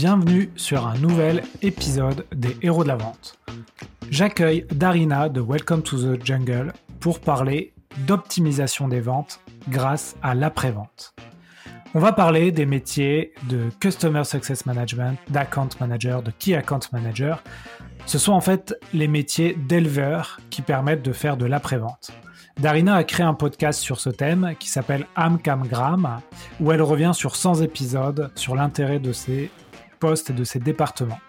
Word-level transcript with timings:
bienvenue 0.00 0.50
sur 0.56 0.86
un 0.86 0.96
nouvel 0.96 1.42
épisode 1.60 2.24
des 2.34 2.56
Héros 2.62 2.84
de 2.84 2.88
la 2.88 2.96
Vente. 2.96 3.38
J'accueille 4.08 4.64
Darina 4.72 5.28
de 5.28 5.42
Welcome 5.42 5.82
to 5.82 5.98
the 5.98 6.24
Jungle 6.24 6.72
pour 7.00 7.20
parler 7.20 7.74
d'optimisation 8.06 8.88
des 8.88 9.00
ventes 9.00 9.40
grâce 9.68 10.16
à 10.22 10.34
l'après-vente. 10.34 11.14
On 11.94 11.98
va 11.98 12.12
parler 12.12 12.50
des 12.50 12.64
métiers 12.64 13.34
de 13.50 13.68
Customer 13.78 14.24
Success 14.24 14.64
Management, 14.64 15.18
d'Account 15.28 15.68
Manager, 15.80 16.22
de 16.22 16.30
Key 16.30 16.54
Account 16.54 16.80
Manager. 16.92 17.42
Ce 18.06 18.16
sont 18.16 18.32
en 18.32 18.40
fait 18.40 18.74
les 18.94 19.06
métiers 19.06 19.52
d'éleveurs 19.52 20.40
qui 20.48 20.62
permettent 20.62 21.02
de 21.02 21.12
faire 21.12 21.36
de 21.36 21.44
l'après-vente. 21.44 22.10
Darina 22.58 22.94
a 22.94 23.04
créé 23.04 23.26
un 23.26 23.34
podcast 23.34 23.80
sur 23.80 24.00
ce 24.00 24.08
thème 24.08 24.54
qui 24.58 24.70
s'appelle 24.70 25.06
Amcamgram, 25.14 26.20
où 26.58 26.72
elle 26.72 26.80
revient 26.80 27.12
sur 27.12 27.36
100 27.36 27.60
épisodes 27.60 28.30
sur 28.34 28.54
l'intérêt 28.54 28.98
de 28.98 29.12
ces 29.12 29.50
de 30.00 30.44
ces 30.44 30.58
départements. 30.58 31.20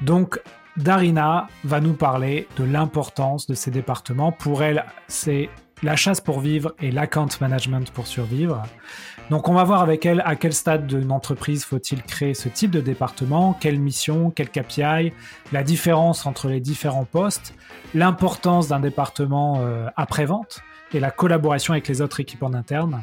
Donc, 0.00 0.40
Darina 0.76 1.48
va 1.64 1.80
nous 1.80 1.92
parler 1.92 2.48
de 2.56 2.64
l'importance 2.64 3.46
de 3.46 3.54
ces 3.54 3.70
départements. 3.70 4.32
Pour 4.32 4.62
elle, 4.62 4.84
c'est 5.08 5.50
la 5.82 5.96
chasse 5.96 6.20
pour 6.20 6.40
vivre 6.40 6.74
et 6.80 6.90
l'account 6.90 7.28
management 7.40 7.90
pour 7.90 8.06
survivre. 8.06 8.62
Donc 9.30 9.48
on 9.48 9.54
va 9.54 9.64
voir 9.64 9.82
avec 9.82 10.04
elle 10.06 10.22
à 10.24 10.36
quel 10.36 10.52
stade 10.52 10.86
d'une 10.86 11.12
entreprise 11.12 11.64
faut-il 11.64 12.02
créer 12.02 12.34
ce 12.34 12.48
type 12.48 12.70
de 12.70 12.80
département, 12.80 13.54
quelle 13.54 13.78
mission, 13.78 14.30
quel 14.30 14.50
KPI, 14.50 15.12
la 15.52 15.62
différence 15.62 16.26
entre 16.26 16.48
les 16.48 16.60
différents 16.60 17.04
postes, 17.04 17.54
l'importance 17.94 18.68
d'un 18.68 18.80
département 18.80 19.60
euh, 19.60 19.88
après-vente 19.96 20.60
et 20.92 21.00
la 21.00 21.10
collaboration 21.10 21.72
avec 21.72 21.88
les 21.88 22.02
autres 22.02 22.20
équipes 22.20 22.42
en 22.42 22.52
interne. 22.52 23.02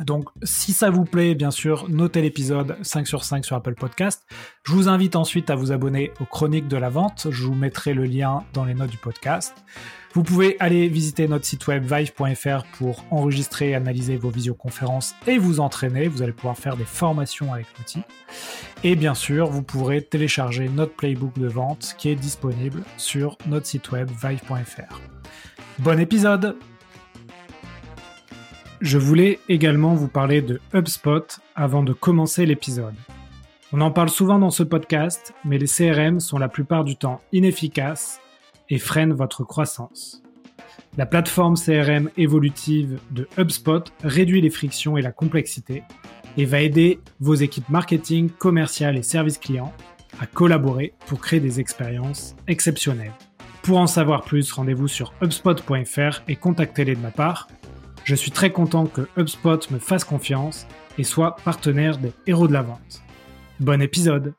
Donc, 0.00 0.28
si 0.42 0.72
ça 0.72 0.90
vous 0.90 1.04
plaît, 1.04 1.34
bien 1.34 1.50
sûr, 1.50 1.88
notez 1.88 2.22
l'épisode 2.22 2.76
5 2.82 3.06
sur 3.06 3.22
5 3.22 3.44
sur 3.44 3.54
Apple 3.54 3.74
Podcast. 3.74 4.24
Je 4.64 4.72
vous 4.72 4.88
invite 4.88 5.14
ensuite 5.14 5.50
à 5.50 5.56
vous 5.56 5.72
abonner 5.72 6.10
aux 6.20 6.24
chroniques 6.24 6.68
de 6.68 6.76
la 6.76 6.88
vente. 6.88 7.28
Je 7.30 7.44
vous 7.44 7.54
mettrai 7.54 7.92
le 7.92 8.04
lien 8.04 8.44
dans 8.54 8.64
les 8.64 8.74
notes 8.74 8.90
du 8.90 8.96
podcast. 8.96 9.54
Vous 10.14 10.22
pouvez 10.22 10.56
aller 10.58 10.88
visiter 10.88 11.28
notre 11.28 11.44
site 11.44 11.66
web 11.66 11.84
vive.fr 11.84 12.64
pour 12.78 13.04
enregistrer 13.10 13.70
et 13.70 13.74
analyser 13.74 14.16
vos 14.16 14.30
visioconférences 14.30 15.14
et 15.26 15.38
vous 15.38 15.60
entraîner. 15.60 16.08
Vous 16.08 16.22
allez 16.22 16.32
pouvoir 16.32 16.56
faire 16.56 16.76
des 16.76 16.84
formations 16.84 17.52
avec 17.52 17.66
l'outil. 17.76 18.02
Et 18.84 18.96
bien 18.96 19.14
sûr, 19.14 19.50
vous 19.50 19.62
pourrez 19.62 20.02
télécharger 20.02 20.68
notre 20.68 20.94
playbook 20.94 21.38
de 21.38 21.48
vente 21.48 21.94
qui 21.98 22.08
est 22.08 22.16
disponible 22.16 22.82
sur 22.96 23.36
notre 23.46 23.66
site 23.66 23.90
web 23.92 24.08
vive.fr. 24.22 25.00
Bon 25.80 25.98
épisode 25.98 26.56
je 28.84 28.98
voulais 28.98 29.38
également 29.48 29.94
vous 29.94 30.08
parler 30.08 30.42
de 30.42 30.60
HubSpot 30.74 31.40
avant 31.56 31.82
de 31.82 31.94
commencer 31.94 32.44
l'épisode. 32.44 32.94
On 33.72 33.80
en 33.80 33.90
parle 33.90 34.10
souvent 34.10 34.38
dans 34.38 34.50
ce 34.50 34.62
podcast, 34.62 35.32
mais 35.42 35.56
les 35.56 35.66
CRM 35.66 36.20
sont 36.20 36.36
la 36.36 36.50
plupart 36.50 36.84
du 36.84 36.94
temps 36.94 37.22
inefficaces 37.32 38.20
et 38.68 38.78
freinent 38.78 39.14
votre 39.14 39.42
croissance. 39.42 40.22
La 40.98 41.06
plateforme 41.06 41.54
CRM 41.56 42.10
évolutive 42.18 43.00
de 43.10 43.26
HubSpot 43.38 43.84
réduit 44.02 44.42
les 44.42 44.50
frictions 44.50 44.98
et 44.98 45.02
la 45.02 45.12
complexité 45.12 45.82
et 46.36 46.44
va 46.44 46.60
aider 46.60 47.00
vos 47.20 47.34
équipes 47.34 47.70
marketing, 47.70 48.28
commerciales 48.28 48.98
et 48.98 49.02
services 49.02 49.38
clients 49.38 49.72
à 50.20 50.26
collaborer 50.26 50.92
pour 51.06 51.20
créer 51.20 51.40
des 51.40 51.58
expériences 51.58 52.36
exceptionnelles. 52.48 53.14
Pour 53.62 53.78
en 53.78 53.86
savoir 53.86 54.24
plus, 54.24 54.52
rendez-vous 54.52 54.88
sur 54.88 55.14
hubspot.fr 55.22 56.20
et 56.28 56.36
contactez-les 56.36 56.96
de 56.96 57.00
ma 57.00 57.10
part 57.10 57.48
je 58.04 58.14
suis 58.14 58.30
très 58.30 58.52
content 58.52 58.86
que 58.86 59.08
HubSpot 59.16 59.70
me 59.70 59.78
fasse 59.78 60.04
confiance 60.04 60.66
et 60.98 61.04
soit 61.04 61.36
partenaire 61.36 61.96
des 61.98 62.12
héros 62.26 62.46
de 62.46 62.52
la 62.52 62.62
vente. 62.62 63.02
Bon 63.60 63.80
épisode 63.80 64.34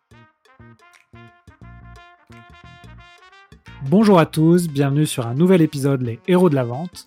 Bonjour 3.87 4.19
à 4.19 4.25
tous, 4.25 4.67
bienvenue 4.67 5.05
sur 5.05 5.27
un 5.27 5.33
nouvel 5.33 5.61
épisode 5.61 6.01
Les 6.01 6.19
héros 6.27 6.49
de 6.49 6.55
la 6.55 6.63
vente. 6.63 7.05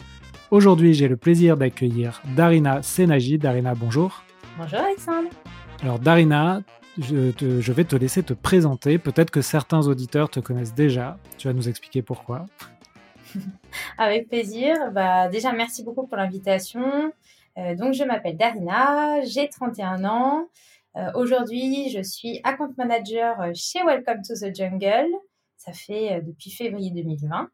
Aujourd'hui 0.50 0.94
j'ai 0.94 1.08
le 1.08 1.16
plaisir 1.16 1.56
d'accueillir 1.56 2.20
Darina 2.36 2.82
Senagi. 2.82 3.38
Darina, 3.38 3.74
bonjour. 3.74 4.22
Bonjour 4.58 4.80
Alexandre. 4.80 5.28
Alors 5.82 5.98
Darina, 6.00 6.62
je, 6.98 7.32
je, 7.40 7.72
vais 7.72 7.84
te 7.84 7.94
laisser 7.94 8.24
te 8.24 8.32
présenter. 8.32 8.98
Peut-être 8.98 9.30
que 9.30 9.42
certains 9.42 9.86
auditeurs 9.86 10.28
te 10.28 10.40
connaissent 10.40 10.74
déjà. 10.74 11.18
Tu 11.36 11.46
vas 11.46 11.54
nous 11.54 11.68
expliquer 11.68 12.02
pourquoi. 12.02 12.46
Avec 13.98 14.28
plaisir. 14.28 14.90
Bah, 14.92 15.28
déjà, 15.28 15.52
merci 15.52 15.82
beaucoup 15.84 16.06
pour 16.06 16.16
l'invitation. 16.16 17.12
Euh, 17.58 17.74
donc, 17.74 17.94
je 17.94 18.04
m'appelle 18.04 18.36
Darina, 18.36 19.22
j'ai 19.22 19.48
31 19.48 20.04
ans. 20.04 20.48
Euh, 20.96 21.10
aujourd'hui, 21.14 21.90
je 21.90 22.02
suis 22.02 22.40
account 22.44 22.72
manager 22.76 23.36
chez 23.54 23.82
Welcome 23.84 24.22
to 24.22 24.34
the 24.34 24.54
Jungle. 24.54 25.08
Ça 25.56 25.72
fait 25.72 26.12
euh, 26.12 26.20
depuis 26.20 26.50
février 26.50 26.90
2020. 26.90 27.50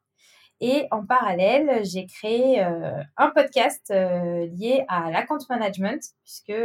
Et 0.60 0.86
en 0.90 1.04
parallèle, 1.04 1.84
j'ai 1.84 2.06
créé 2.06 2.60
un 2.60 3.30
podcast 3.30 3.90
lié 3.90 4.84
à 4.88 5.10
l'account 5.10 5.38
management, 5.50 6.00
puisque 6.22 6.58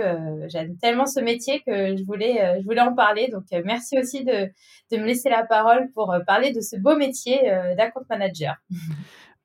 j'aime 0.47 0.77
tellement 0.77 1.05
ce 1.05 1.19
métier 1.19 1.61
que 1.65 1.97
je 1.97 2.03
voulais, 2.05 2.59
je 2.59 2.65
voulais 2.65 2.81
en 2.81 2.93
parler. 2.93 3.29
Donc, 3.29 3.45
merci 3.65 3.99
aussi 3.99 4.23
de, 4.23 4.49
de, 4.91 4.97
me 4.97 5.05
laisser 5.05 5.29
la 5.29 5.43
parole 5.43 5.89
pour 5.93 6.15
parler 6.27 6.53
de 6.53 6.61
ce 6.61 6.77
beau 6.77 6.95
métier 6.95 7.51
d'account 7.75 8.05
manager. 8.09 8.55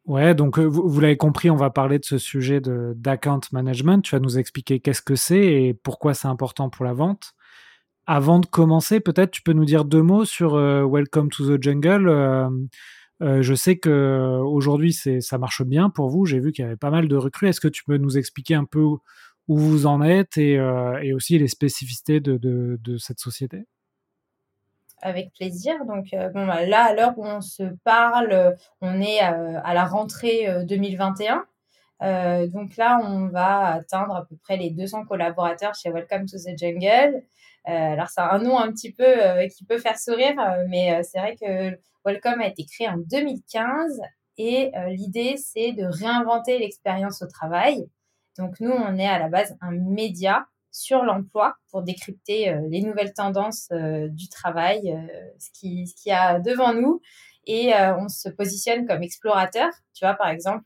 Ouais, 0.06 0.34
donc 0.34 0.59
vous, 0.59 0.87
vous 0.87 1.00
l'avez 1.00 1.16
compris, 1.16 1.49
on 1.49 1.56
va 1.56 1.71
parler 1.71 1.99
de 1.99 2.04
ce 2.04 2.19
sujet 2.19 2.60
d'account 2.60 3.41
management. 3.53 4.03
Tu 4.03 4.15
vas 4.15 4.21
nous 4.21 4.38
expliquer 4.38 4.81
qu'est-ce 4.81 5.00
que 5.00 5.15
c'est 5.15 5.41
et 5.41 5.75
pourquoi 5.75 6.12
c'est 6.12 6.28
important 6.28 6.69
pour 6.69 6.84
la 6.84 6.93
vente. 6.93 7.33
Avant 8.06 8.38
de 8.38 8.44
commencer, 8.44 9.00
peut-être 9.00 9.31
tu 9.31 9.41
peux 9.41 9.54
nous 9.54 9.65
dire 9.65 9.87
deux 9.87 10.03
mots 10.03 10.27
sur 10.27 10.56
Welcome 10.56 11.31
to 11.31 11.56
the 11.56 11.62
Jungle. 11.62 12.69
Euh, 13.22 13.42
je 13.42 13.54
sais 13.54 13.78
que 13.78 14.41
aujourd'hui 14.42 14.92
ça 14.92 15.38
marche 15.38 15.62
bien 15.62 15.91
pour 15.91 16.08
vous. 16.08 16.26
J'ai 16.26 16.41
vu 16.41 16.52
qu'il 16.52 16.64
y 16.64 16.66
avait 16.66 16.76
pas 16.76 16.91
mal 16.91 17.08
de 17.08 17.16
recrues. 17.16 17.48
Est-ce 17.48 17.60
que 17.60 17.69
tu 17.69 17.84
peux 17.84 17.97
nous 17.97 18.19
expliquer 18.19 18.54
un 18.54 18.64
peu 18.64 18.80
où, 18.80 19.00
vous 19.47 19.86
en 19.86 20.02
êtes 20.02 20.38
et, 20.38 20.54
et 21.02 21.12
aussi 21.12 21.38
les 21.38 21.48
spécificités 21.48 22.20
de, 22.20 22.97
cette 22.98 23.20
société? 23.20 23.66
Avec 25.04 25.34
plaisir. 25.34 25.84
Donc, 25.84 26.14
euh, 26.14 26.30
bon, 26.30 26.47
bah, 26.47 26.64
là, 26.64 26.84
à 26.84 26.94
l'heure 26.94 27.12
où 27.19 27.26
on 27.26 27.42
se 27.42 27.62
parle, 27.84 28.56
on 28.80 29.03
est 29.03 29.22
euh, 29.22 29.60
à, 29.62 29.74
la 29.74 29.84
rentrée 29.84 30.48
2021. 30.64 31.44
Euh, 32.03 32.47
donc 32.47 32.78
là, 32.78 32.98
on 33.03 33.28
va 33.28 33.66
atteindre 33.66 34.16
à 34.16 34.24
peu 34.24 34.34
près 34.36 34.56
les 34.56 34.70
200 34.70 35.04
collaborateurs 35.04 35.74
chez 35.74 35.91
Welcome 35.91 36.24
to 36.24 36.38
the 36.38 36.58
Jungle. 36.58 37.22
Alors, 37.64 38.08
c'est 38.08 38.20
un 38.20 38.38
nom 38.38 38.58
un 38.58 38.70
petit 38.72 38.92
peu 38.92 39.06
qui 39.56 39.64
peut 39.64 39.78
faire 39.78 39.98
sourire, 39.98 40.34
mais 40.69 41.02
c'est 41.02 41.19
vrai 41.19 41.36
que 41.36 41.78
Welcome 42.04 42.41
a 42.41 42.47
été 42.47 42.66
créé 42.66 42.88
en 42.88 42.98
2015 42.98 44.00
et 44.36 44.72
l'idée, 44.88 45.36
c'est 45.38 45.72
de 45.72 45.84
réinventer 45.84 46.58
l'expérience 46.58 47.22
au 47.22 47.26
travail. 47.26 47.88
Donc, 48.38 48.60
nous, 48.60 48.72
on 48.72 48.98
est 48.98 49.06
à 49.06 49.19
la 49.19 49.28
base 49.28 49.56
un 49.60 49.70
média 49.70 50.47
sur 50.74 51.04
l'emploi 51.04 51.54
pour 51.70 51.82
décrypter 51.82 52.50
euh, 52.50 52.60
les 52.69 52.82
nouvelles 52.82 53.14
tendances 53.14 53.69
euh, 53.70 54.08
du 54.08 54.28
travail, 54.28 54.92
euh, 54.92 55.28
ce 55.38 55.48
qui 55.53 55.86
ce 55.86 55.94
qu'il 55.94 56.10
y 56.10 56.12
a 56.12 56.41
devant 56.41 56.74
nous. 56.74 57.00
Et 57.47 57.74
on 57.98 58.08
se 58.08 58.30
positionne 58.30 58.86
comme 58.86 59.03
explorateur. 59.03 59.70
Tu 59.92 60.06
vois, 60.06 60.14
par 60.14 60.28
exemple, 60.28 60.64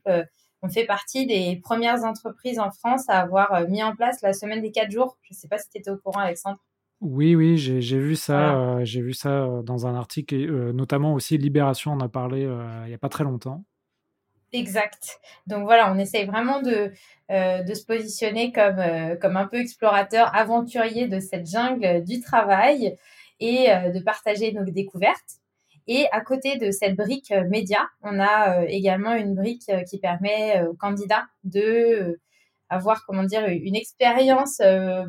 on 0.61 0.69
fait 0.69 0.85
partie 0.85 1.27
des 1.27 1.59
premières 1.61 2.05
entreprises 2.05 2.57
en 2.57 2.71
France 2.71 3.03
à 3.09 3.19
avoir 3.19 3.67
mis 3.67 3.83
en 3.83 3.93
place 3.97 4.21
la 4.21 4.31
semaine 4.31 4.61
des 4.61 4.71
quatre 4.71 4.89
jours. 4.89 5.17
Je 5.23 5.33
ne 5.33 5.37
sais 5.37 5.49
pas 5.49 5.57
si 5.57 5.67
tu 5.69 5.77
étais 5.77 5.89
au 5.89 5.97
courant, 5.97 6.21
Alexandre. 6.21 6.57
Oui, 7.01 7.35
oui, 7.35 7.57
j'ai 7.57 7.99
vu 7.99 8.15
ça. 8.15 8.83
j'ai 8.83 9.01
vu 9.01 9.13
ça 9.13 9.61
dans 9.63 9.87
un 9.87 9.95
article, 9.95 10.35
et, 10.35 10.47
notamment 10.73 11.13
aussi 11.13 11.37
Libération 11.37 11.91
en 11.91 11.99
a 11.99 12.09
parlé 12.09 12.41
il 12.41 12.87
n'y 12.87 12.93
a 12.93 12.97
pas 12.97 13.09
très 13.09 13.23
longtemps. 13.23 13.63
Exact. 14.51 15.19
Donc 15.45 15.63
voilà, 15.63 15.93
on 15.93 15.99
essaye 15.99 16.25
vraiment 16.25 16.61
de, 16.61 16.91
euh, 17.29 17.61
de 17.61 17.73
se 17.73 17.85
positionner 17.85 18.51
comme, 18.51 18.79
euh, 18.79 19.15
comme 19.15 19.37
un 19.37 19.45
peu 19.45 19.57
explorateur, 19.57 20.35
aventurier 20.35 21.07
de 21.07 21.19
cette 21.19 21.47
jungle 21.47 22.03
du 22.03 22.19
travail 22.19 22.97
et 23.39 23.71
euh, 23.71 23.91
de 23.91 23.99
partager 23.99 24.51
nos 24.51 24.65
découvertes. 24.65 25.37
Et 25.87 26.07
à 26.11 26.21
côté 26.21 26.57
de 26.57 26.71
cette 26.71 26.95
brique 26.95 27.31
média, 27.49 27.87
on 28.01 28.19
a 28.19 28.65
également 28.67 29.13
une 29.13 29.33
brique 29.33 29.71
qui 29.89 29.97
permet 29.97 30.61
aux 30.67 30.75
candidats 30.75 31.25
de 31.43 32.19
avoir 32.69 33.05
comment 33.05 33.23
dire 33.23 33.45
une 33.47 33.75
expérience 33.75 34.61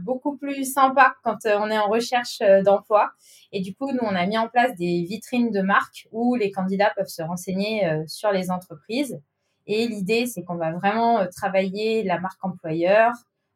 beaucoup 0.03 0.37
plus 0.37 0.65
sympa 0.65 1.15
quand 1.23 1.39
on 1.45 1.71
est 1.71 1.79
en 1.79 1.89
recherche 1.89 2.41
d'emploi. 2.65 3.11
Et 3.53 3.61
du 3.61 3.75
coup, 3.75 3.91
nous 3.93 4.03
on 4.03 4.15
a 4.15 4.27
mis 4.27 4.39
en 4.39 4.49
place 4.49 4.75
des 4.77 5.05
vitrines 5.09 5.51
de 5.51 5.61
marques 5.61 6.09
où 6.11 6.35
les 6.35 6.51
candidats 6.51 6.93
peuvent 6.97 7.07
se 7.07 7.23
renseigner 7.23 7.87
sur 8.07 8.33
les 8.33 8.51
entreprises 8.51 9.21
et 9.73 9.87
l'idée, 9.87 10.27
c'est 10.27 10.43
qu'on 10.43 10.57
va 10.57 10.73
vraiment 10.73 11.21
euh, 11.21 11.27
travailler 11.27 12.03
la 12.03 12.19
marque 12.19 12.45
employeur, 12.45 13.13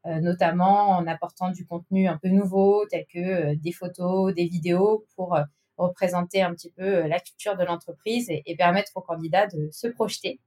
euh, 0.06 0.20
notamment 0.20 0.90
en 0.90 1.06
apportant 1.08 1.50
du 1.50 1.66
contenu 1.66 2.06
un 2.06 2.18
peu 2.18 2.28
nouveau, 2.28 2.86
tel 2.88 3.04
que 3.12 3.18
euh, 3.18 3.56
des 3.56 3.72
photos, 3.72 4.32
des 4.32 4.46
vidéos, 4.46 5.04
pour 5.16 5.36
représenter 5.76 6.40
un 6.40 6.54
petit 6.54 6.70
peu 6.70 7.08
la 7.08 7.18
culture 7.18 7.56
de 7.56 7.64
l'entreprise 7.64 8.26
et, 8.30 8.54
permettre 8.56 8.92
aux 8.94 9.00
candidats 9.00 9.48
de 9.48 9.68
se 9.72 9.88
projeter. 9.88 10.38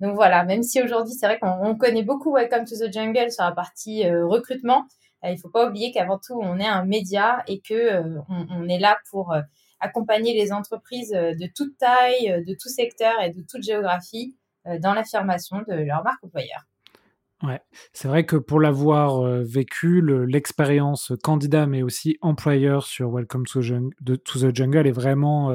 Donc 0.00 0.14
voilà, 0.14 0.44
même 0.44 0.62
si 0.62 0.82
aujourd'hui, 0.82 1.14
c'est 1.14 1.26
vrai 1.26 1.38
qu'on 1.38 1.76
connaît 1.76 2.02
beaucoup 2.02 2.34
Welcome 2.34 2.64
to 2.64 2.74
the 2.76 2.92
Jungle 2.92 3.30
sur 3.30 3.44
la 3.44 3.52
partie 3.52 4.08
recrutement, 4.10 4.86
il 5.22 5.32
ne 5.32 5.36
faut 5.36 5.48
pas 5.48 5.68
oublier 5.68 5.92
qu'avant 5.92 6.18
tout, 6.18 6.38
on 6.40 6.58
est 6.58 6.66
un 6.66 6.84
média 6.84 7.42
et 7.46 7.60
que 7.60 8.18
on, 8.28 8.68
est 8.68 8.78
là 8.78 8.98
pour 9.10 9.34
accompagner 9.80 10.34
les 10.34 10.52
entreprises 10.52 11.12
de 11.12 11.48
toute 11.54 11.78
taille, 11.78 12.44
de 12.46 12.54
tout 12.54 12.68
secteur 12.68 13.14
et 13.22 13.30
de 13.30 13.42
toute 13.48 13.62
géographie 13.62 14.36
dans 14.80 14.92
l'affirmation 14.92 15.58
de 15.68 15.74
leur 15.74 16.02
marque 16.04 16.22
employeur. 16.24 16.66
Ouais, 17.42 17.60
c'est 17.92 18.08
vrai 18.08 18.24
que 18.24 18.36
pour 18.36 18.60
l'avoir 18.60 19.22
vécu, 19.42 20.00
l'expérience 20.26 21.12
candidat 21.22 21.66
mais 21.66 21.82
aussi 21.82 22.16
employeur 22.22 22.86
sur 22.86 23.10
Welcome 23.10 23.44
to, 23.44 23.60
the 23.60 24.54
Jungle 24.54 24.86
est 24.86 24.92
vraiment, 24.92 25.52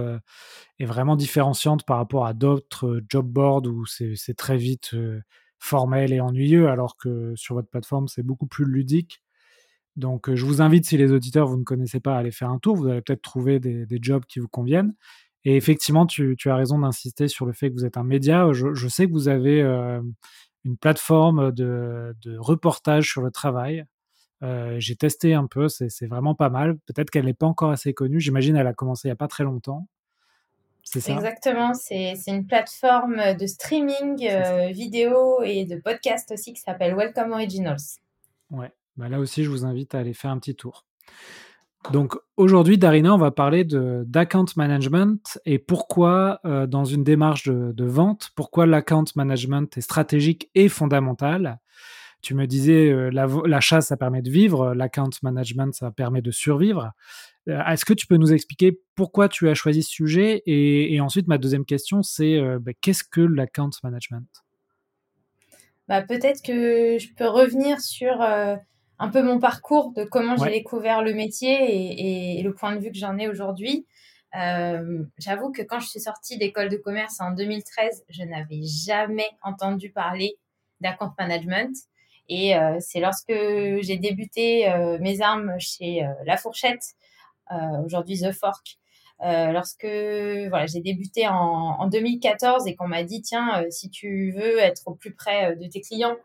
est 0.78 0.86
vraiment 0.86 1.16
différenciante 1.16 1.86
par 1.86 1.98
rapport 1.98 2.28
à 2.28 2.34
d'autres 2.34 3.02
job 3.10 3.26
boards 3.26 3.66
où 3.66 3.86
c'est 3.88 4.36
très 4.38 4.58
vite 4.58 4.94
formel 5.60 6.14
et 6.14 6.22
ennuyeux, 6.22 6.70
alors 6.70 6.98
que 6.98 7.34
sur 7.36 7.56
votre 7.56 7.70
plateforme, 7.70 8.08
c'est 8.08 8.24
beaucoup 8.24 8.48
plus 8.48 8.66
ludique. 8.66 9.22
Donc, 9.96 10.34
je 10.34 10.46
vous 10.46 10.62
invite, 10.62 10.86
si 10.86 10.98
les 10.98 11.12
auditeurs, 11.12 11.48
vous 11.48 11.58
ne 11.58 11.64
connaissez 11.64 12.00
pas, 12.00 12.16
à 12.16 12.20
aller 12.20 12.32
faire 12.32 12.50
un 12.50 12.60
tour. 12.60 12.76
Vous 12.76 12.88
allez 12.88 13.02
peut-être 13.02 13.22
trouver 13.22 13.60
des, 13.60 13.86
jobs 14.02 14.26
qui 14.26 14.40
vous 14.40 14.48
conviennent. 14.48 14.94
Et 15.44 15.56
effectivement, 15.56 16.06
tu, 16.06 16.38
as 16.46 16.56
raison 16.56 16.80
d'insister 16.80 17.28
sur 17.28 17.46
le 17.46 17.54
fait 17.54 17.70
que 17.70 17.76
vous 17.76 17.86
êtes 17.86 17.98
un 17.98 18.04
média. 18.04 18.50
Je, 18.54 18.88
sais 18.88 19.08
que 19.08 19.12
vous 19.12 19.28
avez 19.28 19.62
une 20.66 20.78
plateforme 20.78 21.52
de, 21.52 22.16
reportage 22.38 23.10
sur 23.10 23.22
le 23.22 23.32
travail. 23.32 23.86
Euh, 24.42 24.80
j'ai 24.80 24.96
testé 24.96 25.34
un 25.34 25.48
peu, 25.48 25.68
c'est 25.68 26.08
vraiment 26.08 26.36
pas 26.36 26.50
mal. 26.50 26.78
Peut-être 26.86 27.10
qu'elle 27.10 27.26
n'est 27.26 27.34
pas 27.34 27.46
encore 27.46 27.72
assez 27.72 27.94
connue. 27.94 28.20
J'imagine 28.20 28.56
qu'elle 28.56 28.68
a 28.68 28.74
commencé 28.74 29.08
il 29.08 29.12
n'y 29.12 29.14
a 29.14 29.18
pas 29.18 29.28
très 29.28 29.44
longtemps. 29.44 29.88
C'est 30.84 31.02
ça? 31.02 31.14
Exactement, 31.14 31.74
c'est 31.74 32.16
une 32.28 32.48
plateforme 32.48 33.36
de 33.38 33.46
streaming 33.46 34.28
euh, 34.28 34.70
vidéo 34.70 35.44
et 35.44 35.66
de 35.66 35.76
podcast 35.76 36.32
aussi 36.32 36.54
qui 36.54 36.62
s'appelle 36.62 36.96
Welcome 36.96 37.32
Originals. 37.32 38.00
Ouais, 38.50 38.72
bah 38.96 39.08
là 39.08 39.20
aussi 39.20 39.44
je 39.44 39.50
vous 39.50 39.66
invite 39.66 39.94
à 39.94 40.00
aller 40.00 40.14
faire 40.14 40.32
un 40.32 40.40
petit 40.40 40.56
tour. 40.56 40.86
Donc 41.92 42.16
aujourd'hui, 42.38 42.78
Darina, 42.78 43.16
on 43.16 43.18
va 43.18 43.32
parler 43.32 43.64
d'account 43.64 44.46
management 44.56 45.40
et 45.46 45.58
pourquoi, 45.58 46.40
euh, 46.46 46.68
dans 46.68 46.86
une 46.86 47.04
démarche 47.04 47.46
de, 47.48 47.86
vente, 47.86 48.30
pourquoi 48.36 48.68
l'account 48.68 49.06
management 49.16 49.76
est 49.78 49.82
stratégique 49.82 50.52
et 50.56 50.70
fondamental. 50.70 51.60
Tu 52.22 52.36
me 52.36 52.46
disais, 52.48 52.92
euh, 52.92 53.10
l'achat, 53.48 53.82
ça 53.82 53.96
permet 53.96 54.22
de 54.22 54.30
vivre, 54.30 54.76
l'account 54.76 55.10
management, 55.24 55.74
ça 55.74 55.90
permet 55.90 56.22
de 56.22 56.32
survivre. 56.32 56.92
Euh, 57.48 57.64
est-ce 57.64 57.86
que 57.86 57.94
tu 57.94 58.06
peux 58.06 58.18
nous 58.18 58.34
expliquer 58.34 58.78
pourquoi 58.94 59.30
tu 59.30 59.50
as 59.50 59.56
choisi 59.56 59.82
ce 59.82 59.90
sujet 59.90 60.44
et, 60.46 61.00
ensuite, 61.00 61.28
ma 61.28 61.38
deuxième 61.38 61.66
question, 61.66 62.04
c'est 62.04 62.40
bah, 62.60 62.74
qu'est-ce 62.82 63.06
que 63.06 63.22
l'account 63.22 63.72
management? 63.84 64.28
Bah, 65.88 66.04
Peut-être 66.04 66.44
que 66.44 67.00
je 67.00 67.08
peux 67.16 67.28
revenir 67.28 67.80
sur 67.80 68.22
un 69.00 69.10
peu 69.10 69.24
mon 69.24 69.40
parcours 69.40 69.94
de 69.94 70.04
comment 70.04 70.36
j'ai 70.36 70.52
découvert 70.52 71.02
le 71.02 71.14
métier 71.14 72.38
et, 72.38 72.44
le 72.44 72.54
point 72.54 72.76
de 72.76 72.82
vue 72.82 72.92
que 72.92 72.98
j'en 72.98 73.18
ai 73.18 73.28
aujourd'hui. 73.28 73.88
Euh, 74.36 75.04
j'avoue 75.18 75.52
que 75.52 75.62
quand 75.62 75.80
je 75.80 75.88
suis 75.88 76.02
sortie 76.02 76.38
d'école 76.38 76.70
de 76.70 76.76
commerce 76.76 77.20
en 77.22 77.32
2013, 77.32 78.04
je 78.10 78.24
n'avais 78.24 78.62
jamais 78.64 79.28
entendu 79.42 79.90
parler 79.90 80.36
d'account 80.82 81.14
management. 81.18 81.76
Et 82.28 82.56
euh, 82.56 82.78
c'est 82.80 83.00
lorsque 83.00 83.34
j'ai 83.34 83.98
débuté 83.98 84.70
euh, 84.70 84.98
mes 85.00 85.22
armes 85.22 85.56
chez 85.60 86.06
La 86.26 86.38
Fourchette, 86.38 86.94
aujourd'hui 87.84 88.20
The 88.20 88.32
Fork, 88.32 88.78
lorsque 89.22 89.86
voilà, 89.86 90.68
j'ai 90.68 90.82
débuté 90.82 91.28
en, 91.28 91.34
en, 91.34 91.88
2014 91.88 92.68
et 92.68 92.76
qu'on 92.76 92.88
m'a 92.88 93.04
dit 93.04 93.22
tiens, 93.24 93.66
si 93.72 93.90
tu 93.90 94.32
veux 94.32 94.60
être 94.60 94.84
au 94.86 94.94
plus 94.94 95.16
près 95.16 95.56
de 95.56 95.66
tes 95.68 95.82
clients, 95.82 96.16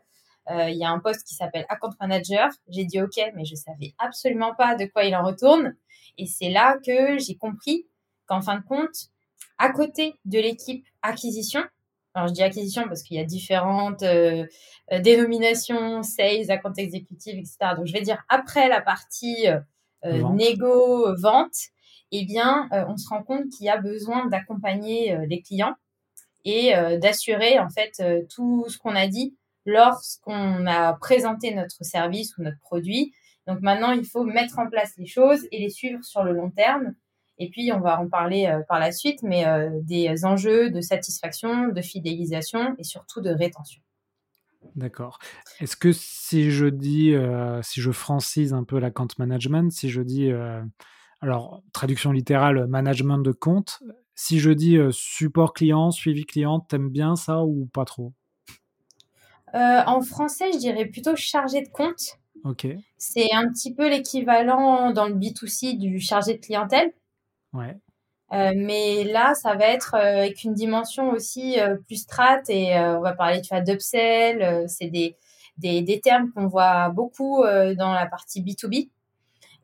il 0.51 0.77
y 0.77 0.85
a 0.85 0.91
un 0.91 0.99
poste 0.99 1.27
qui 1.27 1.35
s'appelle 1.35 1.65
account 1.69 1.93
manager. 2.01 2.51
J'ai 2.69 2.85
dit 2.85 3.01
OK, 3.01 3.19
mais 3.35 3.45
je 3.45 3.55
savais 3.55 3.95
absolument 3.99 4.55
pas 4.55 4.75
de 4.75 4.85
quoi 4.87 5.05
il 5.05 5.15
en 5.17 5.25
retourne. 5.25 5.75
Et 6.19 6.27
c'est 6.27 6.51
là 6.51 6.77
que 6.85 7.19
j'ai 7.19 7.37
compris 7.37 7.87
qu'en 8.27 8.41
fin 8.41 8.59
de 8.59 8.65
compte, 8.65 9.11
à 9.59 9.71
côté 9.71 10.15
de 10.25 10.39
l'équipe 10.39 10.87
acquisition, 11.03 11.63
alors 12.15 12.29
je 12.29 12.35
dis 12.35 12.43
acquisition 12.43 12.85
parce 12.87 13.03
qu'il 13.03 13.17
y 13.17 13.21
a 13.21 13.25
différentes 13.25 14.03
euh, 14.03 14.47
euh, 14.93 15.01
dénominations, 15.01 16.03
sales, 16.03 16.51
account 16.51 16.75
exécutive, 16.77 17.39
etc. 17.39 17.57
Donc 17.77 17.87
je 17.87 17.93
vais 17.93 18.03
dire 18.03 18.23
après 18.29 18.69
la 18.69 18.81
partie 18.81 19.47
négo, 20.05 21.17
vente, 21.17 21.57
eh 22.13 22.27
bien 22.27 22.69
on 22.71 22.97
se 22.99 23.09
rend 23.09 23.23
compte 23.23 23.49
qu'il 23.49 23.67
y 23.67 23.71
a 23.71 23.79
besoin 23.79 24.27
d'accompagner 24.27 25.17
les 25.27 25.41
clients 25.41 25.75
et 26.45 26.75
d'assurer 27.01 27.59
en 27.59 27.71
fait 27.71 28.03
tout 28.29 28.67
ce 28.69 28.77
qu'on 28.77 28.95
a 28.95 29.07
dit 29.07 29.35
lorsqu'on 29.65 30.67
a 30.67 30.93
présenté 30.95 31.55
notre 31.55 31.85
service 31.85 32.37
ou 32.37 32.43
notre 32.43 32.61
produit. 32.61 33.13
Donc 33.47 33.61
maintenant, 33.61 33.93
il 33.93 34.05
faut 34.05 34.25
mettre 34.25 34.59
en 34.59 34.69
place 34.69 34.95
les 34.97 35.07
choses 35.07 35.47
et 35.53 35.59
les 35.59 35.71
suivre 35.71 36.03
sur 36.03 36.23
le 36.23 36.33
long 36.33 36.51
terme. 36.51 36.95
Et 37.39 37.51
puis, 37.51 37.73
on 37.73 37.81
va 37.81 38.01
en 38.01 38.09
parler 38.09 38.47
euh, 38.47 38.61
par 38.69 38.79
la 38.79 38.93
suite, 38.93 39.23
mais 39.23 39.47
euh, 39.47 39.71
des 39.83 40.25
enjeux 40.25 40.71
de 40.71 40.81
satisfaction, 40.81 41.69
de 41.69 41.83
fidélisation 41.83 42.77
et 42.79 42.85
surtout 42.85 43.21
de 43.21 43.31
rétention. 43.31 43.83
D'accord. 44.77 45.19
Est-ce 45.61 45.77
que 45.77 45.93
si 45.93 46.51
je 46.51 46.67
dis, 46.67 47.13
euh, 47.13 47.61
si 47.63 47.81
je 47.81 47.91
francise 47.91 48.55
un 48.55 48.65
peu 48.65 48.79
la 48.79 48.91
compte 48.91 49.19
management, 49.19 49.71
si 49.71 49.91
je 49.91 50.01
dis, 50.01 50.31
alors 51.21 51.63
traduction 51.75 52.13
littérale, 52.13 52.67
management 52.67 53.19
de 53.19 53.33
compte, 53.33 53.83
si 54.15 54.39
je 54.39 54.51
dis 54.51 54.79
support 54.91 55.53
client, 55.53 55.91
suivi 55.91 56.25
client, 56.25 56.61
t'aimes 56.61 56.89
bien 56.89 57.15
ça 57.15 57.45
ou 57.45 57.67
pas 57.75 57.85
trop? 57.85 58.15
En 59.55 60.01
français, 60.03 60.53
je 60.53 60.59
dirais 60.59 60.87
plutôt 60.87 61.17
chargé 61.17 61.63
de 61.63 61.69
compte. 61.69 62.19
Ok. 62.45 62.67
C'est 62.99 63.33
un 63.33 63.49
petit 63.49 63.75
peu 63.75 63.89
l'équivalent 63.89 64.93
dans 64.93 65.07
le 65.07 65.15
B2C 65.15 65.79
du 65.79 66.01
chargé 66.01 66.35
de 66.35 66.41
clientèle. 66.41 66.93
Ouais. 67.53 67.77
Euh, 68.33 68.53
mais 68.57 69.05
là, 69.05 69.35
ça 69.35 69.55
va 69.55 69.67
être 69.67 69.95
euh, 69.95 70.19
avec 70.19 70.45
une 70.45 70.55
dimension 70.55 71.11
aussi 71.11 71.57
plus 71.87 72.03
strat 72.03 72.43
et 72.49 72.79
on 72.79 73.01
va 73.01 73.13
parler 73.13 73.41
tu 73.41 73.49
vois, 73.49 73.61
d'upsell. 73.61 74.69
c'est 74.69 74.89
des, 74.89 75.17
des, 75.57 75.83
des, 75.83 76.01
termes 76.01 76.31
qu'on 76.33 76.47
voit 76.47 76.89
beaucoup 76.91 77.43
dans 77.43 77.93
la 77.93 78.07
partie 78.07 78.43
B2B. 78.43 78.91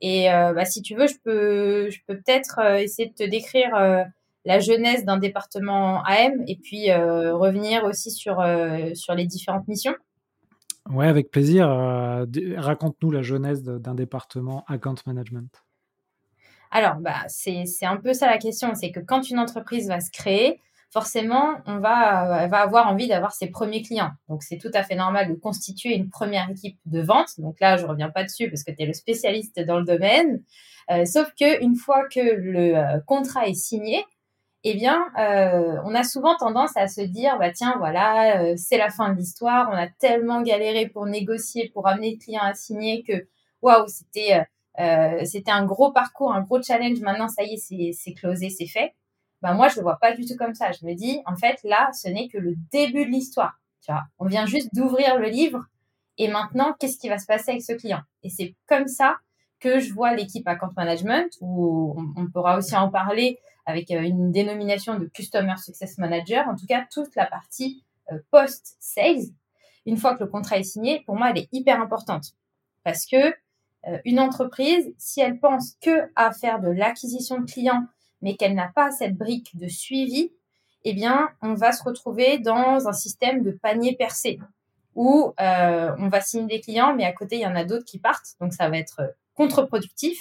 Et 0.02 0.28
bah, 0.28 0.64
si 0.64 0.80
tu 0.82 0.94
veux, 0.94 1.06
je 1.06 1.18
peux, 1.22 1.90
je 1.90 1.98
peux 2.06 2.16
peut-être 2.16 2.60
essayer 2.76 3.08
de 3.08 3.14
te 3.14 3.28
décrire 3.28 4.06
la 4.44 4.58
jeunesse 4.58 5.04
d'un 5.04 5.18
département 5.18 6.02
AM 6.04 6.42
et 6.46 6.56
puis 6.56 6.90
euh, 6.90 7.36
revenir 7.36 7.84
aussi 7.84 8.10
sur, 8.10 8.40
euh, 8.40 8.94
sur 8.94 9.14
les 9.14 9.26
différentes 9.26 9.68
missions. 9.68 9.94
Ouais, 10.88 11.06
avec 11.06 11.30
plaisir. 11.30 11.68
Euh, 11.68 12.24
raconte-nous 12.56 13.10
la 13.10 13.22
jeunesse 13.22 13.62
d'un 13.62 13.94
département 13.94 14.64
account 14.66 14.96
management. 15.06 15.50
Alors, 16.70 16.96
bah, 16.96 17.24
c'est 17.28 17.66
un 17.82 17.96
peu 17.96 18.12
ça 18.12 18.26
la 18.26 18.38
question. 18.38 18.74
C'est 18.74 18.90
que 18.90 19.00
quand 19.00 19.28
une 19.28 19.38
entreprise 19.38 19.88
va 19.88 20.00
se 20.00 20.10
créer, 20.10 20.60
forcément, 20.90 21.58
on 21.66 21.78
va, 21.78 22.46
va 22.48 22.58
avoir 22.58 22.88
envie 22.88 23.08
d'avoir 23.08 23.32
ses 23.32 23.48
premiers 23.48 23.82
clients. 23.82 24.10
Donc, 24.28 24.42
c'est 24.42 24.56
tout 24.56 24.70
à 24.72 24.82
fait 24.82 24.94
normal 24.94 25.28
de 25.28 25.34
constituer 25.34 25.94
une 25.94 26.08
première 26.08 26.48
équipe 26.48 26.78
de 26.86 27.02
vente. 27.02 27.38
Donc 27.38 27.60
là, 27.60 27.76
je 27.76 27.84
ne 27.84 27.88
reviens 27.88 28.10
pas 28.10 28.24
dessus 28.24 28.48
parce 28.48 28.64
que 28.64 28.70
tu 28.70 28.82
es 28.82 28.86
le 28.86 28.92
spécialiste 28.94 29.60
dans 29.60 29.78
le 29.78 29.84
domaine. 29.84 30.42
sauf 31.04 31.32
qu'une 31.34 31.76
fois 31.76 32.08
que 32.08 32.20
le 32.20 33.00
contrat 33.04 33.46
est 33.48 33.54
signé, 33.54 34.04
eh 34.64 34.74
bien, 34.74 35.06
euh, 35.18 35.78
on 35.84 35.94
a 35.94 36.04
souvent 36.04 36.36
tendance 36.36 36.76
à 36.76 36.86
se 36.86 37.00
dire, 37.00 37.38
bah 37.38 37.50
tiens, 37.50 37.76
voilà, 37.78 38.42
euh, 38.42 38.54
c'est 38.56 38.76
la 38.76 38.90
fin 38.90 39.10
de 39.10 39.16
l'histoire, 39.16 39.68
on 39.70 39.76
a 39.76 39.88
tellement 39.88 40.42
galéré 40.42 40.86
pour 40.86 41.06
négocier, 41.06 41.70
pour 41.72 41.88
amener 41.88 42.12
le 42.12 42.18
client 42.18 42.42
à 42.42 42.54
signer 42.54 43.02
que, 43.02 43.26
waouh, 43.62 43.86
c'était 43.88 44.44
euh, 44.78 45.24
c'était 45.24 45.50
un 45.50 45.64
gros 45.64 45.92
parcours, 45.92 46.32
un 46.32 46.42
gros 46.42 46.62
challenge. 46.62 47.00
Maintenant, 47.00 47.28
ça 47.28 47.42
y 47.42 47.54
est, 47.54 47.92
c'est 47.92 48.14
closé, 48.14 48.50
c'est 48.50 48.66
fait. 48.66 48.94
Bah 49.42 49.54
moi, 49.54 49.68
je 49.68 49.76
le 49.76 49.82
vois 49.82 49.98
pas 50.00 50.14
du 50.14 50.24
tout 50.24 50.36
comme 50.36 50.54
ça. 50.54 50.70
Je 50.72 50.86
me 50.86 50.94
dis, 50.94 51.20
en 51.26 51.36
fait, 51.36 51.58
là, 51.64 51.90
ce 51.92 52.08
n'est 52.08 52.28
que 52.28 52.38
le 52.38 52.54
début 52.72 53.06
de 53.06 53.10
l'histoire. 53.10 53.58
Tu 53.82 53.90
vois, 53.92 54.04
on 54.18 54.26
vient 54.26 54.46
juste 54.46 54.74
d'ouvrir 54.74 55.18
le 55.18 55.28
livre 55.28 55.66
et 56.18 56.28
maintenant, 56.28 56.74
qu'est-ce 56.78 56.98
qui 56.98 57.08
va 57.08 57.18
se 57.18 57.26
passer 57.26 57.52
avec 57.52 57.62
ce 57.62 57.72
client? 57.72 58.00
Et 58.22 58.28
c'est 58.28 58.54
comme 58.66 58.86
ça 58.86 59.16
que 59.58 59.80
je 59.80 59.92
vois 59.92 60.14
l'équipe 60.14 60.46
account 60.46 60.72
management, 60.76 61.30
où 61.40 61.94
on 62.16 62.30
pourra 62.30 62.58
aussi 62.58 62.76
en 62.76 62.90
parler 62.90 63.38
avec 63.70 63.90
euh, 63.90 64.02
une 64.02 64.32
dénomination 64.32 64.98
de 64.98 65.06
Customer 65.06 65.54
Success 65.56 65.98
Manager, 65.98 66.46
en 66.48 66.56
tout 66.56 66.66
cas 66.66 66.84
toute 66.92 67.14
la 67.16 67.26
partie 67.26 67.84
euh, 68.12 68.18
post-sales, 68.30 69.32
une 69.86 69.96
fois 69.96 70.14
que 70.14 70.24
le 70.24 70.30
contrat 70.30 70.58
est 70.58 70.64
signé, 70.64 71.02
pour 71.06 71.16
moi, 71.16 71.30
elle 71.30 71.38
est 71.38 71.48
hyper 71.52 71.80
importante. 71.80 72.32
Parce 72.84 73.06
que 73.06 73.34
euh, 73.86 73.98
une 74.04 74.20
entreprise, 74.20 74.92
si 74.98 75.20
elle 75.20 75.38
pense 75.40 75.76
que 75.80 76.10
à 76.16 76.32
faire 76.32 76.60
de 76.60 76.68
l'acquisition 76.68 77.40
de 77.40 77.50
clients, 77.50 77.86
mais 78.20 78.36
qu'elle 78.36 78.54
n'a 78.54 78.70
pas 78.74 78.90
cette 78.90 79.16
brique 79.16 79.56
de 79.56 79.68
suivi, 79.68 80.32
eh 80.84 80.92
bien, 80.92 81.30
on 81.40 81.54
va 81.54 81.72
se 81.72 81.82
retrouver 81.82 82.38
dans 82.38 82.88
un 82.88 82.92
système 82.92 83.42
de 83.42 83.50
panier 83.50 83.96
percé 83.96 84.38
où 84.94 85.32
on 85.38 86.08
va 86.08 86.20
signer 86.20 86.46
des 86.46 86.60
clients, 86.60 86.94
mais 86.94 87.04
à 87.04 87.12
côté, 87.12 87.36
il 87.36 87.42
y 87.42 87.46
en 87.46 87.54
a 87.54 87.64
d'autres 87.64 87.84
qui 87.84 87.98
partent. 87.98 88.34
Donc, 88.40 88.52
ça 88.52 88.68
va 88.68 88.76
être 88.76 89.14
contre-productif. 89.34 90.18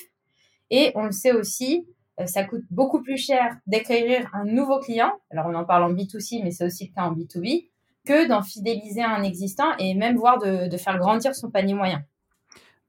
Et 0.69 0.91
on 0.95 1.03
le 1.03 1.11
sait 1.11 1.31
aussi, 1.31 1.87
ça 2.25 2.43
coûte 2.43 2.63
beaucoup 2.69 3.01
plus 3.01 3.17
cher 3.17 3.57
d'accueillir 3.67 4.29
un 4.33 4.45
nouveau 4.45 4.79
client. 4.79 5.11
Alors, 5.31 5.47
on 5.47 5.55
en 5.55 5.65
parle 5.65 5.83
en 5.83 5.93
B2C, 5.93 6.41
mais 6.43 6.51
c'est 6.51 6.65
aussi 6.65 6.87
le 6.87 6.93
cas 6.93 7.03
en 7.03 7.13
B2B. 7.13 7.69
que 8.05 8.27
d'en 8.27 8.41
fidéliser 8.41 9.03
un 9.03 9.23
existant 9.23 9.75
et 9.77 9.93
même 9.93 10.17
voir 10.17 10.39
de, 10.39 10.75
faire 10.77 10.97
grandir 10.97 11.35
son 11.35 11.51
panier 11.51 11.73
moyen. 11.73 12.03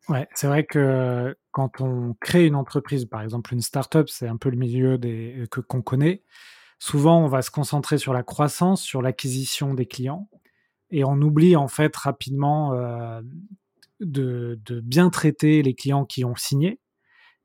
Ouais, 0.09 0.29
c'est 0.35 0.47
vrai 0.47 0.65
que 0.65 1.37
quand 1.51 1.81
on 1.81 2.15
crée 2.21 2.47
une 2.47 2.55
entreprise, 2.55 3.05
par 3.05 3.23
exemple 3.23 3.53
une 3.53 3.61
startup, 3.61 4.09
c'est 4.09 4.29
un 4.29 4.37
peu 4.37 4.51
le 4.51 4.57
milieu 4.57 4.99
des, 4.99 5.47
que 5.51 5.61
qu'on 5.61 5.83
connaît. 5.83 6.23
Souvent, 6.79 7.23
on 7.23 7.27
va 7.27 7.43
se 7.43 7.51
concentrer 7.51 7.99
sur 7.99 8.15
la 8.15 8.23
croissance, 8.23 8.83
sur 8.83 9.03
l'acquisition 9.03 9.75
des 9.75 9.87
clients, 9.87 10.29
et 10.91 11.05
on 11.05 11.21
oublie 11.21 11.55
en 11.55 11.69
fait 11.69 11.95
rapidement 11.95 12.73
euh, 12.73 13.21
de, 14.01 14.59
bien 14.83 15.11
traiter 15.11 15.63
les 15.63 15.75
clients 15.75 16.05
qui 16.05 16.25
ont 16.25 16.35
signé. 16.37 16.81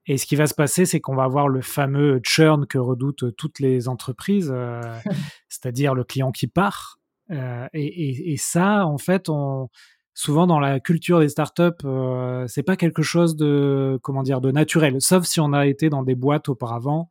Et 0.07 0.17
ce 0.17 0.25
qui 0.25 0.35
va 0.35 0.45
se 0.45 0.53
passer, 0.53 0.85
c'est 0.85 0.99
qu'on 0.99 1.15
va 1.15 1.23
avoir 1.23 1.47
le 1.47 1.61
fameux 1.61 2.19
churn 2.23 2.67
que 2.67 2.77
redoutent 2.77 3.35
toutes 3.37 3.59
les 3.59 3.87
entreprises, 3.87 4.51
euh, 4.53 4.81
c'est-à-dire 5.49 5.95
le 5.95 6.03
client 6.03 6.31
qui 6.31 6.47
part. 6.47 6.99
Euh, 7.31 7.67
et, 7.73 8.35
ça, 8.37 8.85
en 8.85 8.99
fait, 8.99 9.29
on, 9.29 9.69
souvent 10.13 10.45
dans 10.45 10.59
la 10.59 10.79
culture 10.79 11.19
des 11.19 11.29
startups, 11.29 11.85
euh, 11.85 12.45
c'est 12.47 12.63
pas 12.63 12.75
quelque 12.75 13.01
chose 13.01 13.35
de 13.35 13.99
comment 14.03 14.21
dire 14.21 14.41
de 14.41 14.51
naturel, 14.51 14.97
sauf 14.99 15.25
si 15.25 15.39
on 15.39 15.53
a 15.53 15.65
été 15.65 15.89
dans 15.89 16.03
des 16.03 16.15
boîtes 16.15 16.49
auparavant 16.49 17.09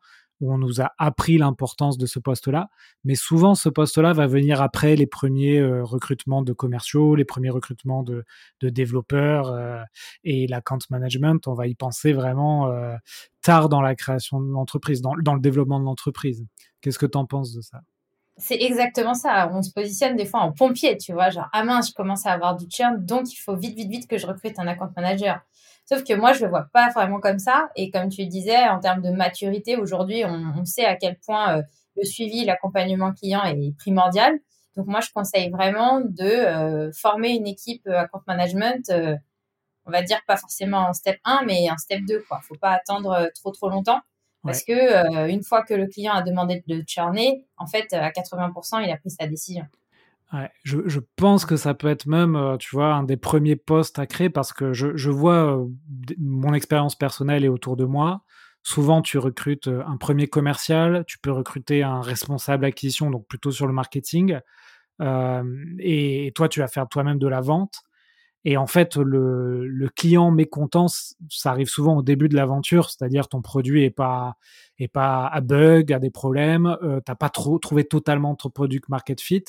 on 0.51 0.59
nous 0.59 0.81
a 0.81 0.93
appris 0.99 1.39
l'importance 1.39 1.99
de 1.99 2.07
ce 2.07 2.19
poste-là. 2.19 2.69
Mais 3.05 3.15
souvent, 3.15 3.55
ce 3.55 3.69
poste-là 3.69 4.13
va 4.13 4.27
venir 4.27 4.63
après 4.63 4.97
les 4.97 5.07
premiers 5.07 5.59
euh, 5.59 5.85
recrutements 5.85 6.43
de 6.43 6.53
commerciaux, 6.53 7.15
les 7.15 7.25
premiers 7.25 7.51
recrutements 7.51 8.03
de, 8.03 8.25
développeurs 8.63 9.49
euh, 9.49 9.83
et 10.25 10.47
l'account 10.47 10.79
management. 10.91 11.47
On 11.47 11.55
va 11.55 11.67
y 11.67 11.75
penser 11.75 12.13
vraiment 12.13 12.69
euh, 12.69 12.97
tard 13.43 13.69
dans 13.69 13.81
la 13.81 13.95
création 13.95 14.41
de 14.41 14.51
l'entreprise, 14.51 15.01
dans, 15.01 15.15
dans 15.23 15.35
le 15.35 15.41
développement 15.41 15.81
de 15.81 15.85
l'entreprise. 15.85 16.45
Qu'est-ce 16.81 16.99
que 16.99 17.07
tu 17.07 17.19
en 17.19 17.27
penses 17.27 17.53
de 17.53 17.61
ça? 17.61 17.81
C'est 18.37 18.61
exactement 18.61 19.15
ça. 19.15 19.49
On 19.53 19.63
se 19.63 19.71
positionne 19.71 20.17
des 20.17 20.27
fois 20.27 20.41
en 20.41 20.53
pompier, 20.53 20.97
tu 20.97 21.13
vois, 21.13 21.31
genre, 21.31 21.49
ah 21.53 21.63
mince, 21.63 21.91
je 21.91 21.95
commence 21.95 22.27
à 22.27 22.33
avoir 22.33 22.57
du 22.57 22.67
churn, 22.69 23.05
donc 23.05 23.33
il 23.33 23.37
faut 23.37 23.55
vite, 23.55 23.77
vite, 23.77 23.89
vite 23.89 24.09
que 24.09 24.19
je 24.19 24.27
recrute 24.27 24.59
un 24.59 24.67
account 24.67 24.91
manager. 24.97 25.41
Sauf 25.87 26.03
que 26.03 26.15
moi, 26.15 26.33
je 26.33 26.45
le 26.45 26.49
vois 26.49 26.67
pas 26.73 26.89
vraiment 26.95 27.21
comme 27.21 27.39
ça. 27.39 27.69
Et 27.77 27.91
comme 27.91 28.09
tu 28.09 28.27
disais, 28.27 28.69
en 28.69 28.81
termes 28.81 29.03
de 29.03 29.11
maturité, 29.11 29.77
aujourd'hui, 29.77 30.25
on, 30.25 30.65
sait 30.65 30.85
à 30.85 30.97
quel 30.97 31.19
point 31.19 31.59
euh, 31.59 31.63
le 31.97 32.05
suivi, 32.05 32.45
l'accompagnement 32.45 33.13
client 33.13 33.45
est 33.45 33.77
primordial. 33.77 34.39
Donc 34.77 34.87
moi, 34.87 35.01
je 35.01 35.11
conseille 35.15 35.51
vraiment 35.51 36.01
de 36.01 36.25
euh, 36.25 36.91
former 36.93 37.31
une 37.35 37.47
équipe 37.47 37.87
euh, 37.87 37.99
account 37.99 38.23
management, 38.27 38.91
on 39.87 39.91
va 39.91 40.03
dire 40.03 40.19
pas 40.27 40.39
forcément 40.39 40.79
en 40.89 40.93
step 40.95 41.19
1, 41.25 41.43
mais 41.45 41.71
en 41.71 41.77
step 41.77 42.01
2. 42.09 42.25
Quoi. 42.27 42.41
faut 42.43 42.57
pas 42.57 42.71
attendre 42.71 43.31
trop 43.35 43.51
trop 43.51 43.69
longtemps. 43.69 44.01
Parce 44.43 44.63
que 44.63 45.29
une 45.29 45.43
fois 45.43 45.63
que 45.63 45.73
le 45.73 45.87
client 45.87 46.13
a 46.13 46.23
demandé 46.23 46.63
de 46.67 46.83
churner, 46.87 47.47
en 47.57 47.67
fait, 47.67 47.93
à 47.95 48.11
80%, 48.11 48.83
il 48.85 48.91
a 48.91 48.97
pris 48.99 49.11
sa 49.11 49.27
décision 49.27 49.65
je, 50.63 50.99
pense 51.17 51.45
que 51.45 51.57
ça 51.57 51.75
peut 51.75 51.89
être 51.89 52.07
même, 52.07 52.37
euh, 52.37 52.57
tu 52.57 52.75
vois, 52.75 52.95
un 52.95 53.05
des 53.05 53.17
premiers 53.17 53.57
postes 53.57 53.99
à 53.99 54.07
créer 54.07 54.31
parce 54.31 54.53
que 54.53 54.73
je, 54.73 55.11
vois 55.11 55.59
euh, 55.59 55.67
mon 56.19 56.55
expérience 56.55 56.97
personnelle 56.97 57.45
et 57.45 57.49
autour 57.49 57.77
de 57.77 57.85
moi. 57.85 58.23
Souvent, 58.63 59.03
tu 59.03 59.19
recrutes 59.19 59.69
euh, 59.69 59.83
un 59.87 59.97
premier 59.97 60.27
commercial, 60.27 61.05
tu 61.07 61.19
peux 61.19 61.31
recruter 61.31 61.83
un 61.83 62.01
responsable 62.01 62.65
acquisition, 62.65 63.11
donc 63.11 63.27
plutôt 63.29 63.51
sur 63.51 63.67
le 63.67 63.73
marketing. 63.73 64.39
et, 65.01 66.33
toi, 66.35 66.49
tu 66.49 66.61
vas 66.61 66.69
faire 66.69 66.89
toi-même 66.89 67.19
de 67.19 67.29
la 67.29 67.41
vente. 67.41 67.83
Et 68.47 68.59
en 68.59 68.67
fait, 68.67 68.97
le, 68.97 69.89
client 69.97 70.31
mécontent, 70.31 70.87
ça 71.31 71.51
arrive 71.51 71.69
souvent 71.69 71.97
au 71.97 72.03
début 72.03 72.29
de 72.29 72.37
l'aventure, 72.37 72.91
c'est-à-dire 72.91 73.29
ton 73.29 73.41
produit 73.41 73.85
est 73.85 73.91
pas 73.91 74.37
est 74.79 74.89
pas 74.89 75.27
à 75.27 75.41
bug, 75.41 75.93
a 75.93 75.99
des 75.99 76.11
problèmes, 76.11 76.77
tu 76.83 76.89
t'as 77.07 77.15
pas 77.15 77.31
trop 77.31 77.59
trouvé 77.59 77.85
totalement 77.85 78.35
ton 78.35 78.51
product 78.51 78.89
market 78.91 79.21
fit. 79.21 79.45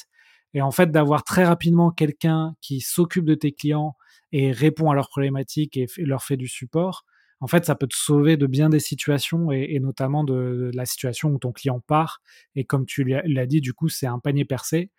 Et 0.56 0.62
en 0.62 0.72
fait, 0.72 0.90
d'avoir 0.90 1.24
très 1.24 1.44
rapidement 1.44 1.92
quelqu'un 1.92 2.56
qui 2.62 2.80
s'occupe 2.80 3.26
de 3.26 3.36
tes 3.36 3.52
clients 3.52 3.96
et 4.32 4.52
répond 4.52 4.90
à 4.90 4.96
leurs 4.96 5.10
problématiques 5.10 5.78
et 5.78 5.86
leur 5.98 6.24
fait 6.24 6.38
du 6.38 6.48
support, 6.48 7.06
en 7.42 7.48
fait, 7.48 7.66
ça 7.66 7.76
peut 7.76 7.88
te 7.88 7.96
sauver 7.96 8.38
de 8.38 8.48
bien 8.48 8.70
des 8.70 8.80
situations 8.80 9.52
et, 9.52 9.78
notamment 9.80 10.24
de, 10.24 10.72
la 10.74 10.86
situation 10.86 11.30
où 11.30 11.38
ton 11.38 11.52
client 11.52 11.82
part. 11.86 12.22
Et 12.56 12.64
comme 12.64 12.86
tu 12.86 13.04
l'as 13.04 13.46
dit, 13.46 13.60
du 13.60 13.74
coup, 13.74 13.90
c'est 13.90 14.08
un 14.08 14.18
panier 14.18 14.46
percé 14.46 14.90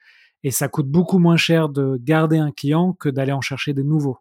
et 0.45 0.51
ça 0.51 0.69
coûte 0.69 0.89
beaucoup 0.89 1.19
moins 1.19 1.39
cher 1.39 1.71
de 1.71 1.99
garder 2.01 2.37
un 2.37 2.53
client 2.53 2.93
que 2.93 3.09
d'aller 3.09 3.33
en 3.33 3.41
chercher 3.41 3.73
des 3.73 3.83
nouveaux. 3.83 4.19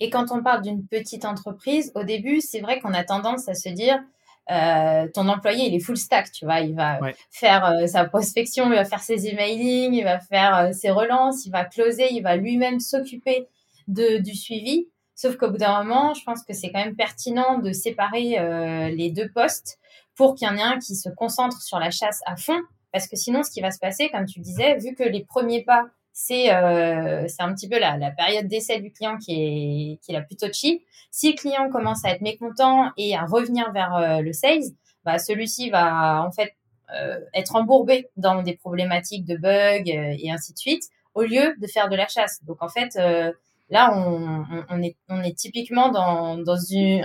Et 0.00 0.08
quand 0.08 0.32
on 0.32 0.42
parle 0.42 0.62
d'une 0.62 0.86
petite 0.86 1.26
entreprise, 1.26 1.92
au 1.94 2.02
début, 2.02 2.40
c'est 2.40 2.60
vrai 2.60 2.80
qu'on 2.80 2.94
a 2.94 3.04
tendance 3.04 3.48
à 3.48 3.54
se 3.54 3.68
dire, 3.68 4.02
euh, 4.50 5.06
ton 5.14 5.28
employé, 5.28 5.68
il 5.68 5.74
est 5.74 5.80
full 5.80 5.96
stack, 5.96 6.32
tu 6.32 6.44
vois. 6.44 6.60
Il 6.60 6.74
va 6.74 6.98
faire 7.30 7.64
euh, 7.64 7.86
sa 7.86 8.04
prospection, 8.04 8.66
il 8.66 8.74
va 8.74 8.84
faire 8.84 9.00
ses 9.00 9.28
emailing, 9.28 9.94
il 9.94 10.04
va 10.04 10.18
faire 10.18 10.56
euh, 10.56 10.72
ses 10.72 10.90
relances, 10.90 11.46
il 11.46 11.50
va 11.50 11.64
closer, 11.64 12.12
il 12.12 12.22
va 12.22 12.36
lui-même 12.36 12.80
s'occuper 12.80 13.46
de, 13.88 14.18
du 14.18 14.34
suivi. 14.34 14.88
Sauf 15.14 15.36
qu'au 15.36 15.50
bout 15.50 15.58
d'un 15.58 15.82
moment, 15.84 16.14
je 16.14 16.24
pense 16.24 16.42
que 16.42 16.52
c'est 16.52 16.72
quand 16.72 16.84
même 16.84 16.96
pertinent 16.96 17.58
de 17.58 17.72
séparer 17.72 18.90
les 18.90 19.10
deux 19.10 19.30
postes 19.30 19.78
pour 20.16 20.34
qu'il 20.34 20.48
y 20.48 20.50
en 20.50 20.56
ait 20.56 20.62
un 20.62 20.78
qui 20.78 20.96
se 20.96 21.10
concentre 21.10 21.60
sur 21.60 21.78
la 21.78 21.90
chasse 21.90 22.20
à 22.26 22.34
fond. 22.36 22.58
Parce 22.92 23.06
que 23.06 23.16
sinon, 23.16 23.42
ce 23.42 23.50
qui 23.50 23.60
va 23.60 23.70
se 23.70 23.78
passer, 23.78 24.08
comme 24.08 24.24
tu 24.26 24.40
disais, 24.40 24.76
vu 24.78 24.94
que 24.94 25.04
les 25.04 25.22
premiers 25.24 25.62
pas 25.62 25.84
c'est 26.12 26.54
euh, 26.54 27.26
un 27.38 27.54
petit 27.54 27.68
peu 27.68 27.78
la, 27.78 27.96
la 27.96 28.10
période 28.10 28.46
d'essai 28.46 28.80
du 28.80 28.92
client 28.92 29.16
qui 29.16 29.32
est, 29.32 29.98
qui 30.02 30.12
est 30.12 30.14
la 30.14 30.22
plus 30.22 30.36
touchy. 30.36 30.84
Si 31.10 31.32
le 31.32 31.36
client 31.36 31.70
commence 31.70 32.04
à 32.04 32.10
être 32.10 32.20
mécontent 32.20 32.90
et 32.96 33.16
à 33.16 33.24
revenir 33.24 33.72
vers 33.72 33.94
euh, 33.94 34.20
le 34.20 34.32
sales, 34.32 34.62
bah, 35.04 35.18
celui-ci 35.18 35.70
va 35.70 36.22
en 36.22 36.30
fait 36.30 36.54
euh, 36.94 37.18
être 37.34 37.56
embourbé 37.56 38.08
dans 38.16 38.42
des 38.42 38.56
problématiques 38.56 39.24
de 39.24 39.36
bugs 39.36 39.90
euh, 39.90 40.16
et 40.18 40.30
ainsi 40.30 40.52
de 40.52 40.58
suite, 40.58 40.84
au 41.14 41.22
lieu 41.22 41.54
de 41.58 41.66
faire 41.66 41.88
de 41.88 41.96
la 41.96 42.08
chasse. 42.08 42.44
Donc 42.44 42.62
en 42.62 42.68
fait, 42.68 42.96
euh, 42.96 43.32
là, 43.70 43.94
on, 43.96 44.44
on, 44.68 44.82
est, 44.82 44.96
on 45.08 45.22
est 45.22 45.36
typiquement 45.36 45.90
dans, 45.90 46.38
dans 46.38 46.58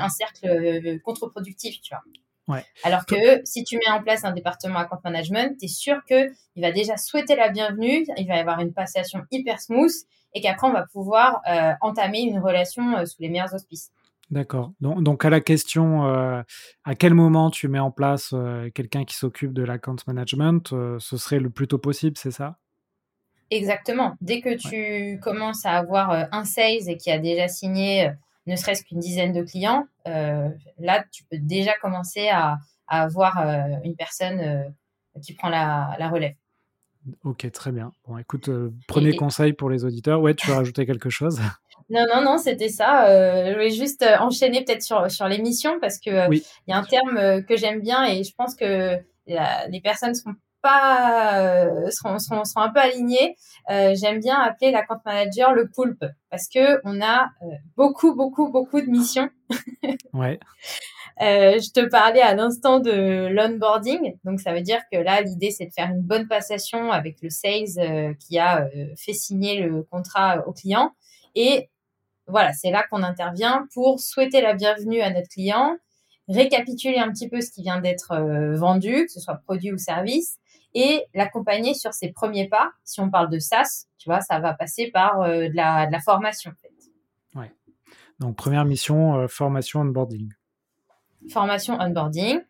un 0.06 0.10
cercle 0.10 1.00
contre-productif, 1.04 1.82
tu 1.82 1.94
vois. 1.94 2.04
Alors 2.84 3.06
que 3.06 3.42
si 3.44 3.64
tu 3.64 3.78
mets 3.78 3.92
en 3.92 4.02
place 4.02 4.24
un 4.24 4.32
département 4.32 4.80
account 4.80 5.00
management, 5.04 5.58
tu 5.60 5.66
es 5.66 5.68
sûr 5.68 6.04
qu'il 6.06 6.32
va 6.58 6.72
déjà 6.72 6.98
souhaiter 6.98 7.36
la 7.36 7.50
bienvenue, 7.50 8.06
il 8.18 8.28
va 8.28 8.38
y 8.38 8.40
avoir 8.40 8.60
une 8.60 8.74
passation 8.74 9.24
hyper 9.32 9.60
smooth 9.60 9.92
et 10.34 10.42
qu'après 10.42 10.68
on 10.68 10.74
va 10.74 10.86
pouvoir 10.86 11.42
euh, 11.50 11.74
entamer 11.82 12.22
une 12.22 12.40
relation 12.40 12.98
euh, 12.98 13.06
sous 13.06 13.22
les 13.22 13.30
meilleurs 13.30 13.54
auspices. 13.54 13.92
D'accord. 14.30 14.74
Donc, 14.82 15.24
à 15.24 15.30
la 15.30 15.40
question, 15.40 16.06
euh, 16.06 16.42
à 16.84 16.96
quel 16.96 17.14
moment 17.14 17.50
tu 17.50 17.70
mets 17.70 17.80
en 17.80 17.92
place 17.92 18.36
quelqu'un 18.76 19.06
qui 19.06 19.16
s'occupe 19.16 19.54
de 19.54 19.64
l'account 19.64 19.96
management, 20.06 20.68
ce 21.00 21.18
serait 21.18 21.40
le 21.40 21.50
plus 21.50 21.70
tôt 21.70 21.78
possible, 21.78 22.18
c'est 22.18 22.32
ça? 22.32 22.58
Exactement. 23.52 24.18
Dès 24.20 24.42
que 24.42 24.54
tu 24.56 25.18
commences 25.22 25.66
à 25.66 25.78
avoir 25.78 26.28
un 26.34 26.44
sales 26.44 26.90
et 26.90 26.98
qui 26.98 27.10
a 27.10 27.20
déjà 27.20 27.48
signé 27.48 28.12
ne 28.48 28.56
serait-ce 28.56 28.84
qu'une 28.84 29.00
dizaine 29.00 29.34
de 29.34 29.44
clients, 29.44 29.86
euh, 30.08 30.50
là, 30.80 31.04
tu 31.12 31.24
peux 31.26 31.38
déjà 31.38 31.74
commencer 31.82 32.30
à, 32.30 32.58
avoir 32.90 33.40
euh, 33.40 33.64
une 33.84 33.98
personne 33.98 34.40
euh, 34.40 34.64
qui 35.22 35.34
prend 35.34 35.50
la, 35.50 36.10
relève. 36.10 36.36
Ok, 37.26 37.50
très 37.52 37.74
bien. 37.74 37.92
Bon, 38.08 38.18
écoute, 38.18 38.50
premier 38.88 39.14
conseil 39.14 39.52
pour 39.52 39.70
les 39.70 39.84
auditeurs. 39.84 40.22
Ouais, 40.22 40.34
tu 40.34 40.48
veux 40.48 40.54
rajouter 40.54 40.86
quelque 40.86 41.10
chose? 41.10 41.40
Non, 41.90 42.04
non, 42.14 42.22
non, 42.22 42.38
c'était 42.38 42.68
ça. 42.68 43.06
je 43.48 43.54
voulais 43.54 43.70
juste 43.70 44.04
enchaîner 44.20 44.66
peut-être 44.66 44.82
sur, 44.82 45.10
sur 45.10 45.26
l'émission 45.30 45.80
parce 45.80 46.00
que 46.00 46.34
il 46.34 46.44
y 46.68 46.74
a 46.74 46.78
un 46.78 46.84
terme 46.84 47.46
que 47.46 47.56
j'aime 47.56 47.80
bien 47.80 48.04
et 48.04 48.26
je 48.26 48.34
pense 48.36 48.56
que 48.56 48.98
les 49.26 49.82
personnes 49.82 50.14
sont 50.14 50.34
pas 50.68 51.40
euh, 51.40 51.90
seront, 51.92 52.44
un 52.58 52.70
peu 52.70 52.80
alignés. 52.80 53.36
Euh, 53.70 53.96
j'aime 53.96 54.20
bien 54.20 54.38
appeler 54.40 54.72
la 54.72 54.86
compte 54.86 55.00
manager 55.06 55.54
le 55.54 55.70
poulpe 55.70 56.04
parce 56.30 56.48
que 56.50 56.82
on 56.84 57.02
a 57.02 57.30
euh, 57.42 57.46
beaucoup 57.78 58.14
beaucoup 58.16 58.52
beaucoup 58.52 58.82
de 58.82 58.88
missions. 58.88 59.30
ouais. 60.14 60.40
je 61.20 61.72
te 61.72 61.88
parlais 61.90 62.22
à 62.22 62.36
l'instant 62.36 62.80
de 62.80 63.28
l'onboarding, 63.28 64.18
donc 64.26 64.42
ça 64.42 64.54
veut 64.54 64.62
dire 64.62 64.82
que 64.92 64.98
là 64.98 65.22
l'idée 65.22 65.52
c'est 65.52 65.68
de 65.68 65.74
faire 65.74 65.90
une 65.90 66.02
bonne 66.02 66.28
passation 66.28 66.92
avec 66.92 67.22
le 67.22 67.30
sales 67.30 68.16
qui 68.20 68.38
a 68.38 68.68
fait 68.98 69.14
signer 69.14 69.62
le 69.62 69.84
contrat 69.84 70.46
au 70.48 70.52
client 70.52 70.92
et 71.34 71.70
voilà 72.28 72.52
c'est 72.52 72.72
là 72.72 72.84
qu'on 72.90 73.04
intervient 73.04 73.68
pour 73.74 74.02
souhaiter 74.02 74.42
la 74.42 74.54
bienvenue 74.54 75.00
à 75.00 75.12
notre 75.12 75.30
client, 75.30 75.78
récapituler 76.28 76.98
un 76.98 77.10
petit 77.12 77.30
peu 77.30 77.40
ce 77.40 77.52
qui 77.52 77.62
vient 77.62 77.80
d'être 77.80 78.14
vendu, 78.58 79.06
que 79.06 79.12
ce 79.12 79.22
soit 79.22 79.36
produit 79.36 79.72
ou 79.72 79.78
service, 79.78 80.38
et 80.74 81.06
l'accompagner 81.14 81.74
sur 81.74 81.94
ses 81.94 82.12
premiers 82.12 82.48
pas. 82.48 82.72
Si 82.84 83.00
on 83.00 83.10
parle 83.10 83.30
de 83.30 83.40
SaaS, 83.40 83.88
tu 83.98 84.10
vois, 84.10 84.22
ça 84.22 84.40
va 84.40 84.54
passer 84.54 84.92
par 84.92 85.22
euh, 85.22 85.48
de, 85.50 85.56
la, 85.56 86.00
formation. 86.00 86.52
En 86.52 86.56
fait. 86.56 87.40
Ouais. 87.40 87.52
Donc, 88.20 88.36
première 88.36 88.66
mission, 88.66 89.16
euh, 89.16 89.28
formation 89.28 89.82
onboarding. 89.82 90.32
Formation 91.32 91.80
onboarding. 91.80 92.42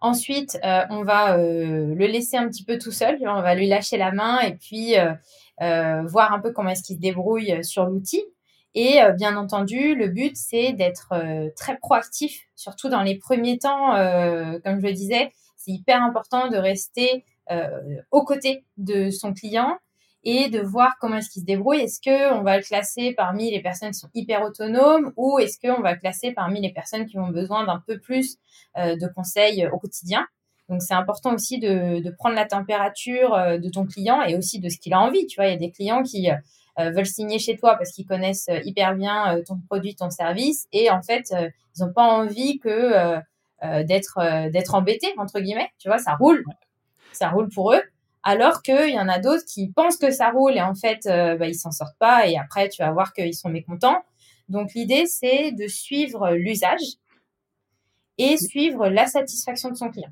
Ensuite, 0.00 0.58
euh, 0.62 0.84
on 0.90 1.04
va 1.04 1.36
le 1.38 1.94
laisser 2.06 2.36
un 2.36 2.48
petit 2.48 2.64
peu 2.64 2.78
tout 2.78 2.92
seul. 2.92 3.18
On 3.22 3.40
va 3.40 3.54
lui 3.54 3.66
lâcher 3.66 3.96
la 3.96 4.12
main 4.12 4.40
et 4.40 4.54
puis 4.54 4.94
voir 5.58 6.32
un 6.32 6.40
peu 6.40 6.52
comment 6.52 6.70
est-ce 6.70 6.82
qu'il 6.82 6.96
se 6.96 7.00
débrouille 7.00 7.64
sur 7.64 7.86
l'outil. 7.86 8.22
Et 8.74 9.00
bien 9.16 9.38
entendu, 9.38 9.94
le 9.94 10.08
but, 10.08 10.36
c'est 10.36 10.74
d'être 10.74 11.14
très 11.56 11.78
proactif, 11.78 12.42
surtout 12.54 12.90
dans 12.90 13.00
les 13.00 13.16
premiers 13.16 13.56
temps. 13.56 13.92
comme 14.62 14.80
je 14.80 14.86
le 14.86 14.92
disais, 14.92 15.32
c'est 15.56 15.72
hyper 15.72 16.02
important 16.02 16.48
de 16.48 16.58
rester 16.58 17.12
euh, 17.14 17.20
aux 18.10 18.24
côtés 18.24 18.64
de 18.76 19.10
son 19.10 19.32
client 19.32 19.78
et 20.26 20.48
de 20.48 20.60
voir 20.60 20.96
comment 21.00 21.16
est-ce 21.16 21.30
qu'il 21.30 21.42
se 21.42 21.46
débrouille. 21.46 21.78
Est-ce 21.78 22.00
qu'on 22.02 22.42
va 22.42 22.56
le 22.56 22.62
classer 22.64 23.14
parmi 23.16 23.52
les 23.52 23.62
personnes 23.62 23.92
qui 23.92 24.00
sont 24.00 24.10
hyper 24.12 24.42
autonomes 24.42 25.12
ou 25.16 25.38
est-ce 25.38 25.56
qu'on 25.60 25.80
va 25.80 25.92
le 25.92 26.00
classer 26.00 26.32
parmi 26.32 26.60
les 26.60 26.72
personnes 26.72 27.06
qui 27.06 27.16
ont 27.16 27.28
besoin 27.28 27.64
d'un 27.64 27.80
peu 27.86 28.00
plus 28.00 28.36
euh, 28.76 28.96
de 28.96 29.06
conseils 29.06 29.68
au 29.72 29.78
quotidien? 29.78 30.26
Donc 30.68 30.82
c'est 30.82 30.94
important 30.94 31.32
aussi 31.32 31.60
de, 31.60 32.02
de, 32.02 32.10
prendre 32.10 32.34
la 32.34 32.44
température 32.44 33.34
euh, 33.34 33.58
de 33.58 33.70
ton 33.70 33.86
client 33.86 34.20
et 34.22 34.36
aussi 34.36 34.58
de 34.58 34.68
ce 34.68 34.78
qu'il 34.78 34.94
a 34.94 35.00
envie. 35.00 35.28
Tu 35.28 35.36
vois, 35.36 35.46
il 35.46 35.52
y 35.52 35.54
a 35.54 35.58
des 35.58 35.70
clients 35.70 36.02
qui 36.02 36.28
euh, 36.28 36.90
veulent 36.90 37.06
signer 37.06 37.38
chez 37.38 37.56
toi 37.56 37.76
parce 37.76 37.92
qu'ils 37.92 38.06
connaissent 38.06 38.50
hyper 38.64 38.96
bien 38.96 39.40
ton 39.46 39.60
produit, 39.68 39.94
ton 39.94 40.10
service, 40.10 40.66
et 40.72 40.90
en 40.90 41.02
fait 41.02 41.32
ils 41.32 41.84
n'ont 41.84 41.92
pas 41.92 42.02
envie 42.02 42.58
que 42.58 43.16
d'être 43.84 44.50
d'être 44.50 44.74
embêtés 44.74 45.14
entre 45.16 45.40
guillemets. 45.40 45.70
Tu 45.78 45.88
vois, 45.88 45.96
ça 45.96 46.16
roule, 46.16 46.44
ça 47.16 47.30
roule 47.30 47.48
pour 47.48 47.72
eux. 47.72 47.82
Alors 48.22 48.62
qu'il 48.62 48.90
y 48.90 48.98
en 48.98 49.08
a 49.08 49.18
d'autres 49.18 49.44
qui 49.44 49.70
pensent 49.70 49.98
que 49.98 50.10
ça 50.10 50.30
roule 50.30 50.56
et 50.56 50.62
en 50.62 50.74
fait, 50.74 51.06
euh, 51.06 51.36
bah, 51.36 51.46
ils 51.46 51.54
s'en 51.54 51.70
sortent 51.70 51.98
pas 51.98 52.26
et 52.26 52.36
après, 52.36 52.68
tu 52.68 52.82
vas 52.82 52.90
voir 52.90 53.12
qu'ils 53.12 53.34
sont 53.34 53.48
mécontents. 53.48 54.02
Donc, 54.48 54.74
l'idée, 54.74 55.06
c'est 55.06 55.52
de 55.52 55.66
suivre 55.68 56.32
l'usage 56.32 56.80
et 58.18 58.36
suivre 58.36 58.88
la 58.88 59.06
satisfaction 59.06 59.70
de 59.70 59.76
son 59.76 59.90
client. 59.90 60.10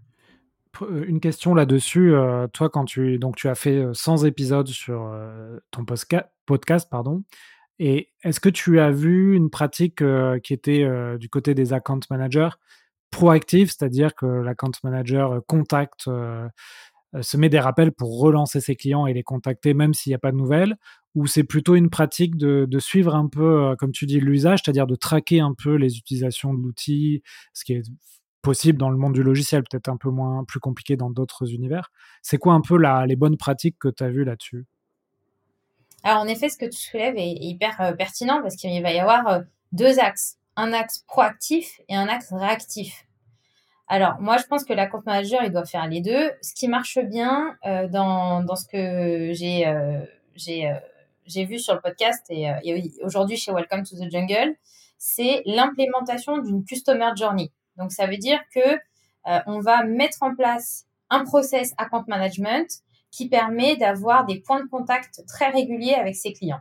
Euh, 0.82 1.04
une 1.06 1.20
question 1.20 1.54
là-dessus. 1.54 2.14
Euh, 2.14 2.46
toi, 2.48 2.68
quand 2.68 2.84
tu, 2.84 3.18
donc, 3.18 3.36
tu 3.36 3.48
as 3.48 3.54
fait 3.54 3.82
100 3.92 4.24
épisodes 4.24 4.68
sur 4.68 5.12
ton 5.70 5.84
podcast, 5.84 6.88
pardon, 6.88 7.24
et 7.80 8.10
est-ce 8.22 8.38
que 8.38 8.48
tu 8.48 8.78
as 8.78 8.90
vu 8.90 9.34
une 9.34 9.50
pratique 9.50 10.02
qui 10.44 10.52
était 10.54 10.86
du 11.18 11.28
côté 11.28 11.54
des 11.54 11.72
account 11.72 12.00
managers 12.10 12.50
proactive, 13.14 13.68
c'est-à-dire 13.68 14.14
que 14.14 14.26
l'account 14.26 14.72
manager 14.82 15.40
contacte 15.46 16.08
euh, 16.08 16.48
se 17.20 17.36
met 17.36 17.48
des 17.48 17.60
rappels 17.60 17.92
pour 17.92 18.18
relancer 18.18 18.60
ses 18.60 18.74
clients 18.74 19.06
et 19.06 19.14
les 19.14 19.22
contacter 19.22 19.74
même 19.74 19.94
s'il 19.94 20.10
n'y 20.10 20.14
a 20.14 20.18
pas 20.18 20.32
de 20.32 20.36
nouvelles 20.36 20.76
ou 21.14 21.26
c'est 21.26 21.44
plutôt 21.44 21.76
une 21.76 21.90
pratique 21.90 22.36
de, 22.36 22.78
suivre 22.78 23.14
un 23.14 23.28
peu, 23.28 23.70
euh, 23.70 23.76
comme 23.76 23.92
tu 23.92 24.06
dis, 24.06 24.20
l'usage, 24.20 24.60
c'est-à-dire 24.64 24.86
de 24.86 24.96
traquer 24.96 25.40
un 25.40 25.54
peu 25.54 25.74
les 25.74 25.96
utilisations 25.96 26.52
de 26.52 26.60
l'outil, 26.60 27.22
ce 27.52 27.64
qui 27.64 27.74
est 27.74 27.82
possible 28.42 28.78
dans 28.78 28.90
le 28.90 28.96
monde 28.96 29.14
du 29.14 29.22
logiciel, 29.22 29.62
peut-être 29.62 29.88
un 29.88 29.96
peu 29.96 30.10
moins 30.10 30.44
plus 30.44 30.60
compliqué 30.60 30.96
dans 30.96 31.10
d'autres 31.10 31.52
univers. 31.52 31.90
C'est 32.20 32.36
quoi 32.36 32.54
un 32.54 32.60
peu 32.60 32.76
la, 32.76 33.06
les 33.06 33.16
bonnes 33.16 33.36
pratiques 33.36 33.78
que 33.78 33.88
tu 33.88 34.02
as 34.02 34.10
vues 34.10 34.24
là-dessus? 34.24 34.66
Alors 36.02 36.20
en 36.20 36.26
effet, 36.26 36.48
ce 36.48 36.58
que 36.58 36.66
tu 36.66 36.76
soulèves 36.76 37.16
est, 37.16 37.32
hyper 37.32 37.80
euh, 37.80 37.92
pertinent 37.92 38.42
parce 38.42 38.56
qu'il 38.56 38.82
va 38.82 38.92
y 38.92 38.98
avoir 38.98 39.42
deux 39.72 39.98
axes, 39.98 40.36
un 40.56 40.72
axe 40.72 41.04
proactif 41.06 41.80
et 41.88 41.94
un 41.94 42.08
axe 42.08 42.32
réactif. 42.32 43.06
Alors, 43.86 44.18
moi, 44.18 44.38
je 44.38 44.44
pense 44.44 44.64
que 44.64 44.72
la 44.72 44.86
compte 44.86 45.04
manager, 45.04 45.42
il 45.44 45.52
doit 45.52 45.66
faire 45.66 45.86
les 45.86 46.00
deux. 46.00 46.32
Ce 46.40 46.54
qui 46.54 46.68
marche 46.68 46.98
bien 46.98 47.56
euh, 47.66 47.86
dans, 47.88 48.42
dans 48.42 48.56
ce 48.56 48.66
que 48.66 49.32
j'ai 49.34 49.66
euh, 49.66 50.00
j'ai 50.34 50.68
euh, 50.68 50.74
j'ai 51.26 51.44
vu 51.44 51.58
sur 51.58 51.74
le 51.74 51.80
podcast 51.80 52.24
et, 52.28 52.50
et 52.64 52.92
aujourd'hui 53.02 53.36
chez 53.36 53.50
Welcome 53.50 53.82
to 53.84 53.96
the 53.96 54.10
Jungle, 54.10 54.56
c'est 54.98 55.42
l'implémentation 55.46 56.38
d'une 56.38 56.64
customer 56.64 57.10
journey. 57.16 57.50
Donc, 57.76 57.92
ça 57.92 58.06
veut 58.06 58.18
dire 58.18 58.40
que 58.54 58.78
on 59.46 59.60
va 59.60 59.84
mettre 59.84 60.18
en 60.22 60.34
place 60.34 60.84
un 61.08 61.24
process 61.24 61.72
account 61.78 62.04
management 62.08 62.68
qui 63.10 63.30
permet 63.30 63.76
d'avoir 63.76 64.26
des 64.26 64.40
points 64.40 64.62
de 64.62 64.68
contact 64.68 65.22
très 65.26 65.48
réguliers 65.48 65.94
avec 65.94 66.14
ses 66.14 66.34
clients. 66.34 66.60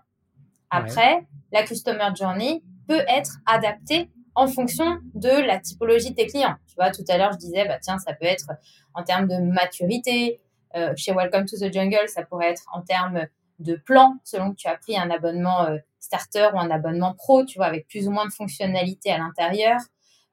Après, 0.69 1.27
la 1.51 1.63
customer 1.63 2.09
journey 2.17 2.63
peut 2.87 3.03
être 3.09 3.39
adaptée 3.45 4.09
en 4.35 4.47
fonction 4.47 4.99
de 5.13 5.29
la 5.29 5.59
typologie 5.59 6.11
de 6.11 6.15
tes 6.15 6.27
clients. 6.27 6.55
Tu 6.67 6.75
vois, 6.75 6.91
tout 6.91 7.03
à 7.07 7.17
l'heure, 7.17 7.31
je 7.33 7.37
disais, 7.37 7.65
bah, 7.67 7.77
tiens, 7.81 7.97
ça 7.99 8.13
peut 8.13 8.25
être 8.25 8.47
en 8.93 9.03
termes 9.03 9.27
de 9.27 9.37
maturité. 9.37 10.41
Euh, 10.75 10.93
chez 10.95 11.13
Welcome 11.13 11.45
to 11.45 11.57
the 11.57 11.71
Jungle, 11.71 12.07
ça 12.07 12.23
pourrait 12.23 12.49
être 12.49 12.63
en 12.73 12.81
termes 12.81 13.27
de 13.59 13.75
plan, 13.75 14.15
selon 14.23 14.51
que 14.51 14.55
tu 14.55 14.67
as 14.67 14.75
pris 14.75 14.97
un 14.97 15.09
abonnement 15.11 15.65
euh, 15.65 15.77
starter 15.99 16.49
ou 16.53 16.59
un 16.59 16.71
abonnement 16.71 17.13
pro, 17.13 17.45
tu 17.45 17.59
vois, 17.59 17.67
avec 17.67 17.87
plus 17.87 18.07
ou 18.07 18.11
moins 18.11 18.25
de 18.25 18.33
fonctionnalités 18.33 19.11
à 19.11 19.19
l'intérieur, 19.19 19.79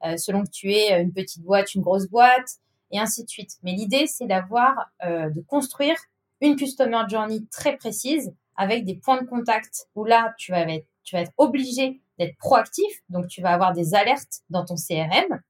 euh, 0.05 0.17
selon 0.17 0.45
que 0.45 0.51
tu 0.51 0.73
es 0.73 1.01
une 1.01 1.13
petite 1.13 1.43
boîte, 1.43 1.75
une 1.75 1.83
grosse 1.83 2.09
boîte, 2.09 2.57
et 2.91 2.99
ainsi 2.99 3.23
de 3.23 3.29
suite. 3.29 3.53
Mais 3.63 3.73
l'idée, 3.73 4.07
c'est 4.09 4.27
d'avoir, 4.27 4.91
de 5.05 5.41
construire 5.43 5.95
une 6.41 6.57
customer 6.57 7.03
journey 7.09 7.47
très 7.53 7.77
précise 7.77 8.35
avec 8.57 8.85
des 8.85 8.97
points 8.97 9.23
de 9.23 9.29
contact 9.29 9.87
où 9.95 10.05
là, 10.05 10.35
tu 10.39 10.51
vas 10.51 10.67
être 11.13 11.33
obligé 11.37 12.01
d'être 12.21 12.37
proactif. 12.37 12.93
Donc, 13.09 13.27
tu 13.27 13.41
vas 13.41 13.51
avoir 13.51 13.73
des 13.73 13.95
alertes 13.95 14.43
dans 14.51 14.65
ton 14.65 14.77
CRM. 14.77 15.41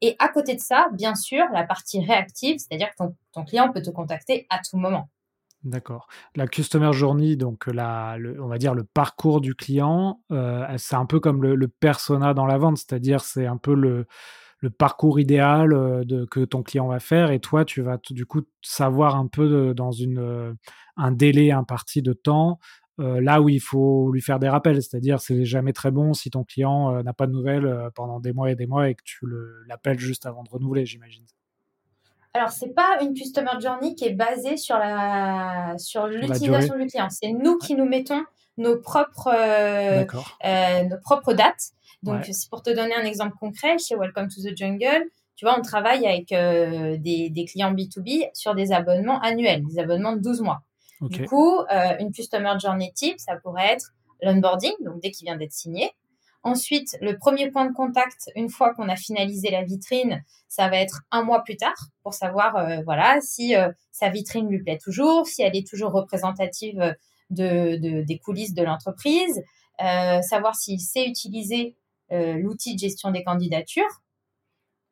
Et 0.00 0.14
à 0.18 0.28
côté 0.28 0.54
de 0.54 0.60
ça, 0.60 0.88
bien 0.92 1.14
sûr, 1.14 1.44
la 1.52 1.64
partie 1.64 2.04
réactive, 2.04 2.58
c'est-à-dire 2.58 2.88
que 2.90 3.04
ton, 3.32 3.44
client 3.44 3.72
peut 3.72 3.82
te 3.82 3.90
contacter 3.90 4.46
à 4.50 4.58
tout 4.58 4.76
moment. 4.76 5.10
D'accord. 5.64 6.06
La 6.36 6.46
customer 6.46 6.92
journey, 6.92 7.36
donc 7.36 7.66
la, 7.66 8.16
on 8.40 8.46
va 8.46 8.58
dire 8.58 8.74
le 8.74 8.84
parcours 8.84 9.40
du 9.40 9.54
client, 9.54 10.20
euh, 10.30 10.66
c'est 10.76 10.96
un 10.96 11.06
peu 11.06 11.18
comme 11.18 11.42
le, 11.42 11.68
persona 11.68 12.34
dans 12.34 12.46
la 12.46 12.58
vente, 12.58 12.76
c'est-à-dire 12.76 13.20
c'est 13.20 13.46
un 13.46 13.56
peu 13.56 13.74
le, 13.74 14.06
parcours 14.78 15.20
idéal 15.20 15.72
euh, 15.72 16.26
que 16.30 16.44
ton 16.44 16.62
client 16.62 16.88
va 16.88 16.98
faire 16.98 17.30
et 17.30 17.38
toi, 17.38 17.64
tu 17.64 17.82
vas 17.82 17.98
du 18.10 18.26
coup 18.26 18.42
savoir 18.62 19.16
un 19.16 19.28
peu 19.28 19.74
dans 19.74 19.92
une, 19.92 20.18
euh, 20.18 20.52
un 20.96 21.12
délai 21.12 21.52
imparti 21.52 22.02
de 22.02 22.12
temps 22.12 22.58
euh, 22.98 23.20
là 23.20 23.42
où 23.42 23.50
il 23.50 23.60
faut 23.60 24.10
lui 24.10 24.22
faire 24.22 24.38
des 24.38 24.48
rappels, 24.48 24.82
c'est-à-dire 24.82 25.20
c'est 25.20 25.44
jamais 25.44 25.74
très 25.74 25.90
bon 25.90 26.14
si 26.14 26.30
ton 26.30 26.44
client 26.44 26.94
euh, 26.94 27.02
n'a 27.02 27.12
pas 27.12 27.26
de 27.26 27.32
nouvelles 27.32 27.66
euh, 27.66 27.90
pendant 27.94 28.20
des 28.20 28.32
mois 28.32 28.50
et 28.50 28.54
des 28.54 28.66
mois 28.66 28.88
et 28.88 28.94
que 28.94 29.02
tu 29.04 29.26
l'appelles 29.66 29.98
juste 29.98 30.24
avant 30.24 30.42
de 30.42 30.48
renouveler, 30.48 30.86
j'imagine. 30.86 31.24
Alors 32.32 32.50
c'est 32.50 32.74
pas 32.74 32.98
une 33.02 33.12
customer 33.12 33.60
journey 33.60 33.94
qui 33.94 34.06
est 34.06 34.14
basée 34.14 34.56
sur 34.56 34.78
la 34.78 35.74
sur 35.78 36.06
l'utilisation 36.06 36.76
du 36.78 36.86
client. 36.86 37.08
C'est 37.10 37.32
nous 37.32 37.58
qui 37.58 37.74
nous 37.74 37.86
mettons 37.86 38.22
nos 38.56 38.78
propres 38.78 39.32
nos 40.88 40.98
propres 40.98 41.34
dates. 41.34 41.72
Donc 42.02 42.24
c'est 42.24 42.48
pour 42.50 42.62
te 42.62 42.70
donner 42.70 42.94
un 42.94 43.04
exemple 43.04 43.36
concret 43.40 43.78
chez 43.78 43.96
Welcome 43.96 44.28
to 44.28 44.42
the 44.42 44.56
Jungle. 44.56 45.04
Tu 45.34 45.44
vois, 45.44 45.58
on 45.58 45.62
travaille 45.62 46.06
avec 46.06 46.28
des, 46.28 47.30
des 47.30 47.44
clients 47.46 47.72
B2B 47.72 48.28
sur 48.34 48.54
des 48.54 48.72
abonnements 48.72 49.18
annuels, 49.20 49.64
des 49.64 49.78
abonnements 49.78 50.14
de 50.14 50.20
12 50.20 50.42
mois. 50.42 50.62
Du 51.00 51.26
coup, 51.26 51.58
euh, 51.58 51.96
une 52.00 52.12
Customer 52.12 52.54
Journey 52.58 52.92
type, 52.94 53.18
ça 53.18 53.36
pourrait 53.36 53.72
être 53.72 53.92
l'onboarding, 54.22 54.72
donc 54.80 55.00
dès 55.00 55.10
qu'il 55.10 55.26
vient 55.26 55.36
d'être 55.36 55.52
signé. 55.52 55.90
Ensuite, 56.42 56.96
le 57.00 57.18
premier 57.18 57.50
point 57.50 57.66
de 57.66 57.74
contact, 57.74 58.30
une 58.36 58.48
fois 58.48 58.72
qu'on 58.74 58.88
a 58.88 58.96
finalisé 58.96 59.50
la 59.50 59.64
vitrine, 59.64 60.22
ça 60.48 60.68
va 60.68 60.76
être 60.76 61.02
un 61.10 61.22
mois 61.22 61.42
plus 61.42 61.56
tard 61.56 61.76
pour 62.02 62.14
savoir, 62.14 62.56
euh, 62.56 62.82
voilà, 62.84 63.20
si 63.20 63.56
euh, 63.56 63.70
sa 63.90 64.10
vitrine 64.10 64.48
lui 64.48 64.62
plaît 64.62 64.78
toujours, 64.78 65.26
si 65.26 65.42
elle 65.42 65.56
est 65.56 65.66
toujours 65.66 65.92
représentative 65.92 66.94
de, 67.30 67.76
de 67.76 68.02
des 68.02 68.18
coulisses 68.18 68.54
de 68.54 68.62
l'entreprise, 68.62 69.42
savoir 69.78 70.54
s'il 70.54 70.80
sait 70.80 71.06
utiliser 71.06 71.74
l'outil 72.10 72.74
de 72.74 72.78
gestion 72.78 73.10
des 73.10 73.24
candidatures. 73.24 74.00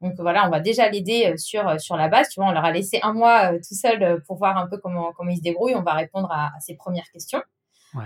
Donc 0.00 0.14
voilà, 0.18 0.46
on 0.46 0.50
va 0.50 0.60
déjà 0.60 0.88
l'aider 0.88 1.32
euh, 1.32 1.36
sur, 1.36 1.66
euh, 1.66 1.78
sur 1.78 1.96
la 1.96 2.08
base. 2.08 2.28
Tu 2.28 2.40
vois, 2.40 2.50
on 2.50 2.52
leur 2.52 2.64
a 2.64 2.72
laissé 2.72 2.98
un 3.02 3.12
mois 3.12 3.52
euh, 3.52 3.58
tout 3.58 3.74
seul 3.74 4.22
pour 4.26 4.36
voir 4.36 4.56
un 4.56 4.68
peu 4.68 4.78
comment, 4.78 5.12
comment 5.12 5.30
ils 5.30 5.38
se 5.38 5.42
débrouillent. 5.42 5.76
On 5.76 5.82
va 5.82 5.94
répondre 5.94 6.30
à, 6.30 6.52
ses 6.60 6.76
premières 6.76 7.10
questions. 7.12 7.42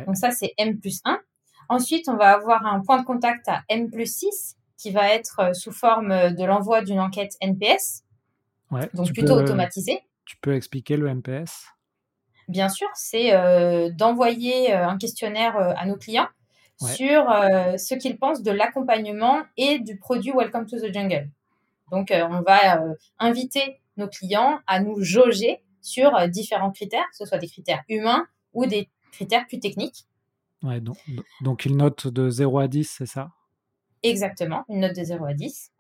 Donc 0.07 0.17
ça, 0.17 0.31
c'est 0.31 0.53
M 0.59 0.79
plus 0.79 1.01
1. 1.05 1.19
Ensuite, 1.71 2.09
on 2.09 2.17
va 2.17 2.35
avoir 2.35 2.67
un 2.67 2.81
point 2.81 3.01
de 3.01 3.07
contact 3.07 3.49
à 3.49 3.63
M 3.71 3.91
plus 3.91 4.19
6 4.19 4.57
qui 4.77 4.91
va 4.91 5.09
être 5.09 5.57
sous 5.57 5.73
forme 5.73 6.35
de 6.35 6.45
l'envoi 6.45 6.83
d'une 6.83 7.01
enquête 7.01 7.33
NPS. 7.41 8.05
donc 8.93 9.13
plutôt 9.13 9.33
automatisé. 9.33 10.03
Tu 10.27 10.37
peux 10.37 10.55
expliquer 10.55 10.99
le 10.99 11.09
NPS 11.09 11.65
Bien 12.49 12.69
sûr, 12.69 12.89
c'est 12.95 13.33
d'envoyer 13.93 14.75
un 14.75 14.99
questionnaire 14.99 15.57
à 15.57 15.87
nos 15.87 15.97
clients 15.97 16.29
sur 16.79 17.25
ce 17.25 17.95
qu'ils 17.95 18.19
pensent 18.19 18.43
de 18.43 18.51
l'accompagnement 18.51 19.41
et 19.57 19.79
du 19.79 19.97
produit 19.97 20.33
Welcome 20.33 20.67
to 20.67 20.79
the 20.79 20.93
Jungle. 20.93 21.31
Donc, 21.91 22.11
euh, 22.11 22.27
on 22.31 22.43
va 22.43 22.83
euh, 22.83 22.95
inviter 23.19 23.81
nos 23.97 24.09
clients 24.09 24.61
à 24.67 24.81
nous 24.81 25.03
jauger 25.03 25.63
sur 25.81 26.15
euh, 26.15 26.27
différents 26.27 26.71
critères, 26.71 27.05
que 27.11 27.17
ce 27.17 27.25
soit 27.25 27.39
des 27.39 27.49
critères 27.49 27.83
humains 27.89 28.27
ou 28.53 28.67
des 28.67 28.91
critères 29.13 29.47
plus 29.47 29.61
techniques. 29.61 30.07
Ouais, 30.63 30.81
donc, 30.81 30.99
donc 31.41 31.65
une 31.65 31.77
note 31.77 32.09
de 32.09 32.31
0 32.31 32.59
à 32.59 32.69
10, 32.69 32.97
c'est 32.99 33.07
ça? 33.07 33.31
Exactement, 34.03 34.65
une 34.69 34.81
note 34.81 34.97
de 34.97 35.05
0 35.05 35.25
à 35.25 35.35
10. 35.35 35.73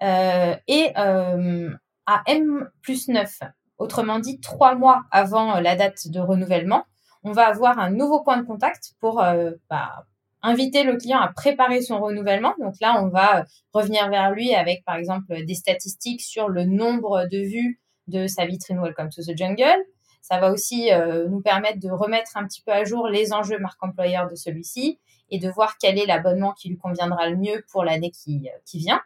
et 0.00 0.92
à 0.94 2.22
M 2.26 2.68
plus 2.82 3.08
9, 3.08 3.40
autrement 3.78 4.18
dit 4.18 4.40
trois 4.40 4.74
mois 4.74 5.02
avant 5.12 5.60
la 5.60 5.76
date 5.76 6.08
de 6.08 6.18
renouvellement, 6.18 6.84
on 7.22 7.32
va 7.32 7.46
avoir 7.46 7.78
un 7.78 7.90
nouveau 7.90 8.22
point 8.22 8.36
de 8.38 8.46
contact 8.46 8.94
pour, 8.98 9.22
bah, 9.68 10.06
inviter 10.42 10.84
le 10.84 10.96
client 10.96 11.18
à 11.18 11.28
préparer 11.28 11.82
son 11.82 12.00
renouvellement. 12.00 12.54
Donc 12.60 12.74
là, 12.80 13.02
on 13.02 13.08
va 13.08 13.44
revenir 13.72 14.08
vers 14.08 14.30
lui 14.30 14.54
avec, 14.54 14.84
par 14.84 14.96
exemple, 14.96 15.44
des 15.44 15.54
statistiques 15.54 16.22
sur 16.22 16.48
le 16.48 16.64
nombre 16.64 17.26
de 17.30 17.38
vues 17.38 17.80
de 18.08 18.26
sa 18.26 18.46
vitrine 18.46 18.80
Welcome 18.80 19.10
to 19.10 19.22
the 19.22 19.36
Jungle. 19.36 19.84
Ça 20.22 20.38
va 20.38 20.52
aussi 20.52 20.92
euh, 20.92 21.28
nous 21.28 21.40
permettre 21.40 21.80
de 21.80 21.90
remettre 21.90 22.36
un 22.36 22.46
petit 22.46 22.62
peu 22.62 22.72
à 22.72 22.84
jour 22.84 23.08
les 23.08 23.32
enjeux 23.32 23.58
marque 23.58 23.82
employeur 23.82 24.28
de 24.28 24.34
celui-ci 24.34 24.98
et 25.30 25.38
de 25.38 25.48
voir 25.48 25.76
quel 25.78 25.98
est 25.98 26.06
l'abonnement 26.06 26.52
qui 26.52 26.68
lui 26.68 26.76
conviendra 26.76 27.28
le 27.28 27.36
mieux 27.36 27.64
pour 27.70 27.84
l'année 27.84 28.10
qui, 28.10 28.48
euh, 28.48 28.58
qui 28.66 28.78
vient. 28.78 29.00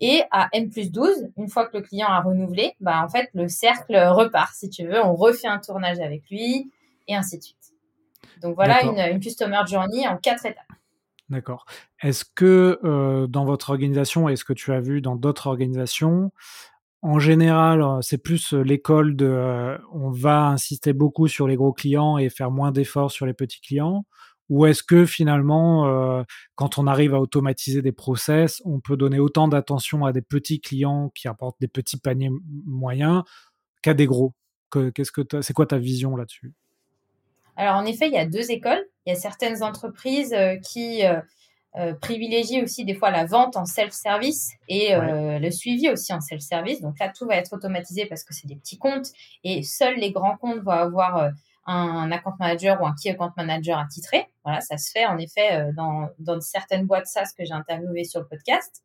Et 0.00 0.22
à 0.30 0.48
N 0.52 0.70
plus 0.70 0.92
12, 0.92 1.30
une 1.36 1.48
fois 1.48 1.66
que 1.66 1.76
le 1.76 1.82
client 1.82 2.06
a 2.08 2.20
renouvelé, 2.20 2.74
bah, 2.80 3.02
en 3.04 3.08
fait, 3.08 3.28
le 3.34 3.48
cercle 3.48 3.96
repart, 3.96 4.54
si 4.54 4.70
tu 4.70 4.86
veux. 4.86 5.04
On 5.04 5.14
refait 5.14 5.48
un 5.48 5.58
tournage 5.58 5.98
avec 5.98 6.22
lui 6.30 6.70
et 7.08 7.16
ainsi 7.16 7.38
de 7.38 7.42
suite. 7.42 7.57
Donc 8.42 8.54
voilà 8.54 8.82
une, 8.82 9.20
customer 9.20 9.60
journey 9.66 10.06
en 10.06 10.16
quatre 10.16 10.46
étapes. 10.46 10.64
D'accord. 11.28 11.66
Est-ce 12.02 12.24
que 12.24 12.78
euh, 12.84 13.26
dans 13.26 13.44
votre 13.44 13.70
organisation, 13.70 14.28
est-ce 14.28 14.44
que 14.44 14.54
tu 14.54 14.72
as 14.72 14.80
vu 14.80 15.02
dans 15.02 15.14
d'autres 15.14 15.46
organisations, 15.46 16.32
en 17.02 17.18
général, 17.18 17.82
euh, 17.82 18.00
c'est 18.00 18.18
plus 18.18 18.54
euh, 18.54 18.62
l'école 18.62 19.14
de 19.14 19.78
on 19.92 20.10
va 20.10 20.48
insister 20.48 20.92
beaucoup 20.92 21.28
sur 21.28 21.46
les 21.46 21.56
gros 21.56 21.72
clients 21.72 22.18
et 22.18 22.30
faire 22.30 22.50
moins 22.50 22.72
d'efforts 22.72 23.10
sur 23.10 23.26
les 23.26 23.34
petits 23.34 23.60
clients? 23.60 24.06
Ou 24.48 24.64
est-ce 24.64 24.82
que 24.82 25.04
finalement, 25.04 26.24
quand 26.54 26.78
on 26.78 26.86
arrive 26.86 27.14
à 27.14 27.20
automatiser 27.20 27.82
des 27.82 27.92
process, 27.92 28.62
on 28.64 28.80
peut 28.80 28.96
donner 28.96 29.18
autant 29.18 29.46
d'attention 29.46 30.06
à 30.06 30.12
des 30.12 30.22
petits 30.22 30.62
clients 30.62 31.10
qui 31.14 31.28
apportent 31.28 31.60
des 31.60 31.68
petits 31.68 31.98
paniers 31.98 32.30
moyens 32.64 33.24
qu'à 33.82 33.92
des 33.92 34.06
gros? 34.06 34.32
Qu'est-ce 34.70 35.12
que 35.12 35.42
c'est 35.42 35.52
quoi 35.52 35.66
ta 35.66 35.76
vision 35.76 36.16
là-dessus? 36.16 36.54
Alors 37.58 37.76
en 37.76 37.84
effet, 37.84 38.06
il 38.06 38.14
y 38.14 38.18
a 38.18 38.24
deux 38.24 38.50
écoles. 38.50 38.82
Il 39.04 39.10
y 39.10 39.12
a 39.12 39.18
certaines 39.18 39.62
entreprises 39.62 40.34
qui 40.62 41.02
euh, 41.76 41.92
privilégie 41.94 42.62
aussi 42.62 42.86
des 42.86 42.94
fois 42.94 43.10
la 43.10 43.26
vente 43.26 43.56
en 43.56 43.66
self-service 43.66 44.52
et 44.68 44.94
euh, 44.94 45.38
le 45.38 45.50
suivi 45.50 45.90
aussi 45.90 46.14
en 46.14 46.20
self-service. 46.20 46.80
Donc 46.80 46.98
là, 46.98 47.12
tout 47.14 47.26
va 47.26 47.36
être 47.36 47.52
automatisé 47.52 48.06
parce 48.06 48.24
que 48.24 48.32
c'est 48.32 48.48
des 48.48 48.56
petits 48.56 48.78
comptes 48.78 49.08
et 49.44 49.62
seuls 49.62 49.96
les 49.96 50.10
grands 50.10 50.36
comptes 50.38 50.60
vont 50.60 50.72
avoir 50.72 51.18
euh, 51.18 51.30
un, 51.66 52.10
account 52.10 52.34
manager 52.40 52.80
ou 52.80 52.86
un 52.86 52.94
key 53.00 53.10
account 53.10 53.32
manager 53.36 53.78
attitré. 53.78 54.26
Voilà, 54.44 54.60
ça 54.60 54.78
se 54.78 54.90
fait 54.90 55.04
en 55.04 55.18
effet 55.18 55.68
dans, 55.76 56.08
dans 56.18 56.40
certaines 56.40 56.86
boîtes 56.86 57.06
SaaS 57.06 57.32
que 57.36 57.44
j'ai 57.44 57.52
interviewées 57.52 58.04
sur 58.04 58.20
le 58.20 58.26
podcast. 58.26 58.82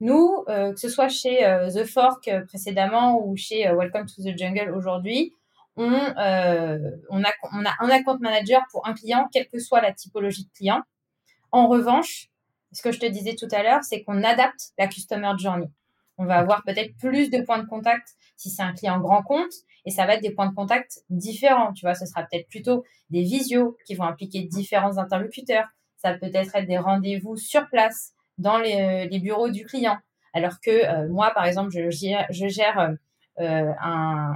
Nous, 0.00 0.44
que 0.48 0.76
ce 0.76 0.88
soit 0.88 1.08
chez 1.08 1.38
The 1.72 1.84
Fork 1.84 2.28
précédemment 2.48 3.24
ou 3.24 3.36
chez 3.36 3.70
Welcome 3.72 4.06
to 4.06 4.22
the 4.24 4.36
Jungle 4.36 4.74
aujourd'hui, 4.74 5.32
on, 5.76 5.92
on, 5.92 7.24
a, 7.24 7.32
on 7.52 7.64
a 7.64 7.74
un 7.80 7.88
account 7.90 8.18
manager 8.20 8.62
pour 8.70 8.86
un 8.86 8.94
client, 8.94 9.28
quelle 9.32 9.48
que 9.48 9.58
soit 9.58 9.80
la 9.80 9.92
typologie 9.92 10.44
de 10.44 10.50
client. 10.50 10.82
En 11.50 11.68
revanche, 11.68 12.28
ce 12.72 12.82
que 12.82 12.92
je 12.92 12.98
te 12.98 13.06
disais 13.06 13.34
tout 13.34 13.48
à 13.52 13.62
l'heure, 13.62 13.84
c'est 13.84 14.02
qu'on 14.02 14.22
adapte 14.22 14.72
la 14.78 14.88
customer 14.88 15.32
journey. 15.38 15.70
On 16.18 16.26
va 16.26 16.38
avoir 16.38 16.62
peut-être 16.64 16.96
plus 16.98 17.30
de 17.30 17.40
points 17.40 17.58
de 17.58 17.66
contact 17.66 18.08
si 18.36 18.50
c'est 18.50 18.62
un 18.62 18.72
client 18.72 19.00
grand 19.00 19.22
compte 19.22 19.52
et 19.84 19.90
ça 19.90 20.06
va 20.06 20.14
être 20.14 20.22
des 20.22 20.30
points 20.30 20.48
de 20.48 20.54
contact 20.54 21.00
différents. 21.10 21.72
Tu 21.72 21.84
vois, 21.84 21.94
ce 21.94 22.06
sera 22.06 22.22
peut-être 22.22 22.48
plutôt 22.48 22.84
des 23.10 23.22
visios 23.22 23.76
qui 23.86 23.94
vont 23.94 24.04
impliquer 24.04 24.42
différents 24.42 24.98
interlocuteurs. 24.98 25.68
Ça 25.96 26.14
peut 26.14 26.30
être 26.32 26.66
des 26.66 26.78
rendez-vous 26.78 27.36
sur 27.36 27.68
place 27.68 28.12
dans 28.38 28.58
les, 28.58 29.08
bureaux 29.20 29.50
du 29.50 29.64
client. 29.64 29.98
Alors 30.32 30.60
que 30.60 30.70
euh, 30.70 31.08
moi, 31.08 31.32
par 31.34 31.44
exemple, 31.46 31.70
je 31.70 31.90
gère, 31.90 32.26
je 32.30 32.48
gère 32.48 32.96
euh, 33.40 33.72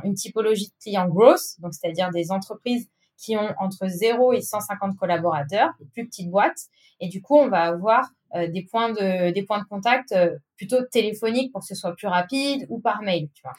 une 0.03 0.15
typologie 0.15 0.69
de 0.69 0.75
clients 0.83 1.09
growth, 1.09 1.61
donc 1.61 1.73
c'est-à-dire 1.73 2.11
des 2.11 2.33
entreprises 2.33 2.89
qui 3.17 3.37
ont 3.37 3.55
entre 3.59 3.87
0 3.87 4.33
et 4.33 4.41
150 4.41 4.97
collaborateurs, 4.97 5.71
les 5.81 5.87
plus 5.87 6.07
petites 6.07 6.31
boîtes. 6.31 6.67
Et 7.01 7.09
du 7.09 7.23
coup, 7.23 7.37
on 7.37 7.49
va 7.49 7.63
avoir 7.63 8.09
euh, 8.35 8.49
des 8.49 8.63
points 8.63 8.91
de 8.91 9.31
des 9.33 9.43
points 9.45 9.61
de 9.61 9.67
contact 9.67 10.13
euh, 10.13 10.37
plutôt 10.57 10.83
téléphoniques 10.91 11.53
pour 11.53 11.61
que 11.61 11.67
ce 11.67 11.75
soit 11.75 11.95
plus 11.95 12.09
rapide 12.09 12.67
ou 12.69 12.81
par 12.81 13.03
mail, 13.03 13.29
tu 13.35 13.43
vois. 13.43 13.55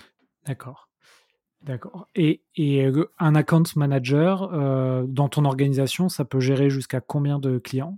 D'accord. 0.46 0.90
D'accord. 1.62 2.08
Et, 2.16 2.42
et, 2.56 2.90
un 3.20 3.36
account 3.36 3.64
manager 3.76 4.50
dans 5.10 5.28
ton 5.28 5.44
organisation, 5.44 6.08
ça 6.08 6.24
peut 6.24 6.40
gérer 6.40 6.70
jusqu'à 6.70 7.02
combien 7.02 7.38
de 7.38 7.58
clients? 7.58 7.98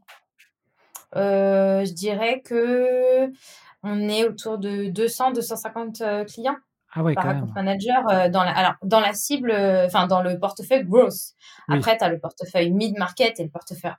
Je 1.13 1.93
dirais 1.93 2.41
que 2.41 3.31
on 3.83 4.09
est 4.09 4.27
autour 4.27 4.57
de 4.57 4.85
200-250 4.85 6.25
clients. 6.25 6.57
Ah 6.93 7.03
ouais, 7.03 7.13
par 7.13 7.29
account 7.29 7.51
manager 7.55 8.29
dans 8.31 8.43
la 8.43 8.51
alors 8.51 8.73
dans 8.83 8.99
la 8.99 9.13
cible 9.13 9.51
enfin 9.85 10.07
dans 10.07 10.21
le 10.21 10.39
portefeuille 10.39 10.83
growth. 10.83 11.35
Après 11.69 11.97
tu 11.97 12.03
as 12.03 12.09
le 12.09 12.19
portefeuille 12.19 12.71
mid 12.71 12.97
market 12.97 13.39
et 13.39 13.43
le 13.43 13.49
portefeuille 13.49 13.93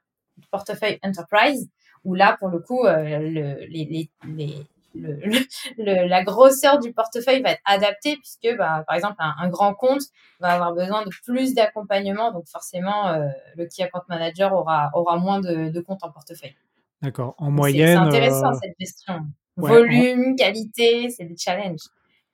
portefeuille 0.51 0.99
enterprise 1.03 1.71
où 2.05 2.15
là, 2.15 2.37
pour 2.39 2.49
le 2.49 2.59
coup, 2.59 2.85
euh, 2.85 3.19
le, 3.19 3.67
les, 3.69 4.11
les, 4.25 4.67
le, 4.95 6.09
la 6.09 6.25
grosseur 6.25 6.79
du 6.79 6.93
portefeuille 6.93 7.43
va 7.43 7.53
être 7.53 7.63
adaptée 7.65 8.17
puisque, 8.17 8.57
bah, 8.57 8.85
par 8.87 8.97
exemple, 8.97 9.17
un, 9.19 9.49
grand 9.49 9.75
compte 9.75 10.03
va 10.41 10.53
avoir 10.53 10.75
besoin 10.75 11.05
de 11.05 11.11
plus 11.25 11.55
d'accompagnement. 11.55 12.33
Donc, 12.33 12.47
forcément, 12.49 13.09
euh, 13.09 13.29
le 13.57 13.67
key 13.67 13.85
account 13.85 14.03
manager 14.09 14.53
aura, 14.53 14.91
aura 14.95 15.17
moins 15.17 15.41
de, 15.41 15.71
de 15.71 15.81
comptes 15.81 16.03
en 16.03 16.11
portefeuille. 16.11 16.57
D'accord. 17.01 17.35
En 17.39 17.51
moyenne. 17.51 17.99
C'est 17.99 18.17
intéressant 18.17 18.53
euh, 18.53 18.59
cette 18.63 18.77
question. 18.77 19.21
Volume, 19.57 20.35
qualité, 20.37 21.11
c'est 21.11 21.25
des 21.25 21.37
challenges. 21.37 21.89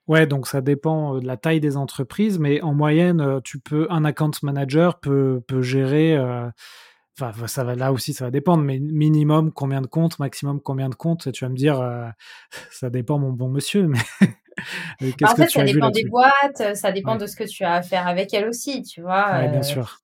Ouais, 0.09 0.27
donc 0.27 0.47
ça 0.47 0.61
dépend 0.61 1.19
de 1.19 1.27
la 1.27 1.37
taille 1.37 1.61
des 1.61 1.77
entreprises, 1.77 2.39
mais 2.39 2.61
en 2.63 2.75
moyenne, 2.75 3.41
tu 3.45 3.61
peux 3.61 3.87
un 3.91 4.05
account 4.05 4.31
manager 4.43 4.99
peut, 5.01 5.43
peut 5.47 5.63
gérer 5.63 6.19
Enfin, 7.21 7.47
ça 7.49 7.65
va, 7.65 7.75
là 7.75 7.93
aussi, 7.93 8.13
ça 8.13 8.27
va 8.27 8.31
dépendre, 8.31 8.63
mais 8.63 8.79
minimum 8.79 9.53
combien 9.53 9.81
de 9.81 9.89
comptes, 9.89 10.19
maximum 10.21 10.61
combien 10.61 10.89
de 10.89 10.95
comptes, 10.95 11.33
tu 11.33 11.45
vas 11.45 11.49
me 11.49 11.57
dire, 11.57 11.81
euh, 11.81 12.07
ça 12.71 12.91
dépend, 12.91 13.19
mon 13.19 13.33
bon 13.33 13.49
monsieur. 13.49 13.89
Mais 13.89 13.99
en 15.25 15.35
fait, 15.35 15.49
ça 15.49 15.65
dépend 15.65 15.91
des 15.91 16.05
boîtes, 16.05 16.77
ça 16.77 16.93
dépend 16.93 17.17
de 17.17 17.27
ce 17.27 17.35
que 17.35 17.45
tu 17.45 17.65
as 17.65 17.75
à 17.75 17.83
faire 17.83 18.07
avec 18.07 18.33
elle 18.35 18.47
aussi, 18.47 18.83
tu 18.83 19.01
vois. 19.03 19.33
Ouais, 19.33 19.49
bien 19.49 19.61
euh. 19.61 19.63
sûr. 19.63 19.99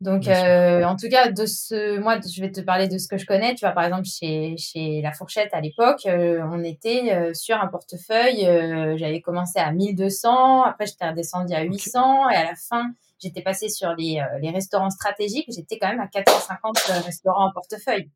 Donc, 0.00 0.28
euh, 0.28 0.82
en 0.84 0.96
tout 0.96 1.08
cas, 1.10 1.30
de 1.30 1.44
ce, 1.44 1.98
moi, 1.98 2.18
je 2.20 2.40
vais 2.40 2.50
te 2.50 2.62
parler 2.62 2.88
de 2.88 2.96
ce 2.96 3.06
que 3.06 3.18
je 3.18 3.26
connais. 3.26 3.54
Tu 3.54 3.66
vois, 3.66 3.74
par 3.74 3.84
exemple, 3.84 4.06
chez, 4.06 4.56
chez 4.56 5.02
La 5.02 5.12
Fourchette 5.12 5.52
à 5.52 5.60
l'époque, 5.60 6.06
on 6.06 6.64
était 6.64 7.34
sur 7.34 7.60
un 7.60 7.66
portefeuille. 7.66 8.48
J'avais 8.96 9.20
commencé 9.20 9.58
à 9.58 9.72
1200, 9.72 10.62
après 10.62 10.86
j'étais 10.86 11.08
redescendu 11.08 11.52
à 11.52 11.62
800, 11.62 12.30
et 12.30 12.34
à 12.34 12.44
la 12.44 12.54
fin, 12.54 12.92
j'étais 13.20 13.42
passée 13.42 13.68
sur 13.68 13.94
les, 13.94 14.18
euh, 14.18 14.38
les 14.40 14.50
restaurants 14.50 14.90
stratégiques, 14.90 15.46
j'étais 15.48 15.78
quand 15.78 15.88
même 15.88 16.00
à 16.00 16.08
450 16.08 16.76
euh, 16.76 17.00
restaurants 17.00 17.48
en 17.48 17.52
portefeuille. 17.52 18.10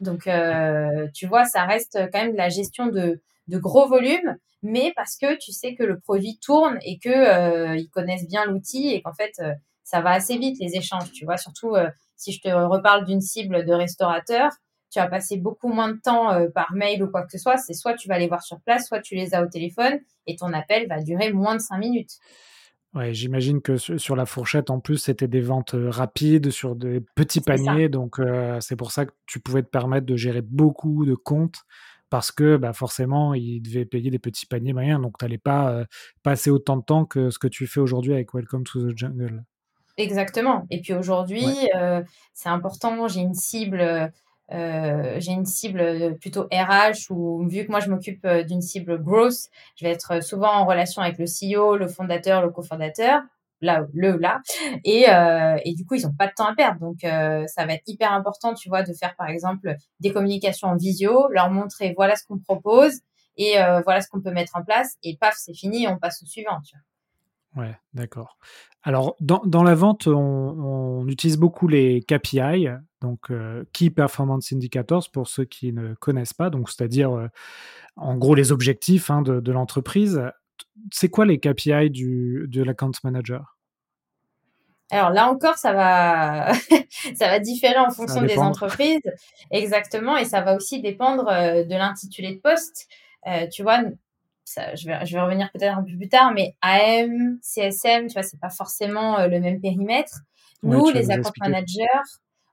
Donc, 0.00 0.26
euh, 0.26 1.08
tu 1.14 1.26
vois, 1.26 1.44
ça 1.44 1.64
reste 1.64 1.98
quand 2.12 2.20
même 2.20 2.32
de 2.32 2.36
la 2.36 2.48
gestion 2.48 2.86
de, 2.86 3.20
de 3.48 3.58
gros 3.58 3.88
volumes, 3.88 4.36
mais 4.62 4.92
parce 4.96 5.16
que 5.16 5.36
tu 5.36 5.52
sais 5.52 5.74
que 5.74 5.84
le 5.84 5.98
produit 6.00 6.38
tourne 6.38 6.78
et 6.82 6.98
que 6.98 7.76
ils 7.76 7.88
connaissent 7.88 8.26
bien 8.26 8.44
l'outil 8.44 8.88
et 8.88 9.00
qu'en 9.00 9.14
fait, 9.14 9.40
ça 9.86 10.00
va 10.00 10.10
assez 10.10 10.36
vite 10.36 10.58
les 10.60 10.76
échanges. 10.76 11.12
Tu 11.12 11.24
vois, 11.24 11.36
surtout 11.36 11.76
si 12.16 12.32
je 12.32 12.40
te 12.40 12.48
reparle 12.48 13.06
d'une 13.06 13.20
cible 13.20 13.64
de 13.64 13.72
restaurateur, 13.72 14.50
tu 14.90 14.98
vas 14.98 15.06
passer 15.06 15.36
beaucoup 15.36 15.68
moins 15.68 15.92
de 15.92 16.00
temps 16.02 16.28
par 16.54 16.72
mail 16.74 17.02
ou 17.04 17.08
quoi 17.08 17.22
que 17.22 17.30
ce 17.30 17.38
soit. 17.38 17.56
C'est 17.56 17.72
soit 17.72 17.94
tu 17.94 18.08
vas 18.08 18.18
les 18.18 18.26
voir 18.26 18.42
sur 18.42 18.60
place, 18.60 18.88
soit 18.88 19.00
tu 19.00 19.14
les 19.14 19.32
as 19.34 19.44
au 19.44 19.46
téléphone 19.46 19.98
et 20.26 20.34
ton 20.34 20.52
appel 20.52 20.88
va 20.88 21.00
durer 21.00 21.32
moins 21.32 21.54
de 21.54 21.60
cinq 21.60 21.78
minutes. 21.78 22.18
Ouais, 22.94 23.14
j'imagine 23.14 23.60
que 23.62 23.76
sur 23.76 24.16
la 24.16 24.26
fourchette, 24.26 24.70
en 24.70 24.80
plus, 24.80 24.96
c'était 24.96 25.28
des 25.28 25.40
ventes 25.40 25.74
rapides 25.74 26.50
sur 26.50 26.74
des 26.74 27.00
petits 27.14 27.40
paniers. 27.40 27.88
Donc, 27.88 28.20
c'est 28.60 28.76
pour 28.76 28.90
ça 28.90 29.06
que 29.06 29.12
tu 29.26 29.38
pouvais 29.38 29.62
te 29.62 29.68
permettre 29.68 30.06
de 30.06 30.16
gérer 30.16 30.42
beaucoup 30.42 31.06
de 31.06 31.14
comptes 31.14 31.60
parce 32.10 32.32
que 32.32 32.56
bah, 32.56 32.72
forcément, 32.72 33.34
ils 33.34 33.60
devaient 33.60 33.84
payer 33.84 34.10
des 34.10 34.18
petits 34.18 34.46
paniers 34.46 34.72
moyens. 34.72 35.00
Donc, 35.00 35.18
tu 35.18 35.24
n'allais 35.24 35.38
pas 35.38 35.84
passer 36.24 36.50
autant 36.50 36.76
de 36.76 36.82
temps 36.82 37.04
que 37.04 37.30
ce 37.30 37.38
que 37.38 37.48
tu 37.48 37.68
fais 37.68 37.80
aujourd'hui 37.80 38.14
avec 38.14 38.34
Welcome 38.34 38.64
to 38.64 38.90
the 38.90 38.96
Jungle. 38.96 39.44
Exactement. 39.96 40.66
Et 40.70 40.80
puis 40.80 40.94
aujourd'hui, 40.94 41.68
c'est 42.34 42.48
important. 42.48 43.08
J'ai 43.08 43.20
une 43.20 43.34
cible 43.34 44.12
euh, 44.52 45.16
j'ai 45.18 45.32
une 45.32 45.44
cible 45.44 45.80
euh, 45.80 46.10
plutôt 46.14 46.46
RH 46.52 47.10
ou 47.10 47.46
vu 47.48 47.66
que 47.66 47.70
moi 47.70 47.80
je 47.80 47.90
m'occupe 47.90 48.24
euh, 48.24 48.44
d'une 48.44 48.62
cible 48.62 49.02
growth, 49.02 49.50
je 49.76 49.84
vais 49.84 49.90
être 49.90 50.22
souvent 50.22 50.52
en 50.52 50.64
relation 50.64 51.02
avec 51.02 51.18
le 51.18 51.24
CEO, 51.26 51.76
le 51.76 51.88
fondateur, 51.88 52.42
le 52.42 52.50
cofondateur, 52.50 53.22
là 53.60 53.84
le 53.94 54.16
là 54.18 54.40
et, 54.84 55.08
euh, 55.10 55.58
et 55.64 55.74
du 55.74 55.84
coup 55.86 55.94
ils 55.94 56.06
ont 56.06 56.12
pas 56.12 56.26
de 56.26 56.32
temps 56.36 56.46
à 56.46 56.54
perdre 56.54 56.78
donc 56.78 56.98
ça 57.00 57.64
va 57.64 57.72
être 57.72 57.84
hyper 57.86 58.12
important 58.12 58.52
tu 58.52 58.68
vois 58.68 58.82
de 58.82 58.92
faire 58.92 59.16
par 59.16 59.28
exemple 59.28 59.74
des 60.00 60.12
communications 60.12 60.68
en 60.68 60.76
visio, 60.76 61.26
leur 61.30 61.50
montrer 61.50 61.94
voilà 61.96 62.16
ce 62.16 62.24
qu'on 62.26 62.38
propose 62.38 63.00
et 63.38 63.54
voilà 63.84 64.02
ce 64.02 64.08
qu'on 64.08 64.20
peut 64.20 64.30
mettre 64.30 64.56
en 64.56 64.62
place 64.62 64.96
et 65.02 65.16
paf 65.16 65.36
c'est 65.38 65.54
fini 65.54 65.88
on 65.88 65.96
passe 65.96 66.22
au 66.22 66.26
suivant 66.26 66.60
tu 66.66 66.76
vois. 66.76 66.82
Ouais, 67.56 67.74
d'accord. 67.94 68.36
Alors, 68.82 69.16
dans, 69.20 69.40
dans 69.46 69.62
la 69.62 69.74
vente, 69.74 70.06
on, 70.06 70.12
on, 70.14 71.08
utilise 71.08 71.38
beaucoup 71.38 71.68
les 71.68 72.02
KPI, 72.02 72.68
donc 73.00 73.30
euh, 73.30 73.64
Key 73.72 73.88
Performance 73.88 74.52
Indicators 74.52 75.10
pour 75.10 75.26
ceux 75.26 75.44
qui 75.44 75.72
ne 75.72 75.94
connaissent 75.94 76.34
pas, 76.34 76.50
donc 76.50 76.68
c'est-à-dire 76.68 77.16
euh, 77.16 77.28
en 77.96 78.16
gros 78.16 78.34
les 78.34 78.52
objectifs 78.52 79.10
hein, 79.10 79.22
de, 79.22 79.40
de 79.40 79.52
l'entreprise. 79.52 80.22
C'est 80.92 81.08
quoi 81.08 81.24
les 81.24 81.38
KPI 81.40 81.90
du, 81.90 82.46
de 82.48 82.62
l'account 82.62 82.92
manager? 83.02 83.56
Alors 84.90 85.10
là 85.10 85.30
encore, 85.30 85.56
ça 85.56 85.72
va, 85.72 86.52
ça 87.16 87.28
va 87.28 87.38
différer 87.40 87.78
en 87.78 87.90
fonction 87.90 88.20
des 88.20 88.38
entreprises, 88.38 89.00
exactement, 89.50 90.16
et 90.18 90.26
ça 90.26 90.42
va 90.42 90.54
aussi 90.54 90.82
dépendre 90.82 91.26
euh, 91.28 91.64
de 91.64 91.74
l'intitulé 91.74 92.34
de 92.34 92.40
poste. 92.40 92.86
tu 93.50 93.62
vois, 93.62 93.80
ça, 94.46 94.74
je, 94.74 94.86
vais, 94.86 95.04
je 95.04 95.14
vais 95.14 95.20
revenir 95.20 95.50
peut-être 95.52 95.76
un 95.76 95.82
peu 95.82 95.96
plus 95.96 96.08
tard, 96.08 96.32
mais 96.32 96.54
AM, 96.62 97.38
CSM, 97.42 98.06
tu 98.06 98.14
vois, 98.14 98.22
c'est 98.22 98.40
pas 98.40 98.50
forcément 98.50 99.26
le 99.26 99.40
même 99.40 99.60
périmètre. 99.60 100.20
Nous, 100.62 100.88
les 100.90 101.10
account 101.10 101.32
managers, 101.40 101.84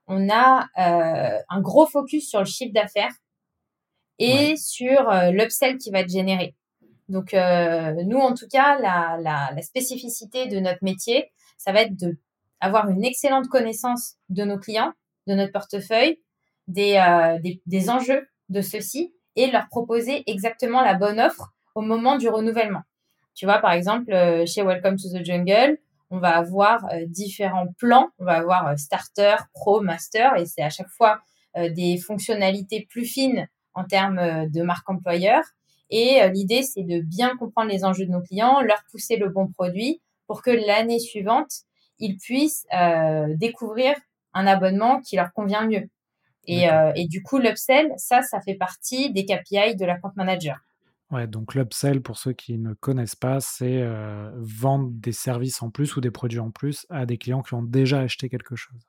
on 0.06 0.28
a 0.28 0.66
euh, 0.78 1.38
un 1.48 1.60
gros 1.60 1.86
focus 1.86 2.28
sur 2.28 2.40
le 2.40 2.44
chiffre 2.44 2.72
d'affaires 2.72 3.14
et 4.18 4.56
sur 4.56 5.08
euh, 5.08 5.30
l'upsell 5.30 5.78
qui 5.78 5.90
va 5.90 6.00
être 6.00 6.10
généré. 6.10 6.54
Donc, 7.08 7.34
euh, 7.34 7.94
nous, 8.04 8.18
en 8.18 8.34
tout 8.34 8.46
cas, 8.50 8.78
la, 8.78 9.18
la, 9.20 9.50
la, 9.54 9.62
spécificité 9.62 10.46
de 10.46 10.58
notre 10.58 10.82
métier, 10.82 11.32
ça 11.58 11.72
va 11.72 11.82
être 11.82 11.96
de 11.96 12.18
avoir 12.60 12.88
une 12.88 13.04
excellente 13.04 13.48
connaissance 13.48 14.14
de 14.30 14.44
nos 14.44 14.58
clients, 14.58 14.92
de 15.26 15.34
notre 15.34 15.52
portefeuille, 15.52 16.20
des, 16.66 16.96
euh, 16.96 17.38
des, 17.40 17.60
des 17.66 17.90
enjeux 17.90 18.26
de 18.48 18.62
ceux-ci 18.62 19.14
et 19.36 19.50
leur 19.50 19.68
proposer 19.68 20.22
exactement 20.30 20.82
la 20.82 20.94
bonne 20.94 21.20
offre 21.20 21.53
au 21.74 21.82
moment 21.82 22.16
du 22.16 22.28
renouvellement. 22.28 22.82
Tu 23.34 23.46
vois, 23.46 23.58
par 23.58 23.72
exemple, 23.72 24.12
euh, 24.12 24.46
chez 24.46 24.62
Welcome 24.62 24.96
to 24.96 25.08
the 25.08 25.24
Jungle, 25.24 25.78
on 26.10 26.18
va 26.18 26.36
avoir 26.36 26.84
euh, 26.92 27.04
différents 27.06 27.66
plans. 27.78 28.08
On 28.18 28.24
va 28.24 28.34
avoir 28.34 28.68
euh, 28.68 28.76
starter, 28.76 29.36
pro, 29.52 29.80
master, 29.80 30.36
et 30.36 30.46
c'est 30.46 30.62
à 30.62 30.70
chaque 30.70 30.88
fois 30.88 31.20
des 31.56 31.98
fonctionnalités 31.98 32.84
plus 32.90 33.04
fines 33.04 33.46
en 33.74 33.84
termes 33.84 34.50
de 34.50 34.62
marque 34.62 34.90
employeur. 34.90 35.40
Et 35.88 36.18
l'idée, 36.32 36.64
c'est 36.64 36.82
de 36.82 36.98
bien 36.98 37.36
comprendre 37.36 37.70
les 37.70 37.84
enjeux 37.84 38.06
de 38.06 38.10
nos 38.10 38.22
clients, 38.22 38.60
leur 38.60 38.82
pousser 38.90 39.16
le 39.16 39.28
bon 39.28 39.46
produit 39.46 40.02
pour 40.26 40.42
que 40.42 40.50
l'année 40.50 40.98
suivante, 40.98 41.52
ils 42.00 42.16
puissent 42.16 42.66
découvrir 43.36 43.94
un 44.32 44.48
abonnement 44.48 45.00
qui 45.00 45.14
leur 45.14 45.32
convient 45.32 45.64
mieux. 45.64 45.88
Et, 46.48 46.66
et 46.96 47.06
du 47.06 47.22
coup, 47.22 47.38
l'upsell, 47.38 47.92
ça, 47.98 48.22
ça 48.22 48.40
fait 48.40 48.56
partie 48.56 49.12
des 49.12 49.24
KPI 49.24 49.76
de 49.76 49.84
la 49.84 49.96
compte 49.96 50.16
manager. 50.16 50.58
Ouais, 51.14 51.28
donc 51.28 51.54
l'upsell, 51.54 52.02
pour 52.02 52.18
ceux 52.18 52.32
qui 52.32 52.58
ne 52.58 52.74
connaissent 52.74 53.14
pas, 53.14 53.38
c'est 53.38 53.82
euh, 53.82 54.32
vendre 54.34 54.90
des 54.90 55.12
services 55.12 55.62
en 55.62 55.70
plus 55.70 55.94
ou 55.94 56.00
des 56.00 56.10
produits 56.10 56.40
en 56.40 56.50
plus 56.50 56.88
à 56.90 57.06
des 57.06 57.18
clients 57.18 57.40
qui 57.40 57.54
ont 57.54 57.62
déjà 57.62 58.00
acheté 58.00 58.28
quelque 58.28 58.56
chose. 58.56 58.80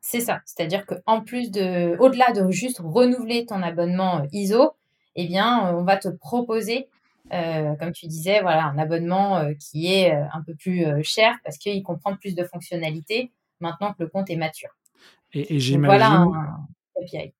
C'est 0.00 0.20
ça. 0.20 0.40
C'est-à-dire 0.46 0.86
qu'en 0.86 1.20
plus 1.20 1.50
de, 1.50 1.98
au-delà 1.98 2.32
de 2.32 2.50
juste 2.50 2.80
renouveler 2.82 3.44
ton 3.44 3.62
abonnement 3.62 4.26
ISO, 4.32 4.72
eh 5.16 5.26
bien, 5.26 5.76
on 5.76 5.84
va 5.84 5.98
te 5.98 6.08
proposer, 6.08 6.88
euh, 7.34 7.74
comme 7.74 7.92
tu 7.92 8.06
disais, 8.06 8.40
voilà, 8.40 8.64
un 8.64 8.78
abonnement 8.78 9.52
qui 9.56 9.92
est 9.92 10.12
un 10.12 10.42
peu 10.46 10.54
plus 10.54 10.86
cher 11.02 11.36
parce 11.44 11.58
qu'il 11.58 11.82
comprend 11.82 12.16
plus 12.16 12.34
de 12.36 12.44
fonctionnalités 12.44 13.32
maintenant 13.60 13.92
que 13.92 14.02
le 14.02 14.08
compte 14.08 14.30
est 14.30 14.36
mature. 14.36 14.70
Et, 15.34 15.56
et 15.56 15.60
j'imagine. 15.60 15.94
Voilà 15.94 16.10
un 16.10 16.68
KPI. 16.96 17.34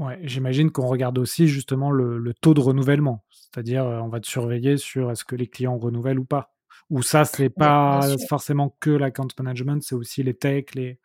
Ouais, 0.00 0.18
j'imagine 0.22 0.70
qu'on 0.70 0.86
regarde 0.86 1.18
aussi 1.18 1.46
justement 1.46 1.90
le, 1.90 2.32
taux 2.40 2.54
de 2.54 2.60
renouvellement, 2.60 3.22
c'est-à-dire 3.52 3.84
on 3.84 4.08
va 4.08 4.20
te 4.20 4.28
surveiller 4.28 4.76
sur 4.76 5.10
est-ce 5.10 5.24
que 5.24 5.36
les 5.36 5.46
clients 5.46 5.78
renouvellent 5.78 6.18
ou 6.18 6.24
pas. 6.24 6.52
Ou 6.88 7.02
ça, 7.02 7.24
c'est 7.24 7.50
pas 7.50 8.00
forcément 8.28 8.76
que 8.80 8.90
l'account 8.90 9.28
management, 9.38 9.80
c'est 9.80 9.94
aussi 9.94 10.24
les 10.24 10.34
techs, 10.34 10.74
les, 10.74 10.98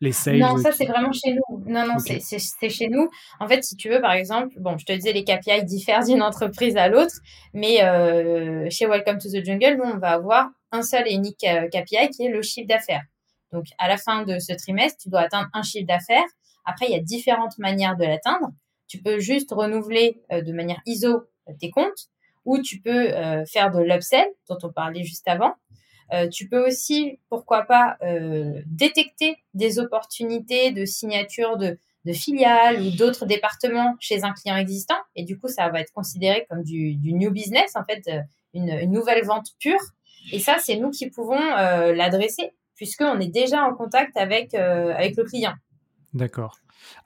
les 0.00 0.12
sales. 0.12 0.38
Non, 0.38 0.56
ça, 0.56 0.72
c'est 0.72 0.86
vraiment 0.86 1.12
chez 1.12 1.34
nous. 1.34 1.64
Non, 1.66 1.86
non, 1.86 1.98
c'est 1.98 2.68
chez 2.70 2.88
nous. 2.88 3.10
En 3.38 3.46
fait, 3.46 3.62
si 3.62 3.76
tu 3.76 3.90
veux, 3.90 4.00
par 4.00 4.12
exemple, 4.12 4.54
bon, 4.58 4.78
je 4.78 4.86
te 4.86 4.92
disais, 4.92 5.12
les 5.12 5.24
KPI 5.24 5.64
diffèrent 5.64 6.04
d'une 6.04 6.22
entreprise 6.22 6.78
à 6.78 6.88
l'autre, 6.88 7.14
mais 7.52 7.84
euh, 7.84 8.68
chez 8.70 8.86
Welcome 8.86 9.18
to 9.18 9.28
the 9.28 9.44
Jungle, 9.44 9.76
nous, 9.76 9.90
on 9.90 9.98
va 9.98 10.12
avoir 10.12 10.48
un 10.72 10.80
seul 10.82 11.06
et 11.06 11.12
unique 11.12 11.44
KPI 11.72 12.08
qui 12.08 12.24
est 12.24 12.30
le 12.30 12.40
chiffre 12.40 12.68
d'affaires. 12.68 13.04
Donc, 13.52 13.66
à 13.76 13.86
la 13.88 13.98
fin 13.98 14.22
de 14.22 14.38
ce 14.38 14.54
trimestre, 14.54 14.98
tu 15.02 15.10
dois 15.10 15.20
atteindre 15.20 15.48
un 15.52 15.62
chiffre 15.62 15.86
d'affaires 15.86 16.24
après, 16.68 16.86
il 16.86 16.92
y 16.92 16.96
a 16.96 17.00
différentes 17.00 17.56
manières 17.56 17.96
de 17.96 18.04
l'atteindre. 18.04 18.50
Tu 18.88 18.98
peux 19.02 19.18
juste 19.18 19.52
renouveler 19.52 20.22
euh, 20.30 20.42
de 20.42 20.52
manière 20.52 20.80
ISO 20.84 21.22
tes 21.58 21.70
comptes 21.70 22.08
ou 22.44 22.58
tu 22.58 22.80
peux 22.80 23.10
euh, 23.14 23.44
faire 23.46 23.70
de 23.70 23.80
l'upsell 23.80 24.26
dont 24.48 24.58
on 24.62 24.72
parlait 24.72 25.04
juste 25.04 25.28
avant. 25.28 25.54
tu 26.32 26.48
peux 26.48 26.66
aussi, 26.66 27.20
pourquoi 27.28 27.64
pas, 27.64 27.98
détecter 28.64 29.36
des 29.52 29.78
opportunités 29.78 30.72
de 30.72 30.86
signature 30.86 31.58
de, 31.58 31.78
de 32.06 32.12
filiales 32.14 32.80
ou 32.80 32.90
d'autres 32.96 33.26
départements 33.26 33.94
chez 34.00 34.24
un 34.24 34.32
client 34.32 34.56
existant. 34.56 34.96
Et 35.16 35.24
du 35.24 35.38
coup, 35.38 35.48
ça 35.48 35.68
va 35.68 35.80
être 35.80 35.92
considéré 35.92 36.46
comme 36.48 36.62
du, 36.62 36.96
new 36.96 37.30
business, 37.30 37.76
en 37.76 37.84
fait, 37.84 38.10
une, 38.54 38.70
une, 38.70 38.90
nouvelle 38.90 39.22
vente 39.26 39.48
pure. 39.60 39.82
Et 40.32 40.38
ça, 40.38 40.56
c'est 40.58 40.76
nous 40.76 40.90
qui 40.90 41.10
pouvons 41.10 41.44
l'adresser 42.00 42.54
puisqu'on 42.74 43.20
est 43.20 43.28
déjà 43.28 43.64
en 43.64 43.74
contact 43.74 44.16
avec, 44.16 44.54
avec 44.54 45.14
le 45.18 45.24
client. 45.24 45.52
D'accord. 46.14 46.56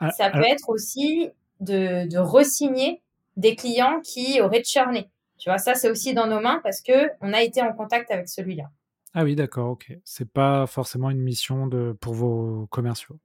Ah, 0.00 0.10
ça 0.10 0.30
peut 0.30 0.44
être 0.44 0.68
aussi 0.68 1.30
de, 1.60 2.08
de 2.08 2.18
re-signer 2.18 3.02
des 3.36 3.56
clients 3.56 4.00
qui 4.00 4.40
auraient 4.40 4.64
churné. 4.64 5.10
Tu 5.38 5.48
vois, 5.48 5.58
ça, 5.58 5.74
c'est 5.74 5.90
aussi 5.90 6.14
dans 6.14 6.26
nos 6.26 6.40
mains 6.40 6.60
parce 6.62 6.80
que 6.80 7.10
on 7.20 7.32
a 7.32 7.42
été 7.42 7.62
en 7.62 7.72
contact 7.72 8.10
avec 8.10 8.28
celui-là. 8.28 8.70
Ah 9.14 9.24
oui, 9.24 9.34
d'accord, 9.34 9.70
ok. 9.70 9.92
C'est 10.04 10.30
pas 10.30 10.66
forcément 10.66 11.10
une 11.10 11.20
mission 11.20 11.66
de, 11.66 11.96
pour 12.00 12.14
vos 12.14 12.66
commerciaux? 12.70 13.18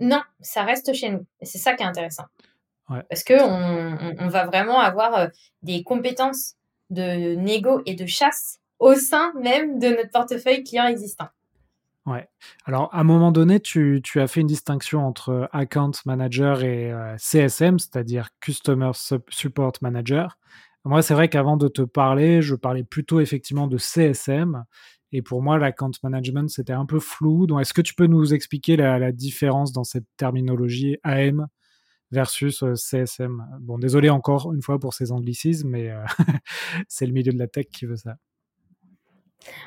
Non, 0.00 0.22
ça 0.40 0.64
reste 0.64 0.92
chez 0.92 1.10
nous. 1.10 1.24
Et 1.40 1.46
c'est 1.46 1.58
ça 1.58 1.74
qui 1.74 1.82
est 1.82 1.86
intéressant. 1.86 2.24
Parce 3.08 3.24
que 3.24 3.40
on, 3.40 4.16
on, 4.18 4.28
va 4.28 4.44
vraiment 4.44 4.78
avoir 4.78 5.14
euh, 5.14 5.26
des 5.62 5.82
compétences 5.82 6.56
de 6.90 7.34
négo 7.36 7.80
et 7.86 7.94
de 7.94 8.04
chasse 8.04 8.58
au 8.78 8.94
sein 8.94 9.32
même 9.40 9.78
de 9.78 9.88
notre 9.88 10.10
portefeuille 10.10 10.62
client 10.62 10.86
existant. 10.86 11.28
Ouais. 12.04 12.26
Alors, 12.64 12.92
à 12.92 13.00
un 13.00 13.04
moment 13.04 13.30
donné, 13.30 13.60
tu, 13.60 14.00
tu, 14.02 14.20
as 14.20 14.26
fait 14.26 14.40
une 14.40 14.48
distinction 14.48 15.06
entre 15.06 15.48
Account 15.52 15.92
Manager 16.04 16.64
et 16.64 16.90
euh, 16.90 17.14
CSM, 17.16 17.78
c'est-à-dire 17.78 18.30
Customer 18.40 18.90
Support 19.28 19.74
Manager. 19.82 20.36
Moi, 20.84 21.02
c'est 21.02 21.14
vrai 21.14 21.28
qu'avant 21.28 21.56
de 21.56 21.68
te 21.68 21.82
parler, 21.82 22.42
je 22.42 22.56
parlais 22.56 22.82
plutôt 22.82 23.20
effectivement 23.20 23.68
de 23.68 23.78
CSM. 23.78 24.64
Et 25.12 25.22
pour 25.22 25.42
moi, 25.42 25.58
l'account 25.58 25.92
management, 26.02 26.48
c'était 26.48 26.72
un 26.72 26.86
peu 26.86 26.98
flou. 26.98 27.46
Donc, 27.46 27.60
est-ce 27.60 27.74
que 27.74 27.82
tu 27.82 27.94
peux 27.94 28.06
nous 28.06 28.34
expliquer 28.34 28.76
la, 28.76 28.98
la 28.98 29.12
différence 29.12 29.72
dans 29.72 29.84
cette 29.84 30.06
terminologie 30.16 30.96
AM 31.04 31.46
versus 32.10 32.64
euh, 32.64 32.74
CSM 32.74 33.46
Bon, 33.60 33.78
désolé 33.78 34.10
encore 34.10 34.52
une 34.52 34.62
fois 34.62 34.80
pour 34.80 34.94
ces 34.94 35.12
anglicismes, 35.12 35.68
mais 35.70 35.90
euh, 35.90 36.04
c'est 36.88 37.06
le 37.06 37.12
milieu 37.12 37.32
de 37.32 37.38
la 37.38 37.46
tech 37.46 37.66
qui 37.72 37.86
veut 37.86 37.96
ça. 37.96 38.16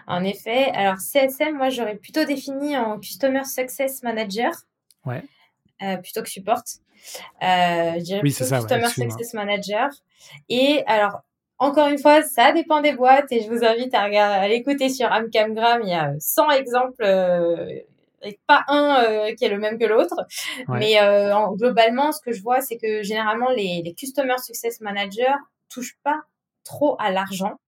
En 0.08 0.24
effet, 0.24 0.72
alors 0.74 0.98
CSM, 1.00 1.56
moi 1.56 1.70
j'aurais 1.70 1.96
plutôt 1.96 2.24
défini 2.24 2.78
en 2.78 3.00
Customer 3.00 3.44
Success 3.44 4.04
Manager. 4.04 4.52
Ouais. 5.06 5.24
Euh, 5.82 5.98
plutôt 5.98 6.22
que 6.22 6.30
support. 6.30 6.62
Euh, 7.44 7.94
je 7.98 8.04
dirais 8.04 8.20
plutôt 8.22 8.46
Customer 8.46 8.88
Success 8.88 9.34
Manager. 9.34 9.90
Et 10.50 10.84
alors, 10.88 11.22
encore 11.58 11.88
une 11.88 11.98
fois, 11.98 12.22
ça 12.24 12.52
dépend 12.52 12.82
des 12.82 12.94
boîtes 12.94 13.32
et 13.32 13.42
je 13.42 13.50
vous 13.50 13.64
invite 13.64 13.94
à, 13.94 14.06
regarder, 14.06 14.46
à 14.46 14.48
l'écouter 14.48 14.90
sur 14.90 15.12
Amcamgram. 15.12 15.82
Il 15.84 15.90
y 15.90 15.94
a 15.94 16.14
100 16.20 16.52
exemples 16.52 17.04
euh, 17.04 17.80
et 18.24 18.40
pas 18.48 18.64
un 18.68 19.34
qui 19.38 19.46
est 19.46 19.50
le 19.50 19.60
même 19.60 19.78
que 19.78 19.86
l'autre. 19.86 20.16
Mais 20.70 20.98
globalement, 21.54 22.12
ce 22.12 22.22
que 22.22 22.32
je 22.32 22.42
vois, 22.42 22.62
c'est 22.62 22.78
que 22.78 23.04
généralement, 23.04 23.50
les, 23.50 23.82
les 23.84 23.94
Customer 23.94 24.38
Success 24.38 24.82
Managers 24.82 25.36
touchent 25.70 25.98
pas 26.04 26.22
trop 26.64 26.96
à 27.00 27.12
l'argent 27.12 27.60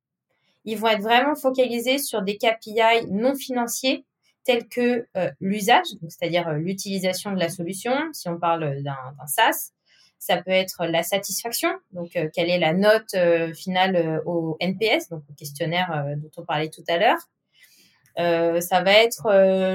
ils 0.67 0.77
vont 0.77 0.89
être 0.89 1.01
vraiment 1.01 1.33
focalisés 1.33 1.97
sur 1.97 2.21
des 2.21 2.37
KPI 2.37 3.07
non 3.09 3.35
financiers 3.35 4.05
tels 4.43 4.67
que 4.67 5.07
euh, 5.15 5.31
l'usage, 5.39 5.85
c'est-à-dire 6.09 6.47
euh, 6.49 6.57
l'utilisation 6.57 7.31
de 7.31 7.39
la 7.39 7.49
solution, 7.49 7.93
si 8.11 8.27
on 8.27 8.37
parle 8.37 8.83
d'un 8.83 8.97
SaaS. 9.25 9.71
Ça 10.19 10.41
peut 10.41 10.51
être 10.51 10.85
la 10.85 11.03
satisfaction, 11.03 11.69
donc 11.91 12.15
euh, 12.15 12.27
quelle 12.33 12.49
est 12.49 12.59
la 12.59 12.73
note 12.73 13.15
finale 13.55 14.21
au 14.25 14.57
NPS, 14.59 15.09
donc 15.09 15.23
au 15.29 15.33
questionnaire 15.33 16.15
dont 16.17 16.31
on 16.37 16.43
parlait 16.43 16.69
tout 16.69 16.83
à 16.89 16.97
l'heure. 16.97 18.61
ça 18.61 18.81
va 18.81 18.91
être 18.91 19.27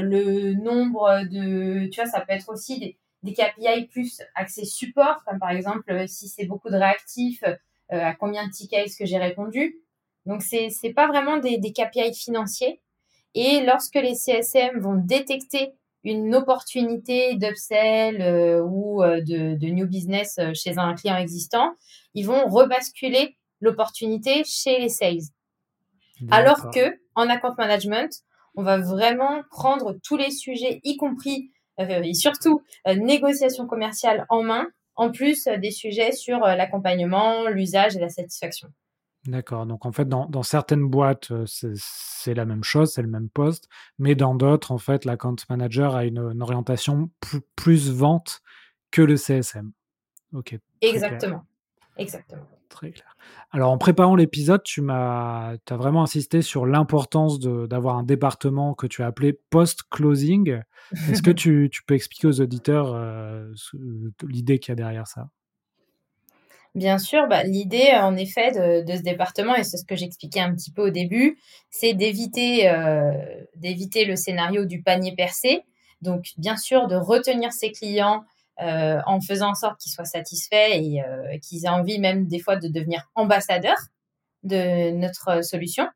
le 0.02 0.54
nombre 0.54 1.22
de, 1.30 1.86
tu 1.86 2.00
vois, 2.00 2.10
ça 2.10 2.20
peut 2.20 2.32
être 2.32 2.50
aussi 2.50 2.96
des, 3.22 3.32
KPI 3.32 3.86
plus 3.86 4.20
accès 4.34 4.64
support, 4.64 5.22
comme 5.24 5.38
par 5.38 5.50
exemple 5.50 6.06
si 6.08 6.26
c'est 6.28 6.44
beaucoup 6.44 6.70
de 6.70 6.76
réactifs, 6.76 7.44
à 7.88 8.14
combien 8.14 8.44
de 8.46 8.50
tickets 8.50 8.86
est-ce 8.86 8.96
que 8.96 9.06
j'ai 9.06 9.18
répondu. 9.18 9.81
Donc, 10.26 10.42
c'est 10.42 10.68
n'est 10.82 10.92
pas 10.92 11.06
vraiment 11.06 11.38
des, 11.38 11.58
des 11.58 11.72
KPI 11.72 12.14
financiers. 12.14 12.80
Et 13.34 13.60
lorsque 13.64 13.94
les 13.94 14.14
CSM 14.14 14.78
vont 14.78 14.94
détecter 14.94 15.72
une 16.04 16.34
opportunité 16.34 17.36
d'upsell 17.36 18.20
euh, 18.20 18.62
ou 18.62 19.02
euh, 19.02 19.20
de, 19.20 19.54
de, 19.54 19.66
new 19.68 19.86
business 19.86 20.36
euh, 20.38 20.52
chez 20.52 20.78
un 20.78 20.94
client 20.94 21.16
existant, 21.16 21.74
ils 22.14 22.26
vont 22.26 22.48
rebasculer 22.48 23.36
l'opportunité 23.60 24.42
chez 24.44 24.78
les 24.78 24.88
sales. 24.88 25.30
Alors 26.30 26.70
que 26.70 27.00
en 27.14 27.28
account 27.28 27.54
management, 27.58 28.10
on 28.54 28.62
va 28.62 28.78
vraiment 28.78 29.42
prendre 29.50 29.96
tous 30.04 30.16
les 30.16 30.30
sujets, 30.30 30.80
y 30.84 30.96
compris 30.96 31.50
et 31.78 32.14
surtout 32.14 32.62
négociation 32.86 33.66
commerciale 33.66 34.26
en 34.28 34.42
main, 34.42 34.68
en 34.94 35.10
plus 35.10 35.48
des 35.58 35.72
sujets 35.72 36.12
sur 36.12 36.38
l'accompagnement, 36.40 37.48
l'usage 37.48 37.96
et 37.96 37.98
la 37.98 38.08
satisfaction. 38.08 38.68
D'accord. 39.26 39.66
Donc 39.66 39.86
en 39.86 39.92
fait, 39.92 40.08
dans, 40.08 40.42
certaines 40.42 40.88
boîtes, 40.88 41.30
euh, 41.30 41.44
c'est 41.46 42.34
la 42.34 42.44
même 42.44 42.64
chose, 42.64 42.92
c'est 42.92 43.02
le 43.02 43.08
même 43.08 43.28
poste, 43.28 43.68
mais 43.98 44.16
dans 44.16 44.34
d'autres, 44.34 44.72
en 44.72 44.78
fait, 44.78 45.04
l'account 45.04 45.36
manager 45.48 45.94
a 45.94 46.04
une, 46.04 46.42
orientation 46.42 47.08
plus, 47.54 47.90
vente 47.90 48.42
que 48.90 49.00
le 49.00 49.16
CSM. 49.16 49.70
Ok. 50.32 50.58
Exactement. 50.80 51.44
Exactement. 51.98 52.48
Très 52.68 52.90
clair. 52.90 53.16
Alors 53.50 53.70
en 53.70 53.78
préparant 53.78 54.16
l'épisode, 54.16 54.62
tu 54.62 54.80
m'as 54.80 55.56
as 55.68 55.76
vraiment 55.76 56.02
insisté 56.02 56.40
sur 56.40 56.64
l'importance 56.64 57.38
d'avoir 57.38 57.98
un 57.98 58.02
département 58.02 58.74
que 58.74 58.86
tu 58.86 59.02
as 59.02 59.06
appelé 59.06 59.38
post-closing. 59.50 60.62
Est-ce 61.10 61.22
que 61.22 61.30
tu, 61.70 61.70
peux 61.86 61.94
expliquer 61.94 62.28
aux 62.28 62.40
auditeurs 62.40 62.94
euh, 62.94 63.52
l'idée 64.26 64.58
qu'il 64.58 64.70
y 64.70 64.72
a 64.72 64.76
derrière 64.76 65.06
ça? 65.06 65.28
Bien 66.74 66.96
sûr, 66.98 67.26
bah, 67.28 67.42
l'idée, 67.42 67.90
en 67.94 68.16
effet, 68.16 68.50
de, 68.52 68.82
de, 68.82 68.96
ce 68.96 69.02
département, 69.02 69.54
et 69.54 69.62
c'est 69.62 69.76
ce 69.76 69.84
que 69.84 69.94
j'expliquais 69.94 70.40
un 70.40 70.54
petit 70.54 70.70
peu 70.70 70.86
au 70.86 70.90
début, 70.90 71.38
c'est 71.70 71.92
d'éviter 71.92 72.70
euh, 72.70 73.12
d'éviter 73.56 74.06
le 74.06 74.16
scénario 74.16 74.64
du 74.64 74.82
panier 74.82 75.14
percé. 75.14 75.64
Donc, 76.00 76.30
bien 76.38 76.56
sûr, 76.56 76.88
de 76.88 76.96
retenir 76.96 77.52
ses 77.52 77.72
clients 77.72 78.24
euh, 78.60 79.00
en 79.06 79.20
faisant 79.20 79.50
en 79.50 79.54
sorte 79.54 79.80
qu'ils 79.80 79.92
soient 79.92 80.04
satisfaits 80.04 80.70
et 80.72 81.02
euh, 81.02 81.38
qu'ils 81.42 81.64
aient 81.64 81.70
envie 81.70 81.98
même 81.98 82.26
des 82.26 82.38
fois 82.38 82.56
de 82.56 82.68
devenir 82.68 83.10
ambassadeurs 83.14 83.78
de 84.42 84.90
notre 84.90 85.42
solution. 85.44 85.88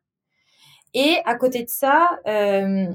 Et 0.93 1.17
à 1.25 1.35
côté 1.35 1.63
de 1.63 1.69
ça, 1.69 2.09
euh, 2.27 2.87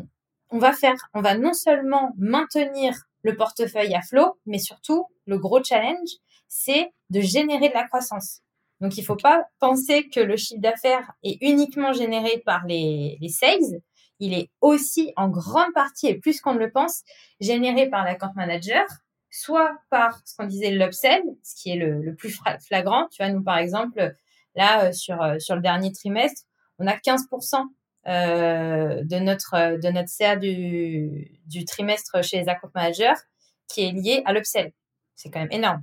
on 0.51 0.59
va 0.59 0.73
faire, 0.73 0.97
on 1.15 1.21
va 1.21 1.37
non 1.37 1.53
seulement 1.53 2.13
maintenir 2.19 2.95
le 3.23 3.37
portefeuille 3.37 3.95
à 3.95 4.03
flot, 4.03 4.39
mais 4.47 4.59
surtout, 4.59 5.07
le 5.27 5.39
gros 5.39 5.63
challenge, 5.63 6.11
c'est 6.53 6.93
de 7.09 7.23
générer 7.23 7.71
de 7.71 7.75
la 7.75 7.85
croissance. 7.85 8.43
Donc, 8.81 8.99
il 8.99 9.01
ne 9.01 9.07
faut 9.07 9.17
pas 9.17 9.47
penser 9.59 10.11
que 10.11 10.21
le 10.21 10.37
chiffre 10.37 10.61
d'affaires 10.61 11.11
est 11.23 11.39
uniquement 11.41 11.95
généré 11.95 12.43
par 12.45 12.67
les, 12.67 13.17
les 13.23 13.29
sales. 13.31 13.81
Il 14.19 14.35
est 14.35 14.51
aussi 14.61 15.15
en 15.17 15.31
grande 15.31 15.73
partie, 15.73 16.09
et 16.09 16.19
plus 16.19 16.43
qu'on 16.43 16.53
ne 16.53 16.59
le 16.59 16.71
pense, 16.71 17.05
généré 17.41 17.89
par 17.89 18.05
l'account 18.05 18.33
manager, 18.37 18.85
soit 19.31 19.73
par 19.89 20.21
ce 20.27 20.37
qu'on 20.37 20.47
disait 20.47 20.71
l'upsell, 20.73 21.23
ce 21.43 21.55
qui 21.55 21.71
est 21.71 21.77
le, 21.77 22.03
le, 22.03 22.15
plus 22.15 22.39
flagrant. 22.67 23.09
Tu 23.11 23.23
vois, 23.23 23.33
nous, 23.33 23.43
par 23.43 23.57
exemple, 23.57 24.15
là, 24.55 24.85
euh, 24.85 24.93
sur, 24.93 25.23
euh, 25.23 25.39
sur 25.39 25.55
le 25.55 25.63
dernier 25.63 25.91
trimestre, 25.91 26.43
on 26.79 26.87
a 26.87 26.97
15% 26.97 27.65
euh, 28.09 29.03
de 29.05 29.19
notre 29.21 29.81
de 29.81 29.89
notre 29.91 30.09
CA 30.09 30.37
du, 30.37 31.41
du 31.47 31.65
trimestre 31.65 32.23
chez 32.23 32.41
les 32.41 32.49
account 32.49 32.71
managers 32.75 33.21
qui 33.69 33.85
est 33.85 33.93
lié 33.93 34.23
à 34.27 34.35
l'upsell. 34.35 34.73
C'est 35.15 35.31
quand 35.31 35.41
même 35.41 35.53
énorme. 35.53 35.83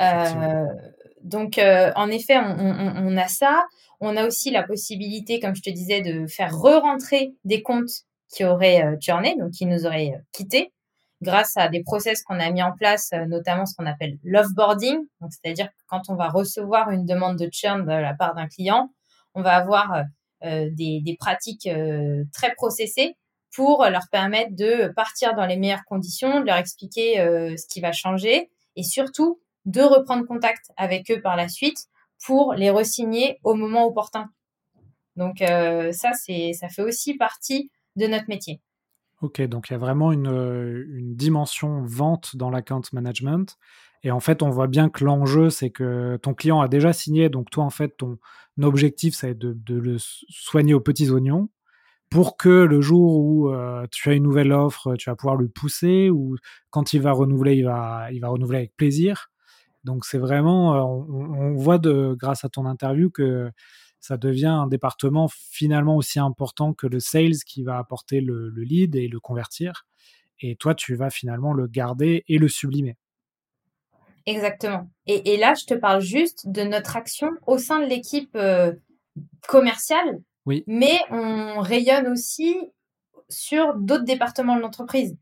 Euh, 0.00 0.66
donc, 1.24 1.56
euh, 1.56 1.90
en 1.96 2.10
effet, 2.10 2.36
on, 2.36 3.16
a 3.16 3.28
ça. 3.28 3.64
On 3.98 4.16
a 4.16 4.26
aussi 4.26 4.50
la 4.50 4.62
possibilité, 4.62 5.40
comme 5.40 5.56
je 5.56 5.62
te 5.62 5.70
disais, 5.70 6.02
de 6.02 6.26
faire 6.26 6.54
re-rentrer 6.54 7.34
des 7.44 7.62
comptes 7.62 8.04
qui 8.28 8.44
auraient 8.44 8.84
euh, 8.84 9.34
donc 9.38 9.52
qui 9.52 9.64
nous 9.64 9.86
auraient 9.86 10.12
euh, 10.14 10.22
quittés, 10.32 10.72
grâce 11.22 11.56
à 11.56 11.68
des 11.68 11.82
process 11.82 12.22
qu'on 12.22 12.38
a 12.38 12.50
mis 12.50 12.62
en 12.62 12.72
place, 12.72 13.10
notamment 13.26 13.64
ce 13.64 13.74
qu'on 13.74 13.86
appelle 13.86 14.18
l'offboarding. 14.22 14.98
C'est-à-dire 15.30 15.68
que 15.68 15.82
quand 15.86 16.02
on 16.08 16.14
va 16.14 16.28
recevoir 16.28 16.90
une 16.90 17.06
demande 17.06 17.38
de 17.38 17.48
churn 17.50 17.86
de 17.86 17.92
la 17.92 18.12
part 18.12 18.34
d'un 18.34 18.46
client, 18.46 18.90
on 19.34 19.40
va 19.40 19.56
avoir 19.56 20.04
des, 20.42 21.00
des, 21.00 21.16
pratiques 21.18 21.68
très 22.34 22.52
processées 22.54 23.16
pour 23.54 23.86
leur 23.88 24.02
permettre 24.12 24.54
de 24.54 24.88
partir 24.88 25.34
dans 25.34 25.46
les 25.46 25.56
meilleures 25.56 25.84
conditions, 25.86 26.40
de 26.40 26.46
leur 26.46 26.56
expliquer 26.56 27.14
ce 27.16 27.66
qui 27.68 27.80
va 27.80 27.92
changer 27.92 28.50
et 28.76 28.82
surtout 28.82 29.40
de 29.64 29.80
reprendre 29.80 30.26
contact 30.26 30.72
avec 30.76 31.10
eux 31.10 31.20
par 31.20 31.36
la 31.36 31.48
suite 31.48 31.86
pour 32.24 32.54
les 32.54 32.70
resigner 32.70 33.38
au 33.42 33.54
moment 33.54 33.86
opportun. 33.86 34.30
Donc 35.16 35.42
euh, 35.42 35.92
ça, 35.92 36.12
ça 36.12 36.68
fait 36.68 36.82
aussi 36.82 37.14
partie 37.14 37.70
de 37.96 38.06
notre 38.06 38.28
métier. 38.28 38.60
Ok, 39.22 39.40
donc 39.42 39.70
il 39.70 39.72
y 39.72 39.76
a 39.76 39.78
vraiment 39.78 40.12
une, 40.12 40.26
une 40.26 41.14
dimension 41.14 41.82
vente 41.82 42.36
dans 42.36 42.50
l'account 42.50 42.82
management. 42.92 43.56
Et 44.04 44.10
en 44.10 44.20
fait, 44.20 44.42
on 44.42 44.50
voit 44.50 44.66
bien 44.66 44.90
que 44.90 45.02
l'enjeu, 45.02 45.48
c'est 45.48 45.70
que 45.70 46.18
ton 46.18 46.34
client 46.34 46.60
a 46.60 46.68
déjà 46.68 46.92
signé, 46.92 47.30
donc 47.30 47.48
toi, 47.48 47.64
en 47.64 47.70
fait, 47.70 47.96
ton 47.96 48.18
objectif, 48.60 49.14
c'est 49.14 49.36
de, 49.36 49.54
de, 49.54 49.76
le 49.76 49.96
soigner 49.98 50.74
aux 50.74 50.80
petits 50.80 51.10
oignons 51.10 51.48
pour 52.14 52.36
que 52.36 52.48
le 52.48 52.80
jour 52.80 53.16
où 53.16 53.48
euh, 53.48 53.88
tu 53.90 54.08
as 54.08 54.12
une 54.12 54.22
nouvelle 54.22 54.52
offre, 54.52 54.94
tu 54.94 55.10
vas 55.10 55.16
pouvoir 55.16 55.34
le 55.34 55.48
pousser, 55.48 56.10
ou 56.10 56.36
quand 56.70 56.92
il 56.92 57.02
va 57.02 57.10
renouveler, 57.10 57.56
il 57.56 57.64
va, 57.64 58.06
il 58.12 58.20
va 58.20 58.28
renouveler 58.28 58.58
avec 58.58 58.76
plaisir. 58.76 59.32
Donc 59.82 60.04
c'est 60.04 60.18
vraiment, 60.18 60.76
euh, 60.76 60.80
on, 60.80 61.56
voit 61.56 61.78
de, 61.78 62.14
grâce 62.16 62.44
à 62.44 62.48
ton 62.48 62.66
interview 62.66 63.10
que 63.10 63.50
ça 63.98 64.16
devient 64.16 64.46
un 64.46 64.68
département 64.68 65.28
finalement 65.28 65.96
aussi 65.96 66.20
important 66.20 66.72
que 66.72 66.86
le 66.86 67.00
sales 67.00 67.42
qui 67.44 67.64
va 67.64 67.78
apporter 67.78 68.20
le, 68.20 68.48
le 68.48 68.62
lead 68.62 68.94
et 68.94 69.08
le 69.08 69.18
convertir. 69.18 69.84
Et 70.38 70.54
toi, 70.54 70.76
tu 70.76 70.94
vas 70.94 71.10
finalement 71.10 71.52
le 71.52 71.66
garder 71.66 72.22
et 72.28 72.38
le 72.38 72.46
sublimer. 72.46 72.96
Exactement. 74.26 74.88
Et, 75.08 75.34
et, 75.34 75.36
là, 75.36 75.54
je 75.54 75.64
te 75.64 75.74
parle 75.74 76.00
juste 76.00 76.48
de 76.48 76.62
notre 76.62 76.96
action 76.96 77.30
au 77.48 77.58
sein 77.58 77.80
de 77.80 77.86
l'équipe 77.86 78.36
euh, 78.36 78.72
commerciale. 79.48 80.20
Oui. 80.46 80.64
Mais 80.66 80.98
on 81.10 81.60
rayonne 81.60 82.06
aussi 82.08 82.56
sur 83.28 83.74
d'autres 83.74 84.04
départements 84.04 84.56
de 84.56 84.60
l'entreprise. 84.60 85.16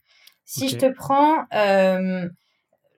Si 0.45 0.65
okay. 0.65 0.73
je 0.73 0.79
te 0.79 0.87
prends 0.87 1.45
euh, 1.55 2.29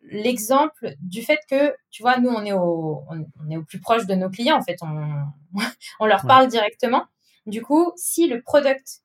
l'exemple 0.03 0.95
du 1.01 1.23
fait 1.23 1.39
que, 1.51 1.75
tu 1.91 2.03
vois, 2.03 2.19
nous, 2.19 2.31
on 2.31 2.45
est, 2.45 2.53
au, 2.53 3.05
on 3.11 3.51
est 3.51 3.57
au 3.57 3.63
plus 3.63 3.81
proche 3.81 4.07
de 4.07 4.15
nos 4.15 4.31
clients, 4.31 4.57
en 4.57 4.63
fait, 4.63 4.79
on, 4.83 5.61
on 6.01 6.07
leur 6.07 6.27
parle 6.27 6.45
ouais. 6.45 6.51
directement. 6.51 7.05
Du 7.47 7.63
coup, 7.63 7.93
si 7.97 8.27
le 8.27 8.41
product 8.41 9.03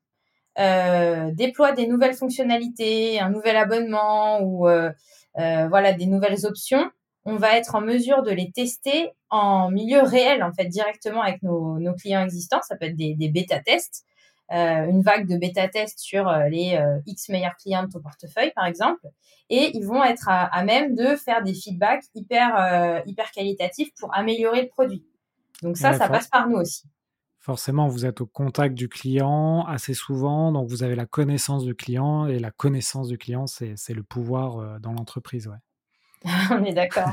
euh, 0.57 1.31
déploie 1.33 1.71
des 1.71 1.87
nouvelles 1.87 2.15
fonctionnalités, 2.15 3.19
un 3.19 3.29
nouvel 3.29 3.55
abonnement 3.55 4.41
ou 4.41 4.67
euh, 4.67 4.91
euh, 5.37 5.67
voilà 5.69 5.93
des 5.93 6.05
nouvelles 6.05 6.45
options, 6.45 6.89
on 7.25 7.35
va 7.35 7.57
être 7.57 7.75
en 7.75 7.81
mesure 7.81 8.23
de 8.23 8.31
les 8.31 8.51
tester 8.51 9.11
en 9.29 9.69
milieu 9.69 10.01
réel 10.01 10.41
en 10.41 10.53
fait 10.53 10.65
directement 10.65 11.21
avec 11.21 11.43
nos, 11.43 11.77
nos 11.79 11.93
clients 11.93 12.23
existants. 12.23 12.61
Ça 12.67 12.75
peut 12.75 12.85
être 12.85 12.95
des, 12.95 13.13
des 13.15 13.29
bêta 13.29 13.59
tests, 13.59 14.05
euh, 14.51 14.85
une 14.85 15.01
vague 15.01 15.27
de 15.27 15.37
bêta 15.37 15.67
tests 15.67 15.99
sur 15.99 16.27
euh, 16.27 16.47
les 16.49 16.75
euh, 16.75 16.99
X 17.05 17.29
meilleurs 17.29 17.55
clients 17.57 17.83
de 17.83 17.91
ton 17.91 18.01
portefeuille 18.01 18.51
par 18.55 18.65
exemple, 18.65 19.05
et 19.49 19.71
ils 19.77 19.85
vont 19.85 20.03
être 20.03 20.29
à, 20.29 20.45
à 20.45 20.63
même 20.63 20.95
de 20.95 21.15
faire 21.15 21.43
des 21.43 21.53
feedbacks 21.53 22.05
hyper 22.15 22.55
euh, 22.57 23.01
hyper 23.05 23.29
qualitatifs 23.31 23.89
pour 23.99 24.15
améliorer 24.15 24.63
le 24.63 24.69
produit. 24.69 25.05
Donc 25.61 25.77
ça, 25.77 25.91
ouais, 25.91 25.97
ça 25.97 26.07
passe 26.07 26.27
par 26.27 26.47
nous 26.47 26.57
aussi. 26.57 26.87
Forcément, 27.41 27.87
vous 27.87 28.05
êtes 28.05 28.21
au 28.21 28.25
contact 28.25 28.75
du 28.75 28.89
client 28.89 29.65
assez 29.65 29.93
souvent, 29.93 30.51
donc 30.51 30.69
vous 30.69 30.83
avez 30.83 30.95
la 30.95 31.05
connaissance 31.05 31.63
du 31.63 31.75
client, 31.75 32.27
et 32.27 32.39
la 32.39 32.51
connaissance 32.51 33.07
du 33.07 33.17
client, 33.17 33.45
c'est 33.47 33.93
le 33.93 34.03
pouvoir 34.03 34.79
dans 34.79 34.91
l'entreprise. 34.91 35.47
Ouais. 35.47 35.57
On 36.51 36.63
est 36.63 36.73
d'accord. 36.73 37.11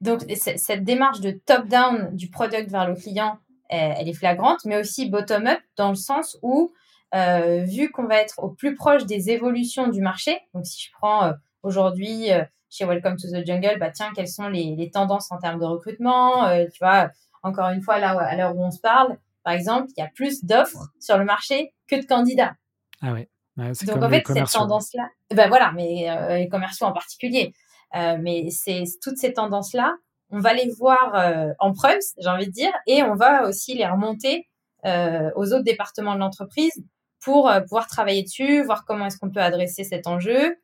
donc, 0.00 0.22
cette 0.36 0.84
démarche 0.84 1.20
de 1.20 1.30
top-down 1.30 2.14
du 2.14 2.28
product 2.30 2.70
vers 2.70 2.88
le 2.88 2.94
client, 2.94 3.38
elle 3.68 4.08
est 4.08 4.14
flagrante, 4.14 4.64
mais 4.64 4.78
aussi 4.78 5.10
bottom-up 5.10 5.60
dans 5.76 5.90
le 5.90 5.94
sens 5.94 6.38
où, 6.42 6.72
euh, 7.14 7.62
vu 7.64 7.90
qu'on 7.90 8.06
va 8.06 8.16
être 8.16 8.38
au 8.38 8.48
plus 8.48 8.74
proche 8.74 9.04
des 9.04 9.30
évolutions 9.30 9.88
du 9.88 10.00
marché, 10.00 10.40
donc 10.54 10.66
si 10.66 10.86
je 10.86 10.92
prends 10.92 11.24
euh, 11.24 11.32
aujourd'hui 11.62 12.32
euh, 12.32 12.44
chez 12.70 12.84
Welcome 12.84 13.16
to 13.16 13.28
the 13.28 13.46
Jungle, 13.46 13.78
bah 13.78 13.90
tiens, 13.90 14.10
quelles 14.14 14.28
sont 14.28 14.48
les, 14.48 14.74
les 14.76 14.90
tendances 14.90 15.30
en 15.32 15.38
termes 15.38 15.58
de 15.58 15.64
recrutement 15.64 16.48
Tu 16.66 16.78
vois, 16.80 17.10
encore 17.42 17.70
une 17.70 17.82
fois, 17.82 17.98
là, 17.98 18.10
à 18.10 18.36
l'heure 18.36 18.56
où 18.56 18.62
on 18.62 18.70
se 18.70 18.80
parle, 18.80 19.16
par 19.48 19.54
exemple, 19.54 19.86
il 19.96 20.00
y 20.00 20.04
a 20.04 20.10
plus 20.14 20.44
d'offres 20.44 20.88
sur 21.00 21.16
le 21.16 21.24
marché 21.24 21.72
que 21.86 21.96
de 21.96 22.04
candidats. 22.04 22.54
Ah 23.00 23.12
ouais. 23.12 23.28
ouais 23.56 23.72
Donc 23.86 24.02
en 24.02 24.10
fait, 24.10 24.22
cette 24.26 24.50
tendance-là, 24.50 25.08
ben 25.34 25.48
voilà, 25.48 25.72
mais 25.72 26.10
euh, 26.10 26.36
les 26.36 26.48
commerciaux 26.48 26.86
en 26.86 26.92
particulier, 26.92 27.54
mais 27.94 28.48
c'est 28.50 28.84
toutes 29.02 29.18
ces 29.18 29.32
tendances-là, 29.32 29.96
on 30.30 30.40
va 30.40 30.52
les 30.52 30.68
voir 30.78 31.14
euh, 31.14 31.52
en 31.58 31.72
preuve, 31.72 31.98
j'ai 32.18 32.28
envie 32.28 32.46
de 32.46 32.52
dire, 32.52 32.72
et 32.86 33.02
on 33.02 33.14
va 33.14 33.48
aussi 33.48 33.74
les 33.74 33.86
remonter 33.86 34.48
euh, 34.84 35.30
aux 35.36 35.52
autres 35.52 35.64
départements 35.64 36.14
de 36.14 36.20
l'entreprise 36.20 36.84
pour 37.20 37.48
euh, 37.48 37.60
pouvoir 37.60 37.86
travailler 37.86 38.22
dessus, 38.22 38.62
voir 38.62 38.84
comment 38.84 39.06
est-ce 39.06 39.18
qu'on 39.18 39.30
peut 39.30 39.40
adresser 39.40 39.84
cet 39.84 40.06
enjeu. 40.06 40.56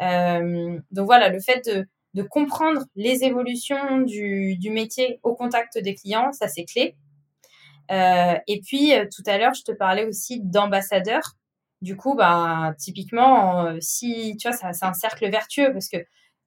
Euh, 0.00 0.78
donc 0.90 1.06
voilà, 1.06 1.28
le 1.28 1.40
fait 1.40 1.64
de, 1.66 1.86
de 2.14 2.22
comprendre 2.22 2.82
les 2.96 3.24
évolutions 3.24 4.00
du, 4.00 4.56
du 4.56 4.70
métier 4.70 5.20
au 5.22 5.34
contact 5.34 5.78
des 5.78 5.94
clients, 5.94 6.32
ça 6.32 6.48
c'est 6.48 6.64
clé. 6.64 6.96
Euh, 7.90 8.34
et 8.46 8.60
puis 8.60 8.94
euh, 8.94 9.06
tout 9.14 9.22
à 9.26 9.38
l'heure, 9.38 9.54
je 9.54 9.62
te 9.62 9.72
parlais 9.72 10.06
aussi 10.06 10.40
d'ambassadeurs. 10.42 11.36
Du 11.80 11.96
coup, 11.96 12.14
bah, 12.14 12.74
typiquement, 12.78 13.66
euh, 13.66 13.76
si 13.80 14.36
tu 14.36 14.48
vois, 14.48 14.56
c'est 14.56 14.84
un 14.84 14.94
cercle 14.94 15.28
vertueux 15.30 15.72
parce 15.72 15.88
que 15.88 15.98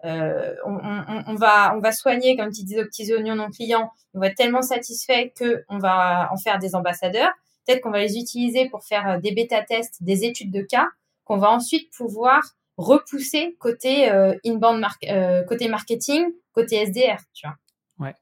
euh, 0.04 0.54
on, 0.66 1.36
va 1.36 1.76
on 1.76 1.80
va 1.80 1.92
soigner, 1.92 2.36
comme 2.38 2.52
tu 2.52 2.64
disais, 2.64 2.82
aux 2.82 2.86
petits 2.86 3.14
oignons 3.14 3.36
non 3.36 3.50
clients. 3.50 3.92
On 4.14 4.20
va 4.20 4.28
être 4.28 4.36
tellement 4.36 4.62
satisfait 4.62 5.34
que 5.36 5.64
on 5.70 5.80
va 5.80 6.30
en 6.32 6.38
faire 6.38 6.60
des 6.60 6.76
ambassadeurs. 6.76 7.32
Peut-être 7.66 7.82
qu'on 7.82 7.92
va 7.92 8.00
les 8.00 8.18
utiliser 8.18 8.70
pour 8.70 8.84
faire 8.84 9.20
des 9.20 9.32
bêta 9.32 9.64
tests, 9.64 10.04
des 10.04 10.26
études 10.26 10.52
de 10.52 10.62
cas, 10.62 10.88
qu'on 11.24 11.38
va 11.38 11.50
ensuite 11.50 11.92
pouvoir 11.96 12.42
repousser 12.78 13.56
côté 13.60 14.12
euh, 14.12 14.36
inbound 14.46 14.84
euh, 15.10 15.44
marketing, 15.70 16.26
côté 16.54 16.78
SDR, 16.78 17.18
tu 17.34 17.48
vois. 17.48 17.56
Ouais. 18.00 18.14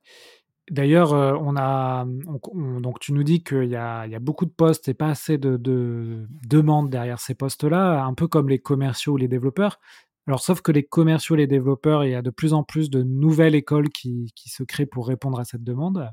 D'ailleurs, 0.70 1.14
euh, 1.14 1.36
on 1.42 1.58
a, 1.58 2.06
on, 2.06 2.40
on, 2.54 2.80
donc 2.80 3.00
tu 3.00 3.12
nous 3.12 3.24
dis 3.24 3.44
qu'il 3.44 3.66
y 3.66 3.72
y 3.72 3.76
a 3.76 4.20
beaucoup 4.20 4.46
de 4.46 4.52
postes 4.52 4.88
et 4.88 4.94
pas 4.94 5.10
assez 5.10 5.38
de, 5.38 5.58
de 5.58 6.26
demandes 6.48 6.90
derrière 6.90 7.20
ces 7.20 7.36
postes-là, 7.36 8.04
un 8.04 8.14
peu 8.14 8.28
comme 8.28 8.48
les 8.48 8.60
commerciaux 8.60 9.14
ou 9.14 9.18
les 9.18 9.28
développeurs. 9.28 9.80
Alors, 10.28 10.42
sauf 10.42 10.62
que 10.62 10.72
les 10.72 10.84
commerciaux 10.84 11.36
les 11.36 11.48
développeurs, 11.48 12.06
il 12.06 12.12
y 12.12 12.16
a 12.16 12.22
de 12.22 12.30
plus 12.30 12.54
en 12.54 12.64
plus 12.64 12.90
de 12.90 13.04
nouvelles 13.04 13.56
écoles 13.56 13.90
qui, 13.90 14.32
qui 14.36 14.50
se 14.50 14.64
créent 14.64 14.86
pour 14.86 15.08
répondre 15.08 15.40
à 15.40 15.44
cette 15.44 15.64
demande. 15.64 16.10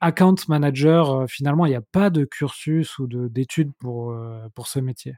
Account 0.00 0.36
manager, 0.48 1.10
euh, 1.10 1.26
finalement, 1.26 1.66
il 1.66 1.70
n'y 1.70 1.76
a 1.76 1.82
pas 1.82 2.10
de 2.10 2.24
cursus 2.24 2.98
ou 2.98 3.06
d'études 3.06 3.72
pour, 3.78 4.12
euh, 4.12 4.46
pour 4.54 4.66
ce 4.66 4.78
métier. 4.78 5.14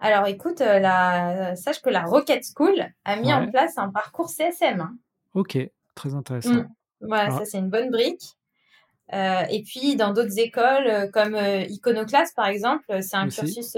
Alors, 0.00 0.26
écoute, 0.26 0.60
la, 0.60 1.56
sache 1.56 1.80
que 1.80 1.90
la 1.90 2.04
Rocket 2.04 2.44
School 2.54 2.86
a 3.04 3.16
mis 3.16 3.28
ouais. 3.28 3.32
en 3.32 3.50
place 3.50 3.78
un 3.78 3.88
parcours 3.88 4.28
CSM. 4.28 4.80
Hein. 4.80 4.96
Ok, 5.34 5.58
très 5.94 6.14
intéressant. 6.14 6.54
Mmh. 6.54 6.68
Voilà, 7.00 7.30
ça 7.30 7.44
c'est 7.44 7.58
une 7.58 7.70
bonne 7.70 7.90
brique. 7.90 8.36
Euh, 9.12 9.42
et 9.50 9.62
puis 9.62 9.96
dans 9.96 10.14
d'autres 10.14 10.38
écoles 10.38 10.86
euh, 10.86 11.06
comme 11.10 11.34
euh, 11.34 11.64
Iconoclast 11.68 12.34
par 12.34 12.46
exemple, 12.46 12.86
c'est 13.02 13.16
un 13.16 13.28
cursus 13.28 13.76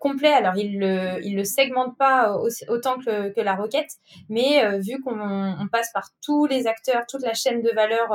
complet. 0.00 0.32
Alors 0.32 0.56
il 0.56 0.78
le 0.78 1.24
il 1.24 1.36
le 1.36 1.44
segmente 1.44 1.96
pas 1.96 2.36
autant 2.68 2.98
que, 2.98 3.32
que 3.32 3.40
la 3.40 3.54
requête, 3.54 3.90
mais 4.28 4.78
vu 4.80 5.00
qu'on 5.00 5.20
on 5.20 5.68
passe 5.68 5.90
par 5.92 6.10
tous 6.22 6.46
les 6.46 6.66
acteurs, 6.66 7.04
toute 7.08 7.22
la 7.22 7.34
chaîne 7.34 7.62
de 7.62 7.70
valeur 7.70 8.08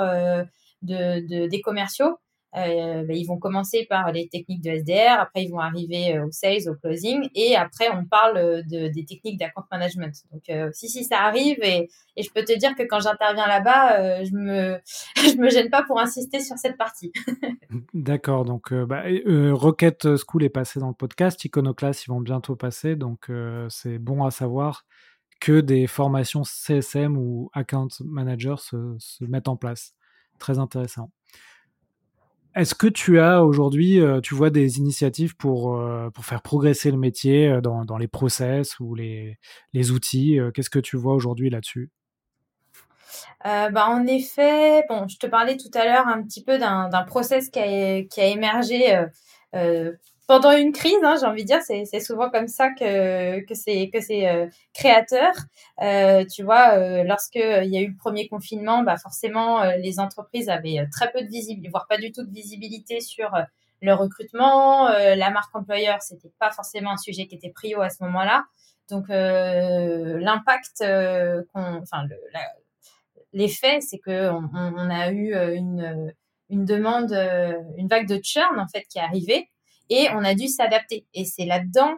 de, 0.82 1.26
de, 1.28 1.48
des 1.48 1.62
commerciaux, 1.62 2.18
euh, 2.56 3.04
ben, 3.04 3.18
ils 3.18 3.26
vont 3.26 3.40
commencer 3.40 3.88
par 3.90 4.12
les 4.12 4.28
techniques 4.28 4.62
de 4.62 4.70
SDR, 4.70 5.20
après 5.20 5.44
ils 5.44 5.50
vont 5.50 5.60
arriver 5.60 6.16
euh, 6.16 6.28
au 6.28 6.32
sales, 6.32 6.70
au 6.70 6.76
closing, 6.76 7.28
et 7.34 7.56
après 7.56 7.90
on 7.92 8.06
parle 8.06 8.38
euh, 8.38 8.62
de, 8.62 8.90
des 8.90 9.06
techniques 9.06 9.40
d'account 9.40 9.66
management. 9.72 10.14
Donc 10.32 10.44
si 10.74 10.88
si 10.88 11.04
ça 11.04 11.22
arrive, 11.22 11.58
et, 11.64 11.90
et, 12.16 12.24
je 12.24 12.30
peux 12.32 12.44
te 12.44 12.56
dire 12.58 12.76
que 12.76 12.84
quand 12.84 13.00
j'interviens 13.00 13.48
là-bas, 13.48 14.24
je 14.24 14.32
me 14.34 14.80
je 15.16 15.38
me 15.38 15.50
gêne 15.50 15.70
pas 15.72 15.84
pour 15.84 16.00
insister 16.00 16.40
sur 16.42 16.58
cette 16.58 16.78
partie. 16.78 17.12
D'accord, 17.94 18.46
donc 18.46 18.72
bah, 18.72 19.04
Rocket 19.26 20.08
School 20.18 20.44
est 20.44 20.50
passé 20.50 20.80
dans 20.80 20.90
le 20.90 20.94
podcast, 20.94 21.44
Iconoclast 21.44 22.06
ils 22.06 22.10
vont 22.10 22.22
bientôt 22.22 22.56
passer, 22.56 22.96
donc 22.96 23.32
c'est 23.70 23.98
bon 23.98 24.24
à 24.24 24.32
savoir 24.32 24.86
que 25.40 25.60
des 25.60 25.88
formations 25.88 26.44
CSM 26.44 27.18
ou 27.18 27.50
account 27.54 27.90
manager 28.06 28.60
se, 28.60 28.96
se 29.00 29.26
mettent 29.26 29.48
en 29.48 29.58
place. 29.58 29.94
Très 30.40 30.58
intéressant. 30.58 31.10
Est-ce 32.56 32.76
que 32.76 32.86
tu 32.86 33.20
as 33.20 33.44
aujourd'hui, 33.44 34.00
euh, 34.00 34.22
tu 34.22 34.36
vois 34.36 34.52
des 34.52 34.78
initiatives 34.78 35.36
pour, 35.36 35.76
euh, 35.76 36.12
pour 36.12 36.24
faire 36.26 36.44
progresser 36.44 36.92
le 36.92 36.98
métier 36.98 37.48
euh, 37.48 37.62
dans, 37.62 37.84
dans 37.84 37.98
les 37.98 38.08
process 38.08 38.80
ou 38.80 38.94
les, 38.94 39.40
les 39.74 39.92
outils 39.92 40.40
Qu'est-ce 40.54 40.70
que 40.70 40.80
tu 40.80 40.96
vois 40.96 41.16
aujourd'hui 41.16 41.50
là-dessus? 41.50 41.90
Bah, 43.44 43.88
en 43.90 44.08
effet, 44.08 44.84
bon, 44.88 45.08
je 45.08 45.18
te 45.18 45.28
parlais 45.28 45.58
tout 45.58 45.72
à 45.74 45.84
l'heure 45.84 46.08
un 46.08 46.24
petit 46.24 46.44
peu 46.44 46.58
d'un 46.58 47.04
process 47.06 47.50
qui 47.50 47.60
a, 47.60 48.04
qui 48.04 48.22
a 48.22 48.26
émergé 48.26 49.06
pendant 50.28 50.52
une 50.52 50.72
crise, 50.72 51.04
hein, 51.04 51.16
j'ai 51.20 51.26
envie 51.26 51.44
de 51.44 51.48
dire, 51.48 51.62
c'est 51.64 52.00
souvent 52.00 52.30
comme 52.30 52.48
ça 52.48 52.70
que 52.70 53.42
que 53.42 53.56
c'est 53.56 53.90
que 53.90 54.00
c'est 54.02 54.30
euh, 54.30 54.48
créateur. 54.74 55.34
Euh, 55.82 56.26
tu 56.26 56.44
vois, 56.44 56.78
euh, 56.78 57.04
lorsque 57.04 57.36
il 57.36 57.70
y 57.70 57.78
a 57.78 57.82
eu 57.82 57.90
le 57.90 57.98
premier 57.98 58.28
confinement, 58.28 58.84
bah 58.84 58.98
forcément 58.98 59.64
les 59.78 60.00
entreprises 60.00 60.50
avaient 60.50 60.88
très 60.92 61.12
peu 61.12 61.22
de 61.22 61.28
visibilité, 61.28 61.70
voire 61.70 61.88
pas 61.88 61.98
du 61.98 62.12
tout 62.12 62.24
de 62.24 62.32
visibilité 62.32 63.02
sur 63.02 63.32
le 63.82 63.94
recrutement. 63.94 64.88
la 64.90 65.30
marque 65.30 65.54
employeur, 65.56 66.02
c'était 66.02 66.32
pas 66.40 66.52
forcément 66.52 66.92
un 66.92 66.98
sujet 66.98 67.28
qui 67.28 67.36
était 67.36 67.52
prio 67.52 67.82
à 67.82 67.90
ce 67.90 68.04
moment-là. 68.04 68.46
Donc 68.90 69.06
l'impact, 69.10 70.84
enfin 71.54 72.04
l'effet, 73.34 73.82
c'est 73.82 74.00
que 74.00 74.30
on, 74.30 74.50
on, 74.54 74.90
a 74.90 75.12
eu 75.12 75.34
une 75.56 76.14
une 76.50 76.66
demande, 76.66 77.12
une 77.78 77.88
vague 77.88 78.08
de 78.08 78.20
churn 78.24 78.60
en 78.60 78.68
fait 78.68 78.86
qui 78.90 79.00
est 79.00 79.02
arrivée 79.02 79.50
et 79.90 80.08
on 80.14 80.24
a 80.24 80.36
dû 80.36 80.48
s'adapter. 80.48 81.06
Et 81.14 81.26
c'est 81.26 81.46
là-dedans 81.46 81.96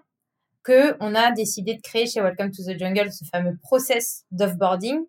que 0.64 0.96
on 1.00 1.14
a 1.16 1.32
décidé 1.32 1.76
de 1.76 1.82
créer 1.82 2.08
chez 2.08 2.22
Welcome 2.22 2.52
to 2.52 2.64
the 2.64 2.78
Jungle 2.78 3.12
ce 3.12 3.26
fameux 3.26 3.58
process 3.62 4.26
d'offboarding 4.32 5.00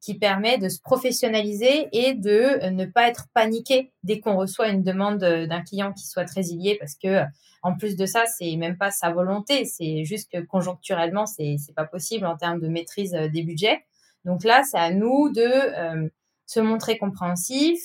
qui 0.00 0.14
permet 0.14 0.56
de 0.56 0.68
se 0.68 0.80
professionnaliser 0.80 1.88
et 1.92 2.14
de 2.14 2.68
ne 2.70 2.86
pas 2.86 3.08
être 3.08 3.26
paniqué 3.34 3.92
dès 4.02 4.20
qu'on 4.20 4.36
reçoit 4.36 4.68
une 4.68 4.82
demande 4.82 5.18
d'un 5.18 5.62
client 5.62 5.92
qui 5.92 6.06
soit 6.06 6.24
très 6.24 6.40
résilié 6.40 6.76
parce 6.78 6.94
que 6.94 7.22
en 7.62 7.76
plus 7.76 7.96
de 7.96 8.06
ça, 8.06 8.24
c'est 8.26 8.56
même 8.56 8.78
pas 8.78 8.90
sa 8.90 9.10
volonté, 9.10 9.66
c'est 9.66 10.04
juste 10.04 10.32
que 10.32 10.40
conjoncturellement, 10.40 11.26
c'est 11.26 11.56
c'est 11.58 11.74
pas 11.74 11.84
possible 11.84 12.24
en 12.24 12.36
termes 12.36 12.60
de 12.60 12.68
maîtrise 12.68 13.12
des 13.12 13.42
budgets. 13.42 13.84
Donc 14.24 14.44
là, 14.44 14.62
c'est 14.62 14.78
à 14.78 14.92
nous 14.92 15.30
de 15.30 15.42
euh, 15.42 16.08
se 16.46 16.60
montrer 16.60 16.96
compréhensif, 16.96 17.80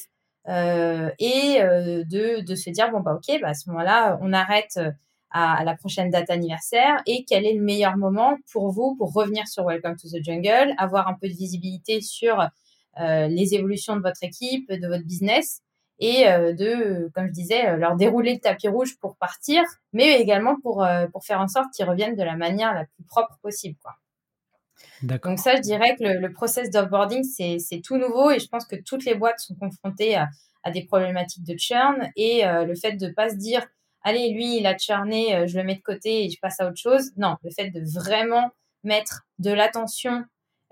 euh, 0.47 1.09
et 1.17 1.57
euh, 1.61 2.03
de, 2.03 2.41
de 2.41 2.55
se 2.55 2.69
dire 2.69 2.91
bon 2.91 2.99
bah 2.99 3.15
ok 3.15 3.41
bah 3.41 3.49
à 3.49 3.53
ce 3.55 3.67
moment-là 3.69 4.19
on 4.21 4.31
arrête 4.31 4.77
euh, 4.77 4.91
à, 5.31 5.63
la 5.63 5.75
prochaine 5.75 6.11
date 6.11 6.29
anniversaire 6.29 7.01
et 7.07 7.25
quel 7.25 7.45
est 7.45 7.53
le 7.53 7.63
meilleur 7.63 7.97
moment 7.97 8.37
pour 8.51 8.71
vous 8.71 8.95
pour 8.95 9.11
revenir 9.11 9.47
sur 9.47 9.65
Welcome 9.65 9.95
to 9.95 10.07
the 10.07 10.23
Jungle, 10.23 10.73
avoir 10.77 11.07
un 11.07 11.15
peu 11.19 11.27
de 11.27 11.33
visibilité 11.33 12.01
sur 12.01 12.47
les 12.97 13.53
évolutions 13.53 13.97
de 13.97 14.01
votre 14.01 14.23
équipe, 14.23 14.71
de 14.71 14.87
votre 14.87 15.03
business 15.03 15.61
et 15.99 16.23
de, 16.23 17.11
comme 17.13 17.27
je 17.27 17.33
disais, 17.33 17.75
leur 17.75 17.97
dérouler 17.97 18.35
le 18.35 18.39
tapis 18.39 18.69
rouge 18.69 18.97
pour 19.01 19.17
partir, 19.17 19.63
mais 19.91 20.21
également 20.21 20.55
pour, 20.61 20.87
pour 21.11 21.25
faire 21.25 21.41
en 21.41 21.49
sorte 21.49 21.73
qu'ils 21.75 21.89
reviennent 21.89 22.15
de 22.15 22.23
la 22.23 22.37
manière 22.37 22.73
la 22.73 22.85
plus 22.85 23.03
propre 23.03 23.37
possible. 23.41 23.75
Quoi. 23.83 23.95
Donc 25.01 25.39
ça, 25.39 25.55
je 25.55 25.61
dirais 25.61 25.95
que 25.97 26.03
le, 26.03 26.19
le 26.19 26.31
process 26.31 26.69
d'offboarding, 26.69 27.23
c'est 27.23 27.81
tout 27.81 27.97
nouveau 27.97 28.31
et 28.31 28.39
je 28.39 28.47
pense 28.47 28.65
que 28.65 28.75
toutes 28.75 29.05
les 29.05 29.15
boîtes 29.15 29.39
sont 29.39 29.55
confrontées 29.55 30.15
à, 30.15 30.71
des 30.71 30.83
problématiques 30.83 31.43
de 31.43 31.55
churn 31.57 32.09
et 32.15 32.45
euh, 32.47 32.65
le 32.65 32.73
fait 32.73 32.93
de 32.93 33.09
pas 33.09 33.29
se 33.29 33.35
dire, 33.35 33.63
allez, 34.01 34.31
lui, 34.33 34.57
il 34.57 34.65
a 34.65 34.75
churné, 34.75 35.35
euh, 35.35 35.47
je 35.47 35.59
le 35.59 35.63
mets 35.63 35.75
de 35.75 35.81
côté 35.81 36.25
et 36.25 36.29
je 36.29 36.39
passe 36.39 36.59
à 36.59 36.67
autre 36.67 36.79
chose. 36.79 37.11
Non, 37.17 37.35
le 37.43 37.51
fait 37.51 37.69
de 37.69 37.81
vraiment 37.81 38.49
mettre 38.83 39.27
de 39.37 39.51
l'attention 39.51 40.23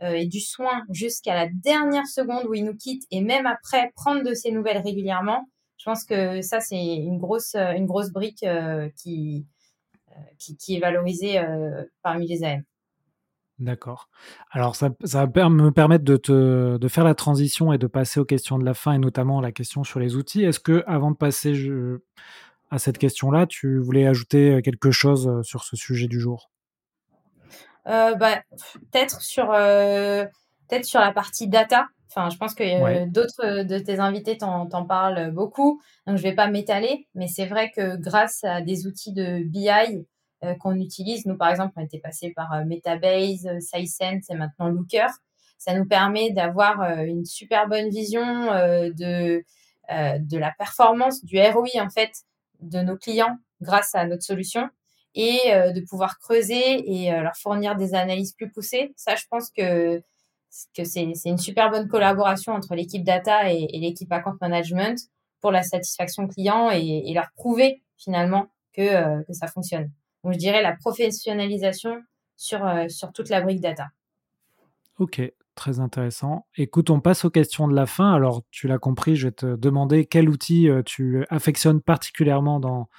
euh, 0.02 0.14
et 0.14 0.26
du 0.26 0.40
soin 0.40 0.84
jusqu'à 0.90 1.36
la 1.36 1.48
dernière 1.64 2.08
seconde 2.08 2.46
où 2.48 2.56
il 2.56 2.66
nous 2.66 2.76
quitte 2.76 3.04
et 3.12 3.22
même 3.22 3.46
après 3.46 3.92
prendre 3.96 4.24
de 4.24 4.34
ses 4.34 4.52
nouvelles 4.52 4.82
régulièrement, 4.82 5.48
je 5.78 5.86
pense 5.86 6.06
que 6.06 6.42
ça, 6.42 6.60
c'est 6.60 6.78
une 6.78 7.20
grosse, 7.20 7.56
brique 8.14 8.46
qui, 8.96 9.46
qui, 10.40 10.76
est 10.76 10.80
valorisée 10.80 11.42
parmi 12.02 12.26
les 12.26 12.44
AM. 12.44 12.64
D'accord. 13.60 14.10
Alors, 14.52 14.76
ça, 14.76 14.90
ça, 15.04 15.26
va 15.26 15.50
me 15.50 15.72
permettre 15.72 16.04
de, 16.04 16.18
te, 16.18 16.78
de 16.78 16.88
faire 16.88 17.04
la 17.04 17.14
transition 17.14 17.72
et 17.72 17.78
de 17.78 17.88
passer 17.88 18.20
aux 18.20 18.26
questions 18.26 18.58
de 18.58 18.66
la 18.66 18.74
fin, 18.74 18.94
et 18.94 18.98
notamment 18.98 19.42
la 19.42 19.52
question 19.52 19.84
sur 19.84 20.00
les 20.00 20.16
outils. 20.16 20.44
Est-ce 20.44 20.60
que, 20.60 20.84
avant 20.88 21.12
de 21.12 21.16
passer 21.16 21.54
à 22.72 22.80
cette 22.80 22.98
question-là, 22.98 23.46
tu 23.46 23.78
voulais 23.78 24.08
ajouter 24.08 24.62
quelque 24.64 24.90
chose 24.90 25.28
euh, 25.28 25.44
sur 25.44 25.64
ce 25.64 25.76
sujet 25.76 26.08
du 26.08 26.20
jour? 26.20 26.50
Euh, 27.88 28.16
bah, 28.16 28.42
Peut-être 28.92 29.22
sur, 29.22 29.52
euh, 29.54 30.26
peut 30.70 30.82
sur 30.82 31.00
la 31.00 31.12
partie 31.12 31.48
data. 31.48 31.86
Enfin, 32.10 32.30
je 32.30 32.38
pense 32.38 32.56
que 32.56 33.06
d'autres 33.06 33.64
de 33.64 33.80
tes 33.80 34.00
invités 34.00 34.38
t'en 34.38 34.86
parlent 34.86 35.32
beaucoup, 35.32 35.82
donc 36.06 36.18
je 36.18 36.22
vais 36.22 36.36
pas 36.36 36.48
m'étaler, 36.48 37.08
mais 37.16 37.26
c'est 37.28 37.48
vrai 37.48 37.72
que 37.76 37.96
grâce 37.98 38.44
à 38.44 38.62
des 38.62 38.86
outils 38.86 39.14
de 39.14 39.44
BI, 39.44 40.06
euh, 40.44 40.56
qu'on 40.56 40.76
utilise. 40.76 41.26
Nous, 41.26 41.38
par 41.38 41.50
exemple, 41.50 41.74
on 41.78 41.82
était 41.82 42.00
passé 42.00 42.32
par 42.36 42.52
euh, 42.52 42.66
Metabase, 42.66 43.46
euh, 43.46 43.60
Sisense 43.62 44.30
et 44.30 44.36
maintenant 44.36 44.68
Looker. 44.68 45.08
Ça 45.58 45.74
nous 45.74 45.86
permet 45.86 46.32
d'avoir 46.32 46.82
une 47.00 47.24
super 47.24 47.70
bonne 47.70 47.88
vision 47.88 48.22
de, 48.22 49.42
de 49.90 50.38
la 50.38 50.52
performance, 50.58 51.24
du 51.24 51.40
ROI 51.40 51.82
en 51.82 51.90
fait, 51.90 52.12
de 52.60 52.80
nos 52.80 52.98
clients 52.98 53.38
grâce 53.62 53.96
à 53.96 54.06
notre 54.06 54.24
solution 54.24 54.68
et 55.16 55.40
de 55.46 55.80
pouvoir 55.88 56.20
creuser 56.20 56.84
et 56.86 57.12
leur 57.12 57.38
fournir 57.38 57.78
des 57.78 57.94
analyses 57.94 58.34
plus 58.34 58.52
poussées. 58.52 58.92
Ça, 58.98 59.16
je 59.16 59.24
pense 59.32 59.52
que 59.52 60.04
que 60.76 60.84
c'est 60.84 61.14
une 61.24 61.38
super 61.38 61.72
bonne 61.72 61.88
collaboration 61.88 62.52
entre 62.52 62.76
l'équipe 62.76 63.06
data 63.06 63.50
et, 63.50 63.66
l'équipe 63.72 64.12
account 64.12 64.36
management 64.42 65.00
pour 65.40 65.54
la 65.54 65.64
satisfaction 65.64 66.28
client 66.28 66.72
et, 66.72 67.14
leur 67.14 67.32
prouver 67.38 67.82
finalement 67.96 68.48
que, 68.74 69.24
que 69.24 69.32
ça 69.32 69.48
fonctionne. 69.48 69.90
Donc, 70.24 70.34
je 70.34 70.38
dirais 70.38 70.62
la 70.62 70.76
professionnalisation 70.76 72.02
sur, 72.36 72.66
euh, 72.66 72.88
sur 72.88 73.12
toute 73.12 73.30
la 73.30 73.42
brique 73.42 73.62
data. 73.62 73.90
Ok, 75.00 75.22
très 75.56 75.80
intéressant. 75.80 76.46
Écoute, 76.56 76.90
on 76.90 77.00
passe 77.00 77.26
aux 77.26 77.30
questions 77.30 77.68
de 77.68 77.76
la 77.76 77.86
fin. 77.86 78.14
Alors, 78.14 78.44
tu 78.52 78.68
l'as 78.68 78.78
compris, 78.78 79.16
je 79.16 79.28
vais 79.28 79.34
te 79.34 79.56
demander 79.56 80.06
quel 80.06 80.30
outil 80.30 80.70
euh, 80.70 80.82
tu 80.84 81.26
affectionnes 81.30 81.82
particulièrement 81.82 82.60
dans, 82.60 82.90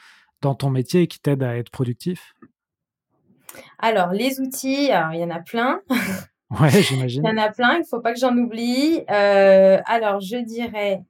dans 0.43 0.55
ton 0.55 0.71
métier 0.71 1.03
et 1.03 1.07
qui 1.07 1.21
t'aide 1.21 1.43
à 1.43 1.57
être 1.57 1.71
productif. 1.71 2.35
Alors, 3.79 4.13
les 4.13 4.41
outils, 4.41 4.87
il 4.87 5.19
y 5.19 5.25
en 5.25 5.31
a 5.31 5.41
plein. 5.41 5.81
Ouais, 6.61 6.71
j'imagine. 6.71 7.23
il 7.25 7.29
y 7.29 7.33
en 7.33 7.43
a 7.43 7.51
plein, 7.51 7.75
il 7.75 7.81
ne 7.81 7.85
faut 7.85 8.01
pas 8.01 8.13
que 8.13 8.19
j'en 8.19 8.37
oublie. 8.37 9.03
Euh, 9.11 9.81
alors, 9.87 10.21
je 10.21 10.37
dirais 10.37 11.03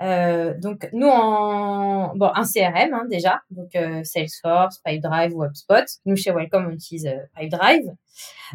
donc 0.00 0.88
nous 0.92 1.08
en 1.08 2.14
bon 2.16 2.30
un 2.34 2.44
CRM 2.44 2.94
hein, 2.94 3.06
déjà, 3.10 3.42
donc 3.50 3.74
euh, 3.76 4.02
Salesforce, 4.04 4.78
Pipedrive 4.84 5.34
ou 5.34 5.44
HubSpot. 5.44 5.84
Nous 6.06 6.16
chez 6.16 6.32
Welcome 6.32 6.66
on 6.68 6.70
utilise 6.70 7.06
euh, 7.06 7.18
Pipedrive. 7.36 7.92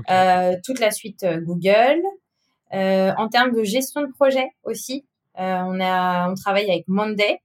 Euh, 0.09 0.55
toute 0.63 0.79
la 0.79 0.91
suite 0.91 1.23
euh, 1.23 1.41
Google. 1.41 2.01
en 2.71 3.27
termes 3.29 3.53
de 3.53 3.63
gestion 3.63 4.01
de 4.01 4.11
projet 4.11 4.47
aussi, 4.63 5.05
on 5.35 5.79
a 5.79 6.29
on 6.29 6.35
travaille 6.35 6.69
avec 6.69 6.87
Monday. 6.87 7.39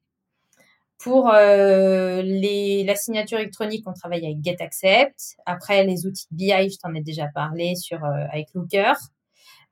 Pour 0.98 1.30
les, 1.32 2.82
la 2.84 2.96
signature 2.96 3.38
électronique, 3.38 3.84
on 3.86 3.92
travaille 3.92 4.24
avec 4.24 4.42
GetAccept. 4.42 5.36
Après, 5.44 5.84
les 5.84 6.06
outils 6.06 6.26
de 6.30 6.36
BI, 6.36 6.70
je 6.70 6.78
t'en 6.78 6.94
ai 6.94 7.02
déjà 7.02 7.26
parlé 7.34 7.74
sur 7.74 8.02
avec 8.04 8.46
Looker. 8.54 8.94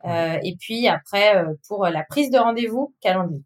et 0.05 0.57
puis 0.61 0.89
après, 0.89 1.43
pour 1.67 1.87
la 1.87 2.03
prise 2.05 2.31
de 2.31 2.39
rendez-vous, 2.39 2.95
Calendly. 3.01 3.43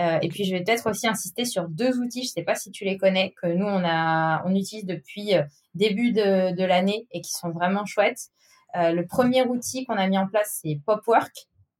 Euh, 0.00 0.18
et 0.22 0.28
puis, 0.28 0.44
je 0.44 0.54
vais 0.54 0.62
peut-être 0.62 0.88
aussi 0.88 1.06
insister 1.06 1.44
sur 1.44 1.68
deux 1.68 1.98
outils, 1.98 2.22
je 2.22 2.28
ne 2.28 2.32
sais 2.32 2.42
pas 2.42 2.54
si 2.54 2.70
tu 2.70 2.84
les 2.84 2.96
connais, 2.96 3.34
que 3.42 3.46
nous, 3.46 3.66
on, 3.66 3.82
a, 3.84 4.42
on 4.46 4.54
utilise 4.54 4.86
depuis 4.86 5.34
euh, 5.34 5.42
début 5.74 6.12
de, 6.12 6.54
de 6.54 6.64
l'année 6.64 7.06
et 7.12 7.20
qui 7.20 7.30
sont 7.30 7.50
vraiment 7.50 7.84
chouettes. 7.84 8.30
Euh, 8.76 8.92
le 8.92 9.06
premier 9.06 9.42
outil 9.42 9.84
qu'on 9.84 9.96
a 9.96 10.06
mis 10.06 10.16
en 10.16 10.26
place, 10.26 10.60
c'est 10.62 10.80
Popwork. 10.86 11.32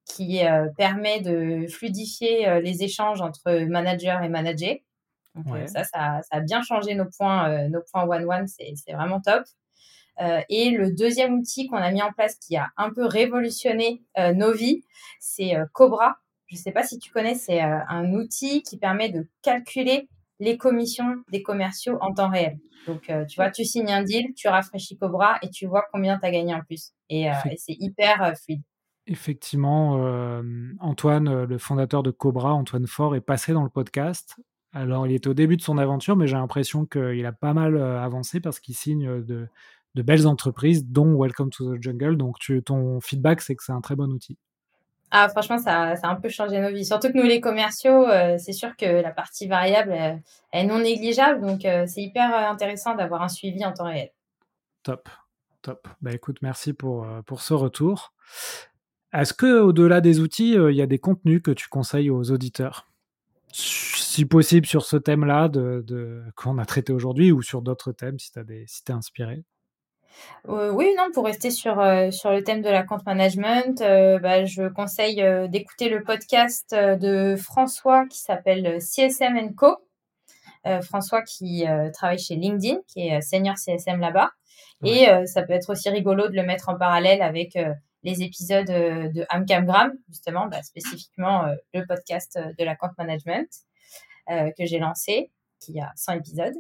qui 0.05 0.41
permet 0.77 1.21
de 1.21 1.67
fluidifier 1.69 2.61
les 2.61 2.83
échanges 2.83 3.23
entre 3.23 3.65
manager 3.67 4.23
et 4.23 4.29
manager. 4.29 4.75
Donc, 5.35 5.69
ça, 5.69 5.85
ça, 5.85 6.21
a 6.31 6.41
bien 6.41 6.61
changé 6.63 6.95
nos 6.95 7.07
points, 7.17 7.69
nos 7.69 7.81
points 7.91 8.05
one-one, 8.05 8.47
c'est 8.47 8.93
vraiment 8.93 9.21
top. 9.21 9.45
et 10.51 10.71
le 10.71 10.91
deuxième 10.91 11.39
outil 11.39 11.67
qu'on 11.69 11.77
a 11.77 11.91
mis 11.93 12.03
en 12.03 12.13
place 12.13 12.35
qui 12.35 12.57
a 12.57 12.69
un 12.77 12.91
peu 12.93 13.07
révolutionné 13.07 14.03
nos 14.35 14.53
vies, 14.53 14.85
c'est 15.21 15.55
Cobra. 15.73 16.19
Je 16.53 16.59
ne 16.59 16.61
sais 16.61 16.73
pas 16.73 16.83
si 16.83 16.99
tu 16.99 17.11
connais, 17.11 17.35
c'est 17.35 17.61
un 17.61 18.13
outil 18.13 18.63
qui 18.63 18.77
permet 18.77 19.09
de 19.09 19.27
calculer 19.41 20.07
les 20.39 20.59
commissions 20.59 21.23
des 21.31 21.43
commerciaux 21.43 21.97
en 22.03 22.13
temps 22.13 22.29
réel. 22.29 22.59
Donc, 22.87 23.09
euh, 23.09 23.25
tu 23.25 23.37
vois, 23.37 23.51
tu 23.51 23.65
signes 23.65 23.91
un 23.91 24.03
deal, 24.03 24.35
tu 24.37 24.49
rafraîchis 24.49 24.99
Cobra 24.99 25.39
et 25.41 25.49
tu 25.49 25.67
vois 25.67 25.85
combien 25.91 26.19
tu 26.19 26.27
as 26.27 26.31
gagné 26.31 26.55
en 26.55 26.61
plus. 26.61 26.93
Et, 27.09 27.31
euh, 27.31 27.35
c'est 27.57 27.77
hyper 27.79 28.23
euh, 28.23 28.35
fluide. 28.35 28.61
Effectivement, 29.07 29.95
Antoine, 30.79 31.45
le 31.45 31.59
fondateur 31.59 32.05
de 32.05 32.13
Cobra, 32.13 32.53
Antoine 32.53 32.87
Faure, 32.87 33.17
est 33.17 33.21
passé 33.21 33.53
dans 33.53 33.65
le 33.65 33.69
podcast. 33.69 34.37
Alors, 34.73 35.09
il 35.09 35.15
était 35.15 35.27
au 35.27 35.35
début 35.35 35.57
de 35.57 35.63
son 35.63 35.77
aventure, 35.77 36.17
mais 36.17 36.29
j'ai 36.29 36.37
l'impression 36.37 36.87
qu'il 36.87 37.27
a 37.27 37.33
pas 37.33 37.53
mal 37.53 37.83
avancé 37.83 38.39
parce 38.39 38.61
qu'il 38.61 38.77
signe 38.77 39.25
de, 39.25 39.49
belles 39.97 40.29
entreprises, 40.29 40.87
dont 40.87 41.17
Welcome 41.21 41.51
to 41.51 41.77
the 41.77 41.83
Jungle. 41.83 42.17
Donc, 42.17 42.37
ton 42.65 43.01
feedback, 43.01 43.41
c'est 43.41 43.57
que 43.57 43.65
c'est 43.65 43.73
un 43.73 43.81
très 43.81 43.97
bon 43.97 44.09
outil. 44.13 44.39
Ah, 45.15 45.29
franchement, 45.29 45.59
ça, 45.59 45.93
a 45.93 46.09
un 46.09 46.15
peu 46.15 46.31
changé 46.31 46.59
nos 46.59 46.71
vies. 46.71 46.87
Surtout 46.87 47.09
que 47.09 47.19
nous, 47.19 47.25
les 47.25 47.43
commerciaux, 47.43 48.09
euh, 48.09 48.39
c'est 48.39 48.55
sûr 48.55 48.75
que 48.79 48.87
la 48.87 49.11
partie 49.11 49.47
variable 49.47 50.23
est 50.53 50.65
non 50.65 50.79
négligeable. 50.79 51.47
Donc, 51.47 51.67
euh, 51.67 51.85
c'est 51.87 52.01
hyper 52.01 52.35
euh, 52.35 52.51
intéressant 52.51 52.95
d'avoir 52.95 53.21
un 53.21 53.29
suivi 53.29 53.63
en 53.63 53.75
temps 53.75 53.85
réel. 53.85 54.09
Top, 54.83 55.11
top. 55.61 55.87
Bah, 56.01 56.13
écoute, 56.13 56.39
merci 56.41 56.73
pour, 56.73 57.07
ce 57.37 57.53
retour. 57.53 58.15
Est-ce 59.13 59.35
que 59.35 59.61
au-delà 59.61 60.01
des 60.01 60.19
outils, 60.19 60.55
il 60.55 60.75
y 60.75 60.81
a 60.81 60.87
des 60.87 60.99
contenus 60.99 61.43
que 61.43 61.51
tu 61.51 61.69
conseilles 61.69 62.09
aux 62.09 62.31
auditeurs? 62.31 62.89
Si 63.53 64.25
possible 64.25 64.67
sur 64.67 64.83
ce 64.83 64.97
thème-là 64.97 65.51
qu'on 66.37 66.57
a 66.57 66.65
traité 66.65 66.95
aujourd'hui 66.95 67.33
ou 67.33 67.43
sur 67.43 67.61
d'autres 67.61 67.93
thèmes, 67.93 68.19
si 68.19 68.33
tu 68.33 68.41
si 68.67 68.83
es 68.89 68.93
inspiré 68.93 69.45
euh, 70.49 70.71
oui, 70.71 70.93
non, 70.97 71.11
pour 71.13 71.25
rester 71.25 71.51
sur, 71.51 71.79
euh, 71.81 72.11
sur 72.11 72.31
le 72.31 72.43
thème 72.43 72.63
de 72.63 72.69
la 72.69 72.83
compte 72.83 73.07
management, 73.07 73.81
euh, 73.81 74.19
bah, 74.19 74.45
je 74.45 74.69
conseille 74.69 75.23
d'écouter 75.49 75.89
le 75.89 76.03
podcast 76.03 76.75
de 76.75 77.37
François 77.37 78.07
qui 78.07 78.19
s'appelle 78.19 78.81
CSM 78.81 79.55
Co. 79.55 79.77
François 80.83 81.23
qui 81.23 81.65
travaille 81.93 82.21
chez 82.21 82.37
LinkedIn, 82.37 82.79
qui 82.87 83.09
est 83.09 83.21
senior 83.21 83.57
CSM 83.59 83.99
là-bas. 83.99 84.31
Et 84.85 85.07
ça 85.27 85.43
peut 85.43 85.53
être 85.55 85.71
aussi 85.71 85.89
rigolo 85.91 86.29
de 86.29 86.35
le 86.35 86.45
mettre 86.45 86.69
en 86.69 86.77
parallèle 86.77 87.21
avec 87.21 87.59
les 88.05 88.23
épisodes 88.23 88.67
de 88.67 89.27
Amcamgram, 89.29 89.93
justement, 90.09 90.47
bah, 90.47 90.63
spécifiquement 90.63 91.47
le 91.75 91.85
podcast 91.85 92.39
de 92.57 92.65
la 92.65 92.77
compte 92.77 92.93
management 92.97 93.49
que 94.29 94.65
j'ai 94.65 94.79
lancé 94.79 95.33
qui 95.65 95.79
a 95.81 95.93
100 95.97 96.15
épisodes. 96.15 96.55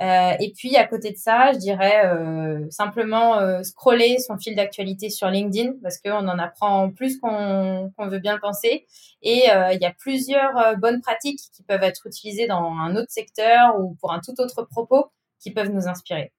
Euh, 0.00 0.32
et 0.40 0.52
puis 0.56 0.76
à 0.76 0.86
côté 0.86 1.10
de 1.10 1.16
ça, 1.16 1.52
je 1.52 1.58
dirais 1.58 2.06
euh, 2.06 2.66
simplement 2.70 3.38
euh, 3.38 3.62
scroller 3.62 4.18
son 4.18 4.38
fil 4.38 4.54
d'actualité 4.56 5.10
sur 5.10 5.28
LinkedIn 5.28 5.74
parce 5.82 5.98
qu'on 5.98 6.28
en 6.28 6.38
apprend 6.38 6.90
plus 6.90 7.18
qu'on 7.18 7.90
veut 7.98 8.18
bien 8.18 8.38
penser. 8.38 8.86
Et 9.22 9.44
il 9.48 9.78
y 9.80 9.84
a 9.84 9.92
plusieurs 9.98 10.78
bonnes 10.78 11.02
pratiques 11.02 11.40
qui 11.54 11.62
peuvent 11.62 11.82
être 11.82 12.06
utilisées 12.06 12.46
dans 12.46 12.72
un 12.72 12.96
autre 12.96 13.10
secteur 13.10 13.78
ou 13.78 13.94
pour 14.00 14.12
un 14.12 14.20
tout 14.20 14.40
autre 14.40 14.62
propos 14.62 15.12
qui 15.38 15.50
peuvent 15.50 15.70
nous 15.70 15.88
inspirer. 15.88 16.32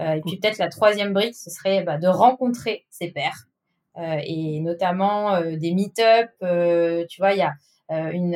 et 0.00 0.20
puis 0.26 0.36
peut-être 0.38 0.58
la 0.58 0.68
troisième 0.68 1.12
brique, 1.12 1.36
ce 1.36 1.48
serait 1.48 1.84
bah, 1.84 1.98
de 1.98 2.08
rencontrer 2.08 2.86
ses 2.90 3.12
pairs. 3.12 3.46
et 3.96 4.58
notamment 4.60 5.40
des 5.40 5.72
meet-up. 5.72 6.30
tu 7.08 7.20
vois, 7.20 7.34
il 7.34 7.38
y 7.38 7.42
a 7.42 7.52
une, 7.90 8.34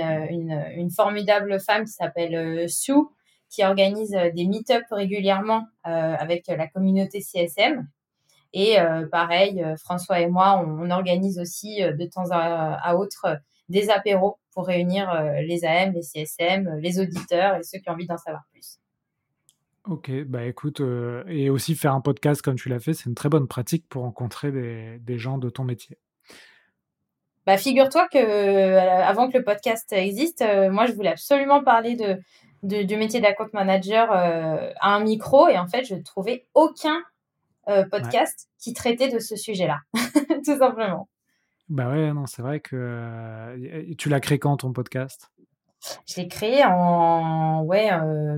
une, 0.77 0.91
formidable 0.91 1.59
femme 1.61 1.85
qui 1.85 1.93
s'appelle 1.93 2.35
euh, 2.35 2.69
Sue, 2.69 2.93
qui 3.49 3.65
organise 3.65 4.15
euh, 4.15 4.31
des 4.31 4.47
meet-up 4.47 4.85
régulièrement 4.91 5.67
avec 5.83 6.47
la 6.47 6.69
communauté 6.69 7.21
CSM. 7.21 7.89
Et 8.53 8.77
pareil, 9.13 9.65
François 9.79 10.21
et 10.21 10.27
moi, 10.27 10.63
on, 10.65 10.91
organise 10.91 11.39
aussi 11.39 11.81
de 11.81 12.05
temps 12.05 12.31
à, 12.31 12.97
autre 12.97 13.41
des 13.69 13.91
apéros 13.91 14.39
pour 14.53 14.67
réunir 14.67 15.09
les 15.47 15.65
AM, 15.65 15.93
les 15.93 16.03
CSM, 16.03 16.79
les 16.81 16.99
auditeurs 16.99 17.57
et 17.57 17.63
ceux 17.63 17.79
qui 17.79 17.89
ont 17.89 17.93
envie 17.93 18.09
d'en 18.09 18.19
savoir 18.19 18.43
plus. 18.53 18.81
Ok, 19.85 20.11
bah 20.25 20.45
écoute, 20.45 20.83
et 21.29 21.49
aussi 21.49 21.77
faire 21.77 21.95
un 21.95 22.01
podcast 22.01 22.43
comme 22.43 22.57
tu 22.57 22.69
l'as 22.69 22.81
fait, 22.81 22.93
c'est 22.93 23.09
une 23.09 23.15
très 23.15 23.29
bonne 23.29 23.47
pratique 23.47 23.89
pour 23.89 24.03
rencontrer 24.03 24.51
des 24.99 25.19
gens 25.19 25.39
de 25.39 25.49
ton 25.49 25.63
métier. 25.65 25.97
Bah, 27.47 27.57
figure-toi 27.57 28.07
que 28.09 28.19
euh, 28.19 29.03
avant 29.03 29.31
que 29.31 29.39
le 29.39 29.45
podcast 29.45 29.93
existe, 29.93 30.43
euh, 30.43 30.71
moi 30.71 30.87
je 30.87 30.93
voulais 30.93 31.11
absolument 31.11 31.63
parler 31.63 31.97
de, 31.97 32.83
du 32.83 32.97
métier 32.97 33.21
d'account 33.21 33.49
manager 33.55 34.13
euh, 34.13 34.71
à 34.81 34.95
un 34.95 35.01
micro 35.01 35.49
et 35.49 35.59
en 35.59 35.67
fait 35.67 35.85
je 35.85 35.95
ne 35.95 36.03
trouvais 36.03 36.47
aucun 36.55 37.03
podcast 37.93 38.49
qui 38.59 38.73
traitait 38.73 39.11
de 39.11 39.21
ce 39.21 39.37
sujet-là, 39.37 39.79
tout 40.45 40.59
simplement. 40.59 41.09
Bah 41.69 41.89
ouais, 41.89 42.13
non, 42.13 42.27
c'est 42.27 42.43
vrai 42.43 42.59
que 42.59 43.95
tu 43.97 44.09
l'as 44.09 44.19
créé 44.19 44.41
quand 44.41 44.57
ton 44.57 44.73
podcast? 44.73 45.31
Je 46.05 46.21
l'ai 46.21 46.27
créé 46.27 46.65
en 46.65 47.63
ouais, 47.63 47.91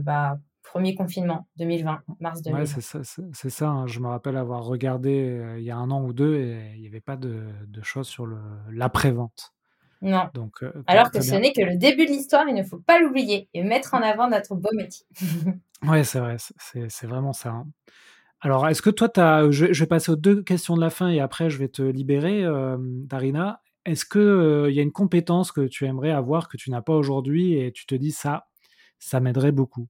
bah, 0.02 0.36
premier 0.72 0.94
confinement 0.94 1.46
2020, 1.58 2.00
mars 2.20 2.40
2020. 2.40 2.58
Ouais, 2.58 3.02
c'est 3.34 3.50
ça. 3.50 3.68
Hein. 3.68 3.86
Je 3.86 4.00
me 4.00 4.08
rappelle 4.08 4.38
avoir 4.38 4.64
regardé 4.64 5.28
euh, 5.28 5.58
il 5.58 5.64
y 5.64 5.70
a 5.70 5.76
un 5.76 5.90
an 5.90 6.02
ou 6.02 6.14
deux 6.14 6.36
et 6.36 6.72
il 6.76 6.80
n'y 6.80 6.86
avait 6.86 7.02
pas 7.02 7.16
de, 7.16 7.42
choses 7.82 8.08
sur 8.08 8.26
l'après-vente. 8.70 9.52
Non. 10.00 10.30
Donc, 10.32 10.62
euh, 10.62 10.72
Alors 10.86 11.10
que 11.10 11.20
ce 11.20 11.34
n'est 11.34 11.52
que 11.52 11.60
le 11.60 11.76
début 11.76 12.06
de 12.06 12.10
l'histoire, 12.10 12.48
il 12.48 12.54
ne 12.54 12.62
faut 12.62 12.78
pas 12.78 12.98
l'oublier 12.98 13.50
et 13.52 13.62
mettre 13.62 13.92
en 13.92 14.00
avant 14.00 14.30
notre 14.30 14.54
beau 14.54 14.70
métier. 14.74 15.04
ouais, 15.82 16.04
c'est 16.04 16.20
vrai, 16.20 16.36
c'est 16.38 17.06
vraiment 17.06 17.34
ça. 17.34 17.50
Hein. 17.50 17.66
Alors, 18.40 18.66
est-ce 18.66 18.80
que 18.80 18.88
toi, 18.88 19.10
as, 19.20 19.50
je, 19.50 19.66
vais 19.66 19.86
passer 19.86 20.10
aux 20.10 20.16
deux 20.16 20.42
questions 20.42 20.74
de 20.74 20.80
la 20.80 20.90
fin 20.90 21.10
et 21.10 21.20
après, 21.20 21.50
je 21.50 21.58
vais 21.58 21.68
te 21.68 21.82
libérer, 21.82 22.44
euh, 22.44 22.78
Darina. 22.80 23.60
Est-ce 23.84 24.06
qu'il 24.06 24.74
y 24.74 24.80
a 24.80 24.82
une 24.82 24.92
compétence 24.92 25.52
que 25.52 25.66
tu 25.66 25.84
aimerais 25.84 26.12
avoir 26.12 26.48
que 26.48 26.56
tu 26.56 26.70
n'as 26.70 26.82
pas 26.82 26.94
aujourd'hui 26.94 27.58
et 27.58 27.72
tu 27.72 27.84
te 27.84 27.94
dis 27.94 28.12
ça, 28.12 28.46
ça 28.98 29.20
m'aiderait 29.20 29.52
beaucoup? 29.52 29.88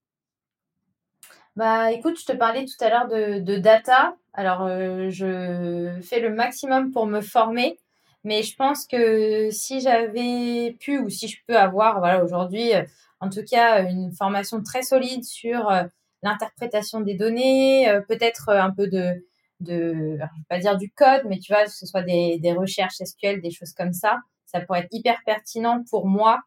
Bah, 1.56 1.92
écoute, 1.92 2.18
je 2.18 2.24
te 2.24 2.32
parlais 2.32 2.64
tout 2.64 2.82
à 2.82 2.88
l'heure 2.88 3.08
de, 3.08 3.40
de, 3.40 3.56
data. 3.58 4.16
Alors, 4.32 4.62
euh, 4.62 5.10
je 5.10 6.00
fais 6.02 6.20
le 6.20 6.30
maximum 6.34 6.92
pour 6.92 7.06
me 7.06 7.20
former, 7.20 7.78
mais 8.24 8.42
je 8.42 8.56
pense 8.56 8.86
que 8.86 9.50
si 9.50 9.80
j'avais 9.80 10.76
pu 10.80 10.98
ou 10.98 11.10
si 11.10 11.28
je 11.28 11.38
peux 11.46 11.56
avoir, 11.58 11.98
voilà, 11.98 12.24
aujourd'hui, 12.24 12.74
euh, 12.74 12.82
en 13.20 13.28
tout 13.28 13.44
cas, 13.48 13.82
une 13.82 14.12
formation 14.12 14.62
très 14.62 14.82
solide 14.82 15.24
sur 15.24 15.68
euh, 15.70 15.84
l'interprétation 16.22 17.00
des 17.02 17.14
données, 17.14 17.86
peut-être 18.08 18.48
un 18.48 18.70
peu 18.70 18.88
de, 18.88 19.26
de, 19.60 20.16
je 20.16 20.18
vais 20.18 20.46
pas 20.48 20.58
dire 20.58 20.78
du 20.78 20.90
code, 20.90 21.22
mais 21.28 21.38
tu 21.38 21.52
vois, 21.52 21.64
que 21.64 21.70
ce 21.70 21.84
soit 21.84 22.02
des, 22.02 22.38
des 22.38 22.52
recherches 22.52 22.96
SQL, 23.04 23.42
des 23.42 23.50
choses 23.50 23.72
comme 23.74 23.92
ça, 23.92 24.20
ça 24.46 24.60
pourrait 24.60 24.80
être 24.80 24.88
hyper 24.92 25.18
pertinent 25.26 25.82
pour 25.90 26.06
moi 26.06 26.40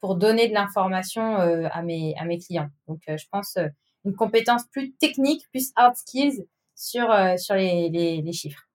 pour 0.00 0.16
donner 0.16 0.48
de 0.48 0.54
l'information 0.54 1.36
à 1.36 1.82
mes 1.82 2.14
à 2.18 2.24
mes 2.24 2.38
clients. 2.38 2.70
Donc, 2.88 3.02
je 3.06 3.24
pense 3.30 3.56
une 4.04 4.14
compétence 4.14 4.64
plus 4.66 4.92
technique, 4.94 5.46
plus 5.50 5.72
hard 5.76 5.96
skills 5.96 6.46
sur, 6.74 7.10
euh, 7.10 7.36
sur 7.36 7.54
les, 7.54 7.90
les, 7.90 8.32
chiffres. 8.32 8.68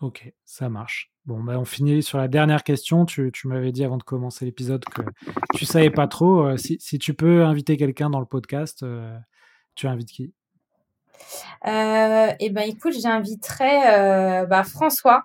Ok, 0.00 0.32
ça 0.44 0.68
marche. 0.68 1.12
Bon, 1.24 1.42
bah, 1.42 1.58
on 1.58 1.64
finit 1.64 2.02
sur 2.02 2.18
la 2.18 2.28
dernière 2.28 2.64
question. 2.64 3.06
Tu, 3.06 3.30
tu 3.32 3.48
m'avais 3.48 3.72
dit 3.72 3.84
avant 3.84 3.96
de 3.96 4.02
commencer 4.02 4.44
l'épisode 4.44 4.84
que 4.84 5.02
tu 5.54 5.64
savais 5.64 5.90
pas 5.90 6.08
trop. 6.08 6.44
Euh, 6.44 6.56
si, 6.56 6.76
si, 6.80 6.98
tu 6.98 7.14
peux 7.14 7.44
inviter 7.44 7.76
quelqu'un 7.76 8.10
dans 8.10 8.20
le 8.20 8.26
podcast, 8.26 8.82
euh, 8.82 9.16
tu 9.74 9.86
invites 9.86 10.10
qui? 10.10 10.34
Eh 11.64 12.50
ben, 12.50 12.64
écoute, 12.66 12.94
j'inviterai 13.00 14.44
bah, 14.46 14.64
François, 14.64 15.22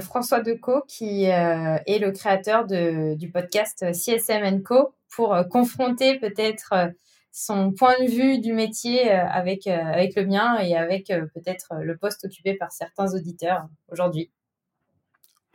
François 0.00 0.40
Decaux, 0.40 0.82
qui 0.86 1.24
est 1.24 1.98
le 1.98 2.10
créateur 2.12 2.66
de, 2.66 3.14
du 3.14 3.30
podcast 3.30 3.92
CSM 3.92 4.62
Co, 4.62 4.94
pour 5.08 5.34
confronter 5.50 6.18
peut-être 6.20 6.92
son 7.38 7.70
point 7.70 8.02
de 8.02 8.10
vue 8.10 8.38
du 8.38 8.54
métier 8.54 9.12
euh, 9.12 9.28
avec, 9.28 9.66
euh, 9.66 9.78
avec 9.78 10.16
le 10.16 10.24
mien 10.24 10.58
et 10.58 10.74
avec 10.74 11.10
euh, 11.10 11.26
peut-être 11.34 11.74
le 11.82 11.94
poste 11.98 12.24
occupé 12.24 12.54
par 12.54 12.72
certains 12.72 13.14
auditeurs 13.14 13.68
aujourd'hui. 13.92 14.30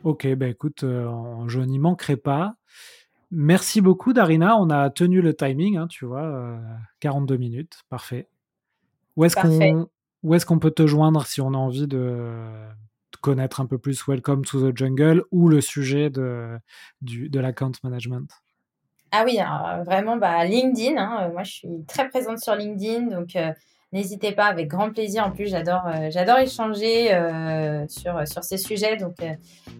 Ok, 0.04 0.32
bah 0.34 0.46
écoute, 0.46 0.80
je 0.82 1.60
n'y 1.60 1.80
manquerai 1.80 2.16
pas. 2.16 2.54
Merci 3.32 3.80
beaucoup, 3.80 4.12
Darina. 4.12 4.56
On 4.58 4.70
a 4.70 4.90
tenu 4.90 5.22
le 5.22 5.34
timing, 5.34 5.76
hein, 5.76 5.88
tu 5.88 6.04
vois, 6.04 6.60
42 7.00 7.36
minutes, 7.36 7.82
parfait. 7.88 8.28
Où 9.16 9.24
est-ce 9.24 9.36
qu'on 9.36 9.60
est 9.60 10.44
qu'on 10.44 10.58
peut 10.58 10.72
te 10.72 10.86
joindre 10.88 11.26
si 11.26 11.40
on 11.40 11.54
a 11.54 11.56
envie 11.56 11.86
de, 11.86 12.44
connaître 13.20 13.60
un 13.60 13.66
peu 13.66 13.78
plus? 13.78 14.06
Welcome 14.08 14.44
to 14.44 14.70
the 14.70 14.76
Jungle 14.76 15.24
ou 15.30 15.48
le 15.48 15.60
sujet 15.60 16.10
de, 16.10 16.58
du, 17.00 17.28
de 17.28 17.38
l'account 17.38 17.72
management? 17.84 18.41
Ah 19.12 19.24
oui, 19.26 19.38
vraiment, 19.84 20.16
bah, 20.16 20.42
LinkedIn. 20.44 20.96
Hein, 20.96 21.18
euh, 21.20 21.32
moi, 21.32 21.42
je 21.42 21.52
suis 21.52 21.68
très 21.86 22.08
présente 22.08 22.38
sur 22.38 22.54
LinkedIn. 22.54 23.08
Donc, 23.08 23.36
euh, 23.36 23.52
n'hésitez 23.92 24.32
pas, 24.32 24.46
avec 24.46 24.68
grand 24.68 24.90
plaisir. 24.90 25.26
En 25.26 25.30
plus, 25.30 25.48
j'adore, 25.48 25.82
j'adore 26.08 26.38
échanger 26.38 27.08
sur, 27.88 28.26
sur 28.26 28.42
ces 28.42 28.56
sujets. 28.56 28.96
Donc, 28.96 29.16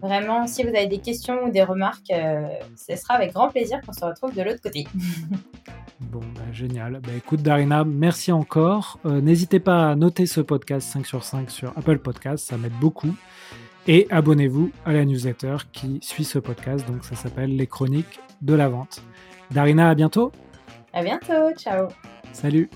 vraiment, 0.01 0.45
si 0.45 0.61
vous 0.61 0.69
avez 0.69 0.85
des 0.85 0.99
questions 0.99 1.45
ou 1.45 1.49
des 1.49 1.63
remarques, 1.63 2.11
ce 2.11 2.95
sera 2.95 3.15
avec 3.15 3.33
grand 3.33 3.49
plaisir 3.49 3.81
qu'on 3.81 3.93
se 3.93 4.05
retrouve 4.05 4.35
de 4.35 4.43
l'autre 4.43 4.61
côté. 4.61 4.87
Bon, 6.11 6.19
bah, 6.35 6.41
génial. 6.51 6.99
Bah, 7.01 7.13
écoute, 7.15 7.41
Darina, 7.41 7.85
merci 7.85 8.33
encore. 8.33 8.99
N'hésitez 9.05 9.61
pas 9.61 9.91
à 9.91 9.95
noter 9.95 10.25
ce 10.25 10.41
podcast 10.41 10.89
5 10.89 11.05
sur 11.05 11.23
5 11.23 11.49
sur 11.49 11.69
Apple 11.77 11.99
Podcast, 11.99 12.45
ça 12.45 12.57
m'aide 12.57 12.77
beaucoup. 12.81 13.15
Et 13.87 14.07
abonnez-vous 14.09 14.71
à 14.85 14.91
la 14.91 15.05
newsletter 15.05 15.57
qui 15.71 15.99
suit 16.01 16.25
ce 16.25 16.39
podcast, 16.39 16.85
donc 16.87 17.05
ça 17.05 17.15
s'appelle 17.15 17.55
Les 17.55 17.67
Chroniques 17.67 18.19
de 18.41 18.53
la 18.53 18.67
Vente. 18.67 19.01
Darina, 19.53 19.89
à 19.89 19.95
bientôt. 19.95 20.31
À 20.93 21.03
bientôt, 21.03 21.53
ciao. 21.55 21.87
Salut. 22.31 22.69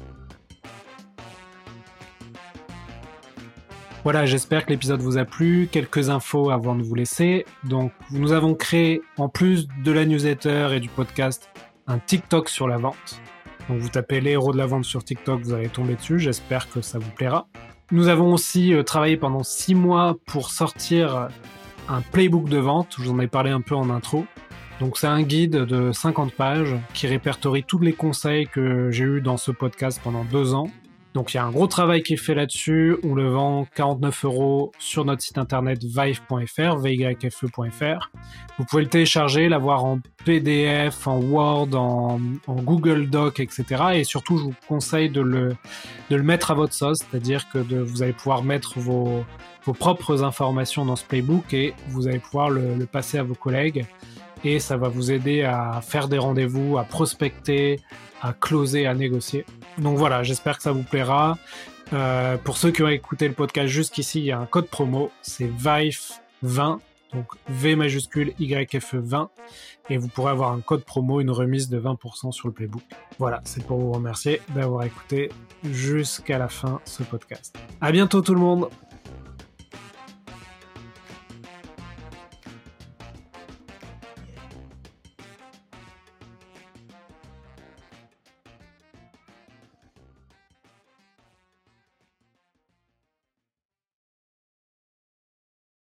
Voilà, 4.03 4.27
j'espère 4.27 4.63
que 4.63 4.69
l'épisode 4.69 5.01
vous 5.01 5.17
a 5.17 5.25
plu. 5.25 5.67
Quelques 5.71 6.11
infos 6.11 6.51
avant 6.51 6.75
de 6.75 6.83
vous 6.83 6.93
laisser. 6.93 7.45
Donc, 7.63 7.91
nous 8.11 8.31
avons 8.31 8.53
créé, 8.53 9.01
en 9.17 9.27
plus 9.27 9.67
de 9.83 9.91
la 9.91 10.05
newsletter 10.05 10.69
et 10.71 10.79
du 10.79 10.87
podcast, 10.87 11.49
un 11.87 11.97
TikTok 11.97 12.47
sur 12.47 12.67
la 12.67 12.77
vente. 12.77 13.21
Donc, 13.69 13.79
vous 13.79 13.89
tapez 13.89 14.21
les 14.21 14.31
héros 14.31 14.53
de 14.53 14.57
la 14.57 14.67
vente 14.67 14.85
sur 14.85 15.03
TikTok, 15.03 15.41
vous 15.41 15.53
allez 15.53 15.69
tomber 15.69 15.95
dessus. 15.95 16.19
J'espère 16.19 16.69
que 16.69 16.81
ça 16.81 16.99
vous 16.99 17.11
plaira. 17.11 17.47
Nous 17.91 18.07
avons 18.07 18.33
aussi 18.33 18.73
euh, 18.73 18.83
travaillé 18.83 19.17
pendant 19.17 19.43
six 19.43 19.73
mois 19.73 20.15
pour 20.27 20.51
sortir 20.51 21.29
un 21.89 22.01
playbook 22.01 22.49
de 22.49 22.57
vente. 22.57 22.95
Je 22.97 23.03
vous 23.03 23.11
en 23.11 23.19
ai 23.19 23.27
parlé 23.27 23.49
un 23.49 23.61
peu 23.61 23.75
en 23.75 23.89
intro. 23.89 24.25
Donc 24.79 24.97
c'est 24.97 25.07
un 25.07 25.23
guide 25.23 25.51
de 25.51 25.91
50 25.91 26.33
pages 26.33 26.75
qui 26.93 27.07
répertorie 27.07 27.63
tous 27.63 27.79
les 27.79 27.93
conseils 27.93 28.47
que 28.47 28.91
j'ai 28.91 29.05
eus 29.05 29.21
dans 29.21 29.37
ce 29.37 29.51
podcast 29.51 29.99
pendant 30.03 30.23
deux 30.23 30.53
ans 30.53 30.69
donc 31.17 31.33
il 31.33 31.37
y 31.37 31.39
a 31.39 31.45
un 31.45 31.49
gros 31.49 31.65
travail 31.65 32.03
qui 32.03 32.13
est 32.13 32.17
fait 32.17 32.35
là-dessus. 32.35 32.95
On 33.01 33.15
le 33.15 33.27
vend 33.27 33.65
49 33.73 34.25
euros 34.25 34.71
sur 34.77 35.03
notre 35.03 35.23
site 35.23 35.39
internet 35.39 35.83
vive.fr, 35.83 36.77
vyfe.fr. 36.77 38.11
Vous 38.59 38.65
pouvez 38.65 38.83
le 38.83 38.87
télécharger, 38.87 39.49
l'avoir 39.49 39.83
en 39.83 39.99
PDF, 40.25 41.07
en 41.07 41.19
Word, 41.19 41.73
en, 41.73 42.19
Google 42.47 43.09
Doc, 43.09 43.39
etc. 43.39 43.65
Et 43.95 44.03
surtout, 44.03 44.37
je 44.37 44.43
vous 44.43 44.53
conseille 44.67 45.09
de 45.09 45.21
le, 45.21 45.55
de 46.11 46.15
le 46.15 46.21
mettre 46.21 46.51
à 46.51 46.53
votre 46.53 46.73
sauce, 46.73 46.99
c'est-à-dire 46.99 47.49
que 47.49 47.57
vous 47.57 48.03
allez 48.03 48.13
pouvoir 48.13 48.43
mettre 48.43 48.77
vos, 48.77 49.25
vos 49.63 49.73
propres 49.73 50.23
informations 50.23 50.85
dans 50.85 50.95
ce 50.95 51.03
playbook 51.03 51.51
et 51.51 51.73
vous 51.87 52.07
allez 52.07 52.19
pouvoir 52.19 52.51
le, 52.51 52.75
le 52.75 52.85
passer 52.85 53.17
à 53.17 53.23
vos 53.23 53.33
collègues 53.33 53.87
et 54.43 54.59
ça 54.59 54.77
va 54.77 54.89
vous 54.89 55.11
aider 55.11 55.43
à 55.43 55.81
faire 55.81 56.07
des 56.07 56.17
rendez-vous, 56.17 56.77
à 56.77 56.83
prospecter, 56.83 57.79
à 58.21 58.33
closer, 58.33 58.87
à 58.87 58.93
négocier. 58.93 59.45
Donc 59.77 59.97
voilà, 59.97 60.23
j'espère 60.23 60.57
que 60.57 60.63
ça 60.63 60.71
vous 60.71 60.83
plaira. 60.83 61.37
Euh, 61.93 62.37
pour 62.37 62.57
ceux 62.57 62.71
qui 62.71 62.83
ont 62.83 62.87
écouté 62.87 63.27
le 63.27 63.33
podcast 63.33 63.67
jusqu'ici, 63.67 64.19
il 64.19 64.25
y 64.25 64.31
a 64.31 64.39
un 64.39 64.45
code 64.45 64.67
promo, 64.67 65.11
c'est 65.21 65.47
VIFE20, 65.47 66.79
donc 67.13 67.27
V 67.47 67.75
majuscule 67.75 68.33
YFE 68.39 68.95
20, 68.95 69.29
et 69.89 69.97
vous 69.97 70.09
pourrez 70.09 70.31
avoir 70.31 70.51
un 70.51 70.59
code 70.59 70.83
promo, 70.83 71.21
une 71.21 71.31
remise 71.31 71.69
de 71.69 71.79
20% 71.79 72.31
sur 72.31 72.47
le 72.47 72.53
playbook. 72.53 72.83
Voilà, 73.19 73.41
c'est 73.45 73.65
pour 73.65 73.79
vous 73.79 73.91
remercier 73.91 74.41
d'avoir 74.53 74.83
écouté 74.83 75.29
jusqu'à 75.63 76.37
la 76.37 76.49
fin 76.49 76.81
ce 76.83 77.03
podcast. 77.03 77.57
À 77.79 77.91
bientôt 77.91 78.21
tout 78.21 78.33
le 78.33 78.41
monde! 78.41 78.69